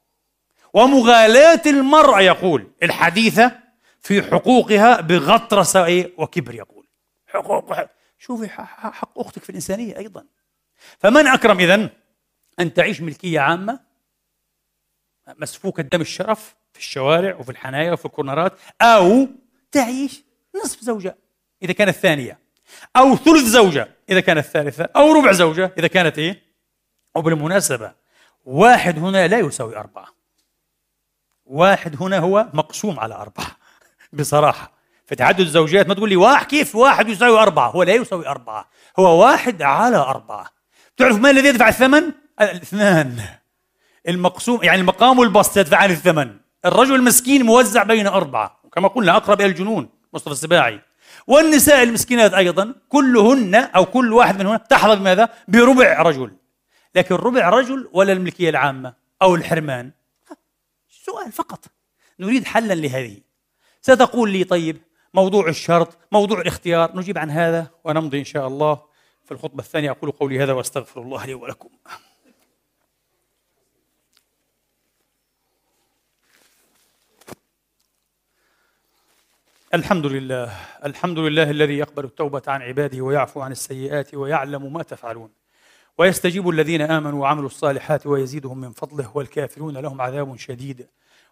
[0.78, 3.52] ومغالاة المرأة يقول الحديثة
[4.00, 6.86] في حقوقها بغطرسة وكبر يقول.
[7.26, 7.74] حقوق
[8.18, 10.24] شوفي حق أختك في الإنسانية أيضا.
[10.98, 11.90] فمن أكرم إذن
[12.60, 13.80] أن تعيش ملكية عامة؟
[15.38, 18.52] مسفوكة دم الشرف في الشوارع وفي الحنايا وفي الكورنرات
[18.82, 19.28] أو
[19.72, 20.22] تعيش
[20.64, 21.16] نصف زوجة
[21.62, 22.38] إذا كانت ثانية
[22.96, 26.42] أو ثلث زوجة إذا كانت ثالثة أو ربع زوجة إذا كانت إيه؟
[27.14, 27.92] وبالمناسبة
[28.44, 30.17] واحد هنا لا يساوي أربعة.
[31.48, 33.46] واحد هنا هو مقسوم على أربعة.
[34.12, 34.72] بصراحة.
[35.06, 38.68] فتعدد الزوجات ما تقول لي واحد كيف واحد يساوي أربعة؟ هو لا يساوي أربعة.
[38.98, 40.46] هو واحد على أربعة.
[40.96, 43.20] تعرف من الذي يدفع الثمن؟ الاثنان.
[44.08, 46.36] المقسوم يعني المقام والبسط يدفعان الثمن.
[46.66, 48.60] الرجل المسكين موزع بين أربعة.
[48.72, 50.80] كما قلنا أقرب إلى الجنون مصطفى السباعي.
[51.26, 56.30] والنساء المسكينات أيضا كلهن أو كل واحد منهن تحظى بماذا؟ بربع رجل.
[56.94, 59.90] لكن ربع رجل ولا الملكية العامة أو الحرمان.
[61.08, 61.64] سؤال فقط.
[62.18, 63.20] نريد حلا لهذه.
[63.82, 64.76] ستقول لي طيب
[65.14, 68.88] موضوع الشرط موضوع الاختيار نجيب عن هذا ونمضي إن شاء الله.
[69.24, 71.68] في الخطبة الثانية أقول قولي هذا وأستغفر الله لي ولكم.
[79.74, 85.30] الحمد لله الحمد لله الذي يقبل التوبة عن عباده ويعفو عن السيئات ويعلم ما تفعلون.
[85.98, 90.88] ويستجيب الذين آمنوا وعملوا الصالحات ويزيدهم من فضله والكافرون لهم عذاب شديد.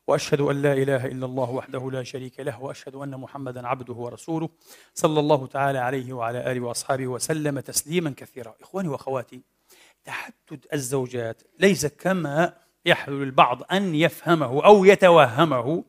[0.07, 4.49] وأشهد أن لا إله إلا الله وحده لا شريك له وأشهد أن محمدا عبده ورسوله
[4.95, 8.55] صلى الله تعالى عليه وعلى آله وأصحابه وسلم تسليما كثيرا.
[8.63, 9.43] إخواني وأخواتي
[10.05, 11.43] تحدد الزوجات.
[11.59, 12.53] ليس كما
[12.85, 15.85] يحلو البعض أن يفهمه أو يتوهمه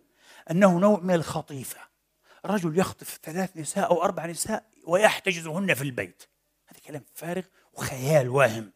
[0.52, 1.80] أنه نوع من الخطيفة.
[2.46, 6.24] رجل يخطف ثلاث نساء أو أربع نساء ويحتجزهن في البيت.
[6.68, 7.44] هذا كلام فارغ
[7.78, 8.72] وخيال واهم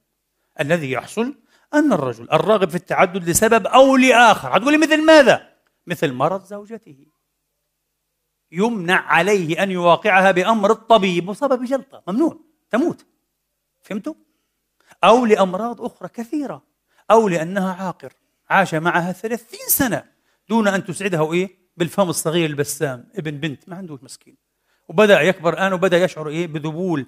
[0.60, 1.36] الذي يحصل
[1.74, 4.58] أن الرجل الراغب في التعدد لسبب أو لآخر.
[4.58, 5.52] هتقولي مثل ماذا؟
[5.88, 7.06] مثل مرض زوجته.
[8.52, 12.04] يمنع عليه أن يواقعها بأمر الطبيب بسبب جلطة.
[12.08, 12.40] ممنوع
[12.70, 13.06] تموت.
[13.82, 14.14] فهمتوا؟
[15.04, 16.64] أو لأمراض أخرى كثيرة.
[17.12, 18.14] أو لأنها عاقر.
[18.50, 20.04] عاش معها ثلاثين سنة
[20.50, 23.10] دون أن تسعده إيه؟ بالفم الصغير البسام.
[23.16, 23.70] ابن بنت.
[23.70, 24.38] ما عنده مسكين.
[24.90, 27.08] وبدأ يكبر الآن وبدأ يشعر إيه؟ بذبول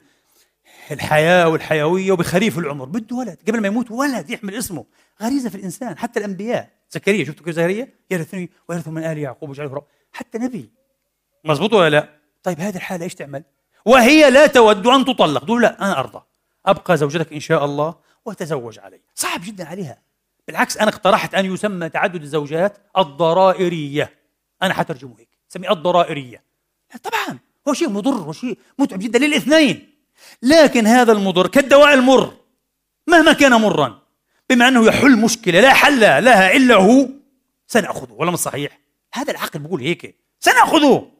[0.91, 2.85] الحياة والحيوية وبخريف العمر.
[2.85, 3.37] بده ولد.
[3.47, 4.85] قبل ما يموت ولد يحمل اسمه.
[5.21, 5.97] غريزة في الإنسان.
[5.97, 6.69] حتى الأنبياء.
[6.91, 9.85] زكريا شفتوا كيف زكريا؟ يرثني ويرث من آل يعقوب وجعله رب.
[10.11, 10.71] حتى نبي.
[11.43, 12.09] مزبوط ولا لا؟
[12.43, 13.43] طيب هذه الحالة إيش تعمل؟
[13.85, 15.45] وهي لا تود أن تطلق.
[15.45, 16.21] تقول لا أنا أرضى.
[16.65, 17.95] أبقى زوجتك إن شاء الله
[18.25, 20.01] وتزوج علي صعب جدا عليها.
[20.47, 24.13] بالعكس أنا اقترحت أن يسمى تعدد الزوجات الضرائرية.
[24.63, 25.29] أنا حترجمه هيك.
[25.49, 26.43] سمي الضرائرية.
[27.03, 27.39] طبعا.
[27.67, 29.92] هو شيء مضر وشيء متعب جدا للإثنين.
[30.41, 32.33] لكن هذا المضر كالدواء المر
[33.07, 34.01] مهما كان مرا
[34.49, 37.09] بما أنه يحل مشكلة لا حل لها إلا هو
[37.67, 38.79] سنأخذه ولا مش صحيح؟
[39.13, 41.11] هذا العقل بيقول هيك سنأخذه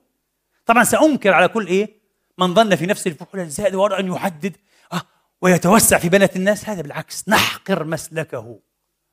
[0.66, 2.04] طبعا سأنكر على كل إيه؟
[2.38, 4.56] من ظن في نفسه الفحول الزائد واراد أن يحدد
[4.94, 5.02] آه
[5.42, 8.60] ويتوسع في بنات الناس هذا بالعكس نحقر مسلكه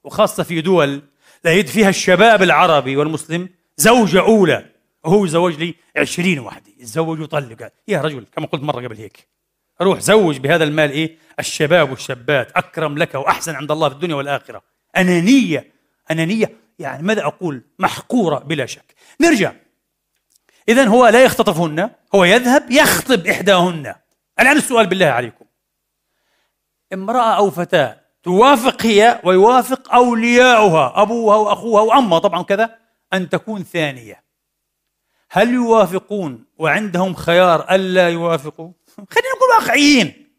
[0.05, 1.03] وخاصة في دول
[1.45, 4.71] لا يد فيها الشباب العربي والمسلم زوجة أولى
[5.05, 9.29] وهو يزوج لي عشرين وحدة يتزوج ويطلق يا رجل كما قلت مرة قبل هيك
[9.83, 14.63] روح زوج بهذا المال إيه؟ الشباب والشابات أكرم لك وأحسن عند الله في الدنيا والآخرة.
[14.97, 15.73] أنانية
[16.11, 18.95] أنانية يعني ماذا أقول؟ محقورة بلا شك.
[19.21, 19.53] نرجع.
[20.69, 23.95] اذا هو لا يختطفهن هو يذهب يخطب إحداهن.
[24.41, 25.45] الآن السؤال بالله عليكم.
[26.93, 32.79] امرأة أو فتاة توافق هي ويوافق أولياؤها أبوها وأخوها وأمها طبعا كذا
[33.13, 34.23] أن تكون ثانية.
[35.31, 40.35] هل يوافقون وعندهم خيار ألا يوافقوا؟ خلينا نقول واقعيين.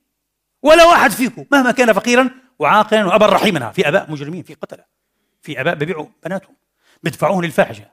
[0.64, 2.30] ولا واحد فيكم مهما كان فقيرا
[2.60, 3.72] وعاقلا وابا رحيما.
[3.72, 4.84] في أباء مجرمين في قتلة
[5.42, 6.56] في أباء ببيعوا بناتهم
[7.04, 7.86] بيدفعوهم للفاحشة.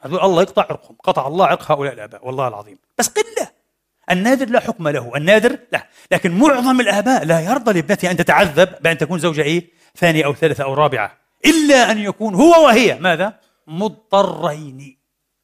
[0.00, 2.78] هذول الله يقطع عرقهم قطع الله عرق هؤلاء الأباء والله العظيم.
[2.98, 3.48] بس قلة.
[4.10, 5.88] النادر لا حكم له النادر لا.
[6.12, 10.64] لكن معظم الأباء لا يرضى لابنته أن تتعذب بأن تكون زوجة إيه؟ ثانية أو ثالثة
[10.64, 12.98] أو رابعة إلا أن يكون هو وهي.
[13.00, 14.97] ماذا؟ مضطرين.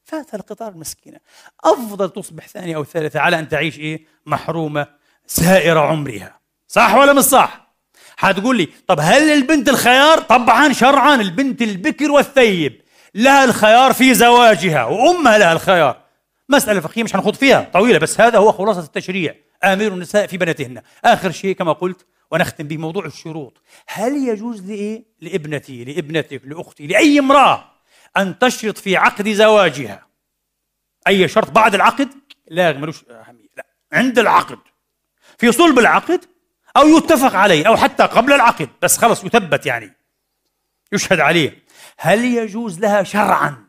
[0.05, 1.17] فاتها القطار المسكينة.
[1.63, 4.87] أفضل تصبح ثانية أو ثالثة على أن تعيش إيه؟ محرومة
[5.27, 6.39] سائر عمرها.
[6.67, 7.75] صح ولا مش صح؟
[8.17, 12.81] حتقول لي طب هل البنت الخيار؟ طبعا شرعا البنت البكر والثيب.
[13.15, 16.01] لها الخيار في زواجها وأمها لها الخيار.
[16.49, 19.35] مسألة فقهية مش هنخوض فيها طويلة بس هذا هو خلاصة التشريع.
[19.63, 20.81] آمر النساء في بناتهن.
[21.05, 23.61] آخر شيء كما قلت ونختم بموضوع الشروط.
[23.87, 27.74] هل يجوز لإيه؟ لابنتي لابنتك لأختي لأي امرأة
[28.17, 30.07] أن تشرط في عقد زواجها.
[31.07, 32.09] أي شرط بعد العقد؟
[32.47, 33.49] لا ملوش أهمية.
[33.57, 34.59] لا عند العقد.
[35.37, 36.25] في صلب العقد
[36.77, 38.69] أو يتفق عليه أو حتى قبل العقد.
[38.81, 39.93] بس خلص يثبت يعني.
[40.91, 41.63] يشهد عليه.
[41.97, 43.67] هل يجوز لها شرعا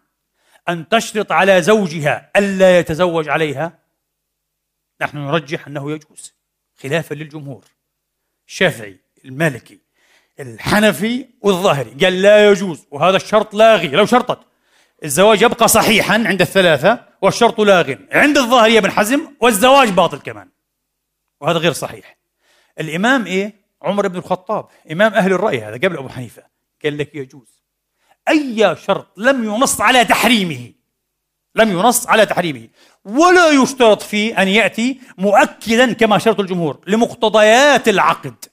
[0.68, 3.78] أن تشرط على زوجها ألا يتزوج عليها؟
[5.00, 6.34] نحن نرجح أنه يجوز
[6.82, 7.64] خلافا للجمهور.
[8.48, 9.85] الشافعي المالكي
[10.40, 11.90] الحنفي والظاهري.
[12.04, 14.38] قال لا يجوز وهذا الشرط لاغي لو شرطت
[15.04, 20.48] الزواج يبقى صحيحا عند الثلاثة والشرط لاغ عند الظاهري ابن حزم والزواج باطل كمان
[21.40, 22.16] وهذا غير صحيح.
[22.80, 26.42] الإمام إيه؟ عمر بن الخطاب إمام أهل الرأي هذا قبل أبو حنيفة.
[26.84, 27.62] قال لك يجوز.
[28.28, 30.72] أي شرط لم ينص على تحريمه
[31.54, 32.68] لم ينص على تحريمه.
[33.04, 38.44] ولا يشترط فيه أن يأتي مؤكدا كما شرط الجمهور لمقتضيات العقد.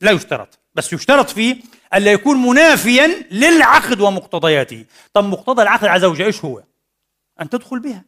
[0.00, 0.63] لا يشترط.
[0.74, 1.56] بس يشترط فيه
[1.94, 4.84] ألا يكون منافيا للعقد ومقتضياته.
[5.12, 6.62] طب مقتضى العقد على زوجة إيش هو؟
[7.40, 8.04] أن تدخل بها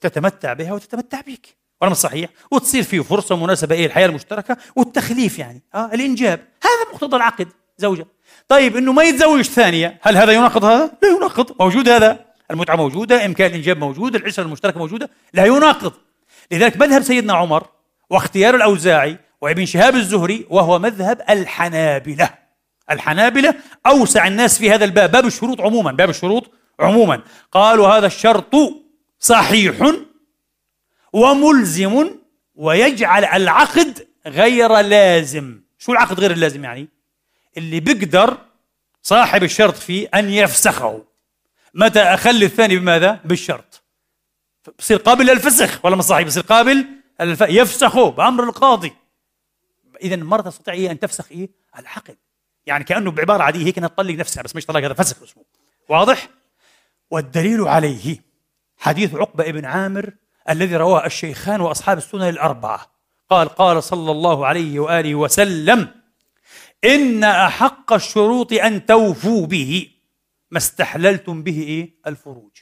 [0.00, 5.38] تتمتع بها وتتمتع بك ولا مش صحيح؟ وتصير فيه فرصة مناسبة إيه الحياة المشتركة والتخليف
[5.38, 5.62] يعني.
[5.74, 6.40] آه الإنجاب.
[6.62, 7.48] هذا مقتضى العقد
[7.78, 8.06] زوجة
[8.48, 9.98] طيب إنه ما يتزوج ثانية.
[10.02, 11.56] هل هذا يناقض هذا؟ لا يناقض.
[11.60, 12.24] موجود هذا.
[12.50, 15.10] المتعة موجودة إمكان الإنجاب موجود العشره المشتركة موجودة.
[15.34, 15.92] لا يناقض.
[16.50, 17.66] لذلك مذهب سيدنا عمر
[18.10, 22.30] واختيار الأوزاعي وابن شهاب الزهري وهو مذهب الحنابلة.
[22.90, 23.54] الحنابلة
[23.86, 26.50] أوسع الناس في هذا الباب باب الشروط عموما باب الشروط
[26.80, 27.22] عموما.
[27.52, 28.54] قالوا هذا الشرط
[29.18, 29.92] صحيح
[31.12, 32.10] وملزم
[32.54, 35.60] ويجعل العقد غير لازم.
[35.78, 36.88] شو العقد غير اللازم يعني؟
[37.56, 38.38] اللي بيقدر
[39.02, 41.04] صاحب الشرط فيه أن يفسخه.
[41.74, 43.82] متى أخلي الثاني بماذا؟ بالشرط.
[44.78, 46.86] بصير قابل للفسخ ولا مش صحيح؟ بصير قابل
[47.20, 47.40] الف...
[47.40, 48.92] يفسخه بأمر القاضي.
[50.02, 51.48] إذا المرأة تستطيع إيه أن تفسخ إيه؟
[51.78, 52.16] العقد
[52.66, 55.44] يعني كأنه بعبارة عادية هيك أنها تطلق نفسها بس مش طلاق هذا فسخ اسمه
[55.88, 56.28] واضح؟
[57.10, 58.22] والدليل عليه
[58.76, 60.12] حديث عقبة ابن عامر
[60.48, 62.86] الذي رواه الشيخان وأصحاب السنن الأربعة
[63.30, 65.88] قال قال صلى الله عليه وآله وسلم
[66.84, 69.90] إن أحق الشروط أن توفوا به
[70.50, 72.52] ما استحللتم به إيه؟ الفروج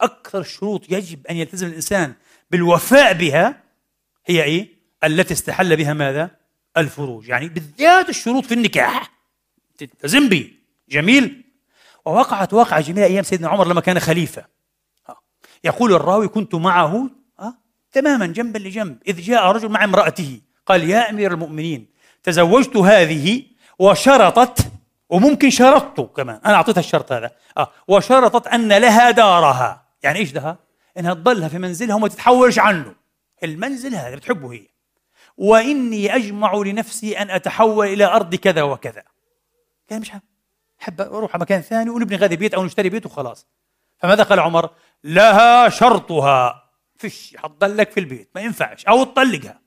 [0.00, 2.14] أكثر الشروط يجب أن يلتزم الإنسان
[2.50, 3.62] بالوفاء بها
[4.26, 6.30] هي إيه؟ التي استحل بها ماذا؟
[6.76, 7.28] الفروج.
[7.28, 9.10] يعني بالذات الشروط في النكاح.
[9.78, 10.50] تلتزم به
[10.88, 11.44] جميل.
[12.04, 14.44] ووقعت واقعة جميلة أيام سيدنا عمر لما كان خليفة.
[15.64, 17.10] يقول الراوي كنت معه.
[17.40, 17.54] أه؟
[17.92, 18.98] تماما جنبا لجنب.
[19.08, 20.40] إذ جاء رجل مع امرأته.
[20.66, 21.86] قال يا أمير المؤمنين
[22.22, 23.42] تزوجت هذه
[23.78, 24.72] وشرطت
[25.08, 26.40] وممكن شرطت كمان.
[26.46, 27.30] أنا أعطيتها الشرط هذا.
[27.58, 27.72] آه.
[27.88, 29.86] وشرطت أن لها دارها.
[30.02, 30.58] يعني إيش دها؟
[30.98, 32.94] إنها تضلها في منزلها وما تتحولش عنه.
[33.44, 34.66] المنزل هذا بتحبه هي.
[35.38, 39.02] وإني أجمع لنفسي أن أتحول إلى أرض كذا وكذا.
[39.90, 40.10] قال مش
[40.78, 41.00] حب.
[41.00, 43.46] أروح على مكان ثاني ونبني غادي بيت أو نشتري بيت وخلاص.
[43.98, 44.70] فماذا قال عمر
[45.04, 46.70] لها شرطها.
[46.96, 48.30] فيش حتضلك لك في البيت.
[48.34, 48.86] ما ينفعش.
[48.86, 49.60] أو تطلقها.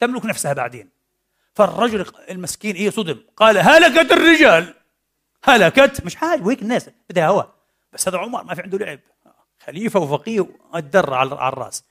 [0.00, 0.90] تملك نفسها بعدين.
[1.54, 3.18] فالرجل المسكين إيه صدم.
[3.36, 4.74] قال هلكت الرجال.
[5.44, 6.04] هلكت.
[6.04, 6.42] مش حاجة.
[6.42, 7.42] وهيك الناس بدها هوا.
[7.92, 9.00] بس هذا عمر ما في عنده لعب.
[9.66, 11.84] خليفة وفقيه الدر على الرأس.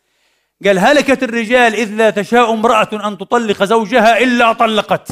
[0.65, 5.07] قال هلكت الرجال إذ لا تشاء امرأة أن تطلق زوجها إلا طلقت.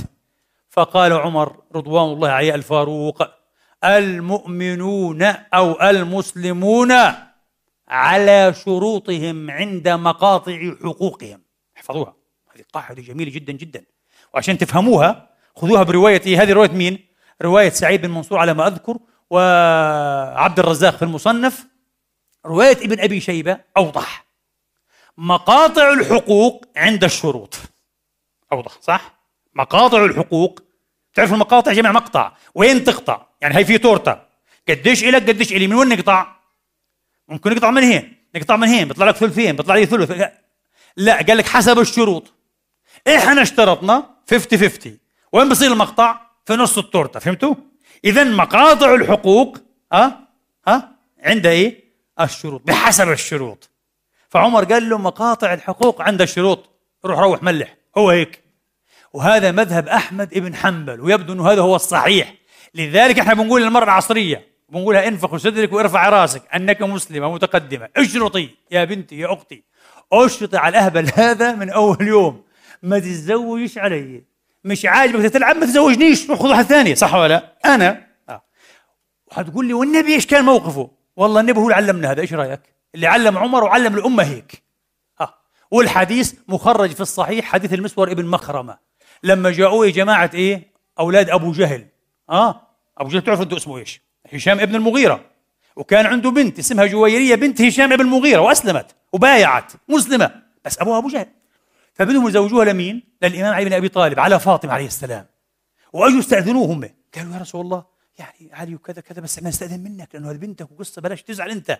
[0.69, 3.23] فقال عمر رضوان الله عليه الفاروق
[3.83, 5.21] المؤمنون
[5.53, 6.93] أو المسلمون
[7.87, 11.41] على شروطهم عند مقاطع حقوقهم.
[11.77, 12.15] احفظوها.
[12.55, 13.85] هذه قاعدة جميلة جدا جدا.
[14.33, 17.07] وعشان تفهموها خذوها برواية هذه رواية مين؟
[17.41, 18.97] رواية سعيد بن منصور على ما أذكر
[19.29, 21.67] وعبد الرزاق في المصنف.
[22.45, 24.26] رواية ابن أبي شيبة أوضح.
[25.17, 27.59] مقاطع الحقوق عند الشروط
[28.51, 29.19] أوضح صح؟
[29.55, 30.59] مقاطع الحقوق
[31.13, 34.19] تعرفوا المقاطع جمع مقطع وين تقطع؟ يعني هي في تورتة
[34.69, 36.35] قديش إلك قديش إلي من وين نقطع؟
[37.27, 40.11] ممكن نقطع من هين نقطع من هين بيطلع لك ثلثين بيطلع لي ثلث
[40.97, 42.33] لا قال لك حسب الشروط
[43.07, 44.97] إحنا اشترطنا 50 50
[45.31, 47.55] وين بصير المقطع؟ في نص التورتة فهمتوا؟
[48.05, 49.57] اذا مقاطع الحقوق
[49.93, 50.27] ها
[50.67, 51.83] ها عندها إيه؟
[52.19, 53.69] الشروط بحسب الشروط
[54.37, 56.69] فعمر قال له مقاطع الحقوق عندها الشروط.
[57.05, 57.77] روح روح ملح.
[57.97, 58.43] هو هيك.
[59.13, 62.33] وهذا مذهب أحمد بن حنبل ويبدو إنه هذا هو الصحيح.
[62.75, 67.89] لذلك إحنا بنقول للمرأة العصرية بنقولها انفخ صدرك وارفع رأسك أنك مسلمة متقدمة.
[67.97, 69.63] اشرطي يا بنتي يا أختي.
[70.13, 72.43] اشرطي على الأهبل هذا من أول يوم.
[72.83, 74.23] ما تتزوجش علي.
[74.63, 76.95] مش عاجبك تلعب ما تزوجنيش روح خذ واحد ثانية.
[76.95, 78.07] صح ولا لا؟ أنا.
[78.29, 78.43] آه.
[79.27, 82.21] وحتقول لي والنبي إيش كان موقفه؟ والله النبي هو اللي علمنا هذا.
[82.21, 84.63] إيش رأيك؟ اللي علم عمر وعلم الأمة هيك.
[85.19, 85.33] ها.
[85.71, 88.77] والحديث مخرج في الصحيح حديث المسور ابن مخرمه
[89.23, 91.87] لما جاءوا يا جماعة إيه؟ أولاد أبو جهل.
[92.29, 92.61] آه
[92.97, 94.01] أبو جهل تعرفوا أنتوا اسمه إيش؟
[94.33, 95.25] هشام ابن المغيرة.
[95.75, 100.41] وكان عنده بنت اسمها جويرية بنت هشام ابن المغيرة وأسلمت وبايعت مسلمة.
[100.65, 101.27] بس أبوها أبو جهل.
[101.93, 105.25] فبدهم يزوجوها لمين؟ للإمام علي بن أبي طالب على فاطمة عليه السلام.
[105.93, 106.89] وأجوا استاذنوه هم.
[107.15, 107.85] قالوا يا رسول الله
[108.19, 111.79] يعني علي وكذا كذا بس إحنا نستأذن منك لأنه هذه بنتك وقصة بلاش تزعل أنت.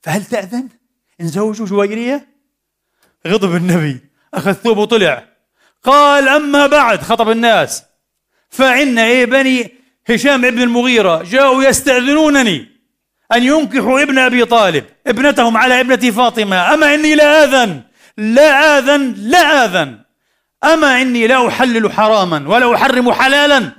[0.00, 0.68] فهل تأذن؟
[1.20, 2.28] نزوجوا جويريه؟
[3.26, 4.00] غضب النبي
[4.34, 5.28] اخذ ثوب وطلع.
[5.82, 7.82] قال أما بعد خطب الناس.
[8.50, 9.74] فإن إيه بني
[10.08, 12.68] هشام ابن المغيرة جاءوا يستأذنونني
[13.32, 16.74] أن ينكحوا ابن أبي طالب ابنتهم على ابنتي فاطمة.
[16.74, 17.82] أما إني لا آذن
[18.16, 19.98] لا آذن لا آذن.
[20.64, 23.72] أما إني لا أحلل حراما ولا أحرم حلالا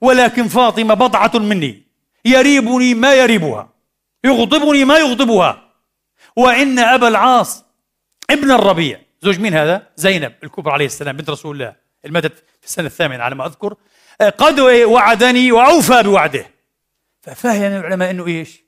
[0.00, 1.82] ولكن فاطمة بضعة مني
[2.24, 3.77] يريبني ما يريبها.
[4.24, 5.72] يغضبني ما يغضبها.
[6.36, 7.64] وإن أبا العاص
[8.30, 11.74] ابن الربيع زوج مين هذا؟ زينب الكبرى عليه السلام بنت رسول الله
[12.04, 13.74] الماتت في السنة الثامنة على ما أذكر.
[14.20, 16.46] قد وعدني وأوفى بوعده.
[17.20, 18.62] ففهم العلماء أنه إيش؟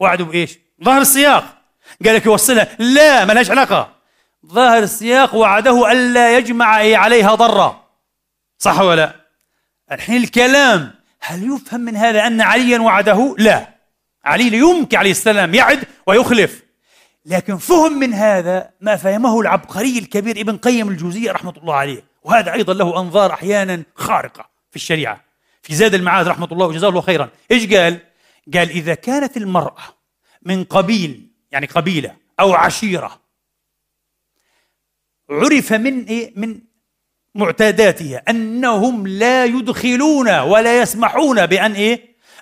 [0.00, 1.44] وعده بإيش؟ ظهر السياق.
[2.04, 2.68] قال لك يوصلها.
[2.78, 3.92] لا ما لهاش علاقة.
[4.46, 6.66] ظاهر السياق وعده ألا يجمع
[6.98, 7.88] عليها ضرا
[8.58, 9.14] صح ولا
[9.92, 13.77] الحين الكلام هل يفهم من هذا أن عليا وعده؟ لا.
[14.28, 16.62] علي يمكن عليه السلام يعد ويخلف.
[17.26, 22.02] لكن فهم من هذا ما فهمه العبقري الكبير ابن قيم الجوزية رحمة الله عليه.
[22.22, 25.24] وهذا أيضا له أنظار أحيانا خارقة في الشريعة.
[25.62, 27.28] في زاد المعاد رحمة الله وجزاه الله خيرا.
[27.50, 27.98] إيش قال؟
[28.54, 29.82] قال إذا كانت المرأة
[30.42, 33.20] من قبيل يعني قبيلة أو عشيرة
[35.30, 36.60] عرف من إيه؟ من
[37.34, 41.72] معتاداتها أنهم لا يدخلون ولا يسمحون بأن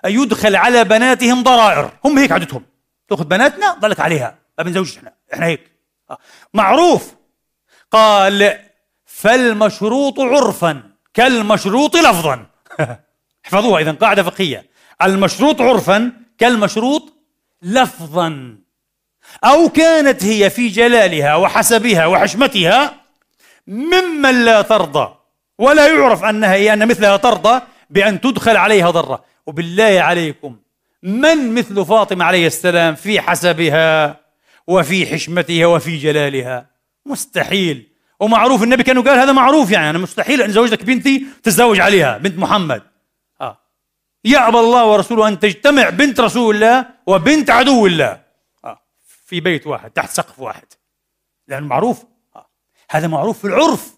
[0.05, 1.91] إيه يدخل على بناتهم ضرائر.
[2.05, 2.63] هم هيك عادتهم
[3.09, 4.39] تأخذ بناتنا ضلك عليها.
[4.59, 5.13] ما بنزوجش إحنا.
[5.35, 5.71] إحنا هيك.
[6.11, 6.19] آه.
[6.55, 7.15] معروف.
[7.93, 8.59] قال
[9.05, 10.83] فالمشروط عرفا
[11.15, 12.47] كالمشروط لفظا.
[13.45, 14.67] احفظوها اذا قاعدة فقهية.
[15.03, 17.13] المشروط عرفا كالمشروط
[17.63, 18.57] لفظا.
[19.45, 22.95] أو كانت هي في جلالها وحسبها وحشمتها
[23.67, 25.15] ممن لا ترضى.
[25.59, 27.61] ولا يعرف أنها هي أن مثلها ترضى
[27.91, 29.25] بأن تدخل عليها ضرة.
[29.47, 30.57] وبالله عليكم
[31.03, 34.21] من مثل فاطمة عليه السلام في حسبها
[34.67, 36.71] وفي حشمتها وفي جلالها؟
[37.07, 37.89] مستحيل.
[38.21, 42.39] ومعروف النبي كان قال هذا معروف يعني أنا مستحيل أن زوجتك بنتي تتزوج عليها بنت
[42.39, 42.83] محمد.
[43.41, 43.59] آه.
[44.25, 48.27] يأبى الله ورسوله أن تجتمع بنت رسول الله وبنت عدو الله.
[49.27, 50.67] في بيت واحد تحت سقف واحد.
[51.49, 52.05] لأنه معروف.
[52.91, 53.95] هذا معروف في العرف.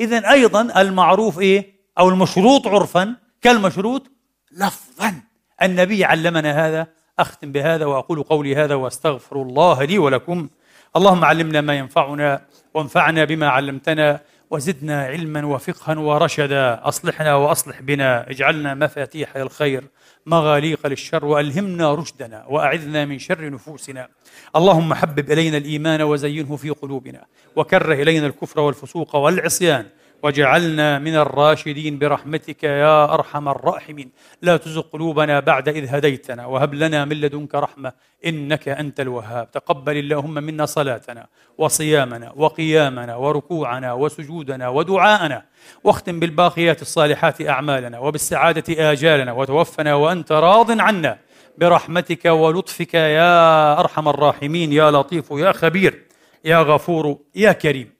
[0.00, 4.10] إذا أيضا المعروف إيه؟ أو المشروط عرفا كالمشروط
[4.52, 5.14] لفظا.
[5.62, 6.86] النبي علمنا هذا
[7.18, 10.48] أختم بهذا وأقول قولي هذا وأستغفر الله لي ولكم.
[10.96, 12.42] اللهم علمنا ما ينفعنا
[12.74, 14.20] وانفعنا بما علمتنا
[14.50, 16.80] وزدنا علما وفقها ورشدا.
[16.88, 18.30] أصلحنا وأصلح بنا.
[18.30, 19.84] اجعلنا مفاتيح الخير
[20.26, 24.08] مغاليق للشر وألهمنا رشدنا وأعذنا من شر نفوسنا.
[24.56, 27.24] اللهم حبب إلينا الإيمان وزينه في قلوبنا
[27.56, 29.86] وكره إلينا الكفر والفسوق والعصيان
[30.22, 34.10] وجعلنا من الراشدين برحمتك يا أرحم الراحمين.
[34.42, 37.92] لا تزغ قلوبنا بعد إذ هديتنا وهب لنا من لدنك رحمة
[38.26, 39.50] إنك أنت الوهاب.
[39.50, 41.26] تقبل اللهم منا صلاتنا
[41.58, 45.44] وصيامنا وقيامنا وركوعنا وسجودنا ودعاءنا
[45.84, 51.18] واختم بالباقيات الصالحات أعمالنا وبالسعادة آجالنا وتوفنا وأنت راض عنا.
[51.58, 54.72] برحمتك ولطفك يا أرحم الراحمين.
[54.72, 56.02] يا لطيف يا خبير
[56.44, 57.90] يا غفور يا كريم.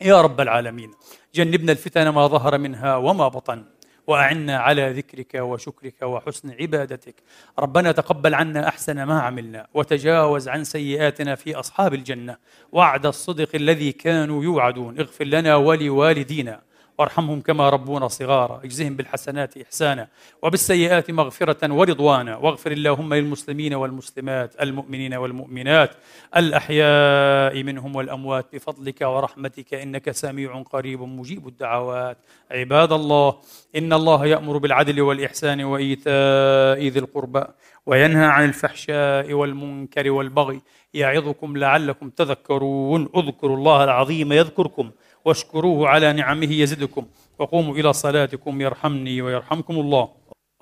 [0.00, 0.90] يا رب العالمين.
[1.36, 3.64] جنبنا الفتن ما ظهر منها وما بطن.
[4.06, 7.14] وأعنا على ذكرك وشكرك وحسن عبادتك.
[7.58, 12.36] ربنا تقبل عنا أحسن ما عملنا وتجاوز عن سيئاتنا في أصحاب الجنة.
[12.72, 14.98] وعد الصدق الذي كانوا يوعدون.
[14.98, 16.60] اغفر لنا ولوالدينا.
[16.98, 18.60] وارحمهم كما ربونا صغارا.
[18.64, 20.08] اجزهم بالحسنات إحسانا
[20.42, 22.36] وبالسيئات مغفرة ورضوانا.
[22.36, 25.90] واغفر اللهم للمسلمين والمسلمات المؤمنين والمؤمنات
[26.36, 32.18] الأحياء منهم والأموات بفضلك ورحمتك إنك سميع قريب مجيب الدعوات.
[32.50, 33.36] عباد الله
[33.76, 37.44] إن الله يأمر بالعدل والإحسان وإيتاء ذي القربى
[37.86, 40.60] وينهى عن الفحشاء والمنكر والبغي.
[40.94, 43.08] يعظكم لعلكم تذكرون.
[43.16, 44.90] اذكروا الله العظيم يذكركم.
[45.26, 47.06] واشكروه على نعمه يزدكم.
[47.38, 50.08] وقوموا إلى صلاتكم يرحمني ويرحمكم الله.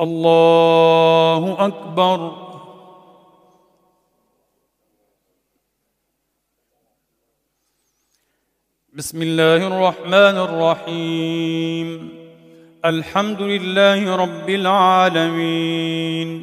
[0.01, 2.45] الله أكبر.
[8.95, 12.09] بسم الله الرحمن الرحيم.
[12.85, 16.43] الحمد لله رب العالمين.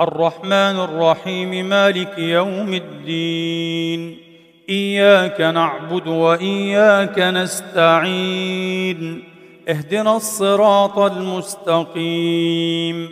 [0.00, 4.29] الرحمن الرحيم مالك يوم الدين.
[4.70, 9.22] إياك نعبد وإياك نستعين
[9.68, 13.08] اهدنا الصراط المستقيم.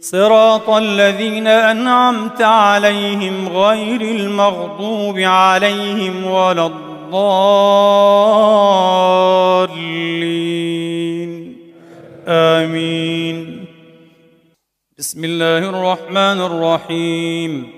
[0.00, 6.78] صراط الذين أنعمت عليهم غير المغضوب عليهم ولا الضالين.
[12.28, 13.64] آمين.
[14.98, 17.77] بسم الله الرحمن الرحيم.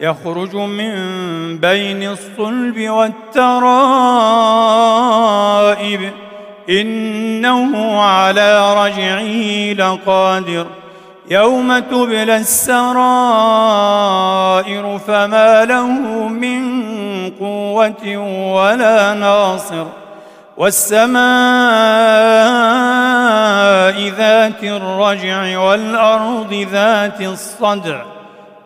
[0.00, 0.94] يخرج من
[1.58, 3.72] بين الصلب والترائب.
[6.70, 10.66] إنه على رجعه لقادر.
[11.30, 12.88] يوم تبلى السرائر
[15.06, 15.88] فما له
[16.28, 16.80] من
[17.30, 18.16] قوة
[18.54, 19.86] ولا ناصر.
[20.56, 21.18] والسماء
[24.08, 28.17] ذات الرجع والأرض ذات الصدع.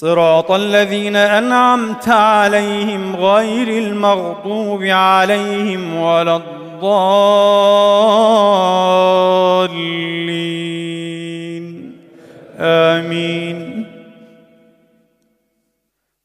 [0.00, 6.76] صراط الذين أنعمت عليهم غير المغضوب عليهم ولا الضالين.
[12.58, 13.86] آمين.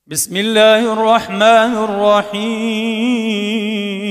[0.08, 4.11] بسم الله الرحمن الرحيم.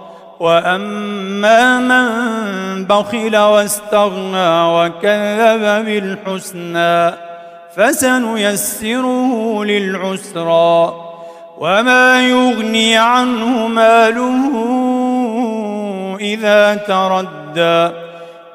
[0.41, 7.17] وأما من بخل واستغنى وكذب بالحسنى
[7.75, 10.93] فسنيسره للعسرى
[11.57, 14.51] وما يغني عنه ماله
[16.21, 17.95] إذا تردى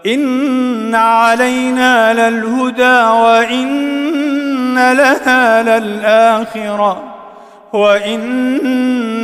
[0.06, 7.02] إن علينا للهدى وإن لها للآخرة
[7.72, 9.15] وإن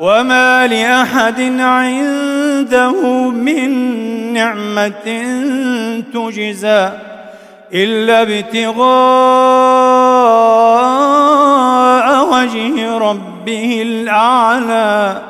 [0.00, 3.70] وما لأحد عنده من
[4.32, 5.06] نعمة
[6.14, 6.90] تجزى
[7.74, 8.80] إلا ابتغاء
[12.32, 15.22] وجه ربه الأعلى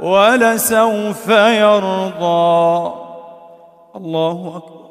[0.00, 2.92] ولسوف يرضى.
[3.96, 4.83] الله أكبر.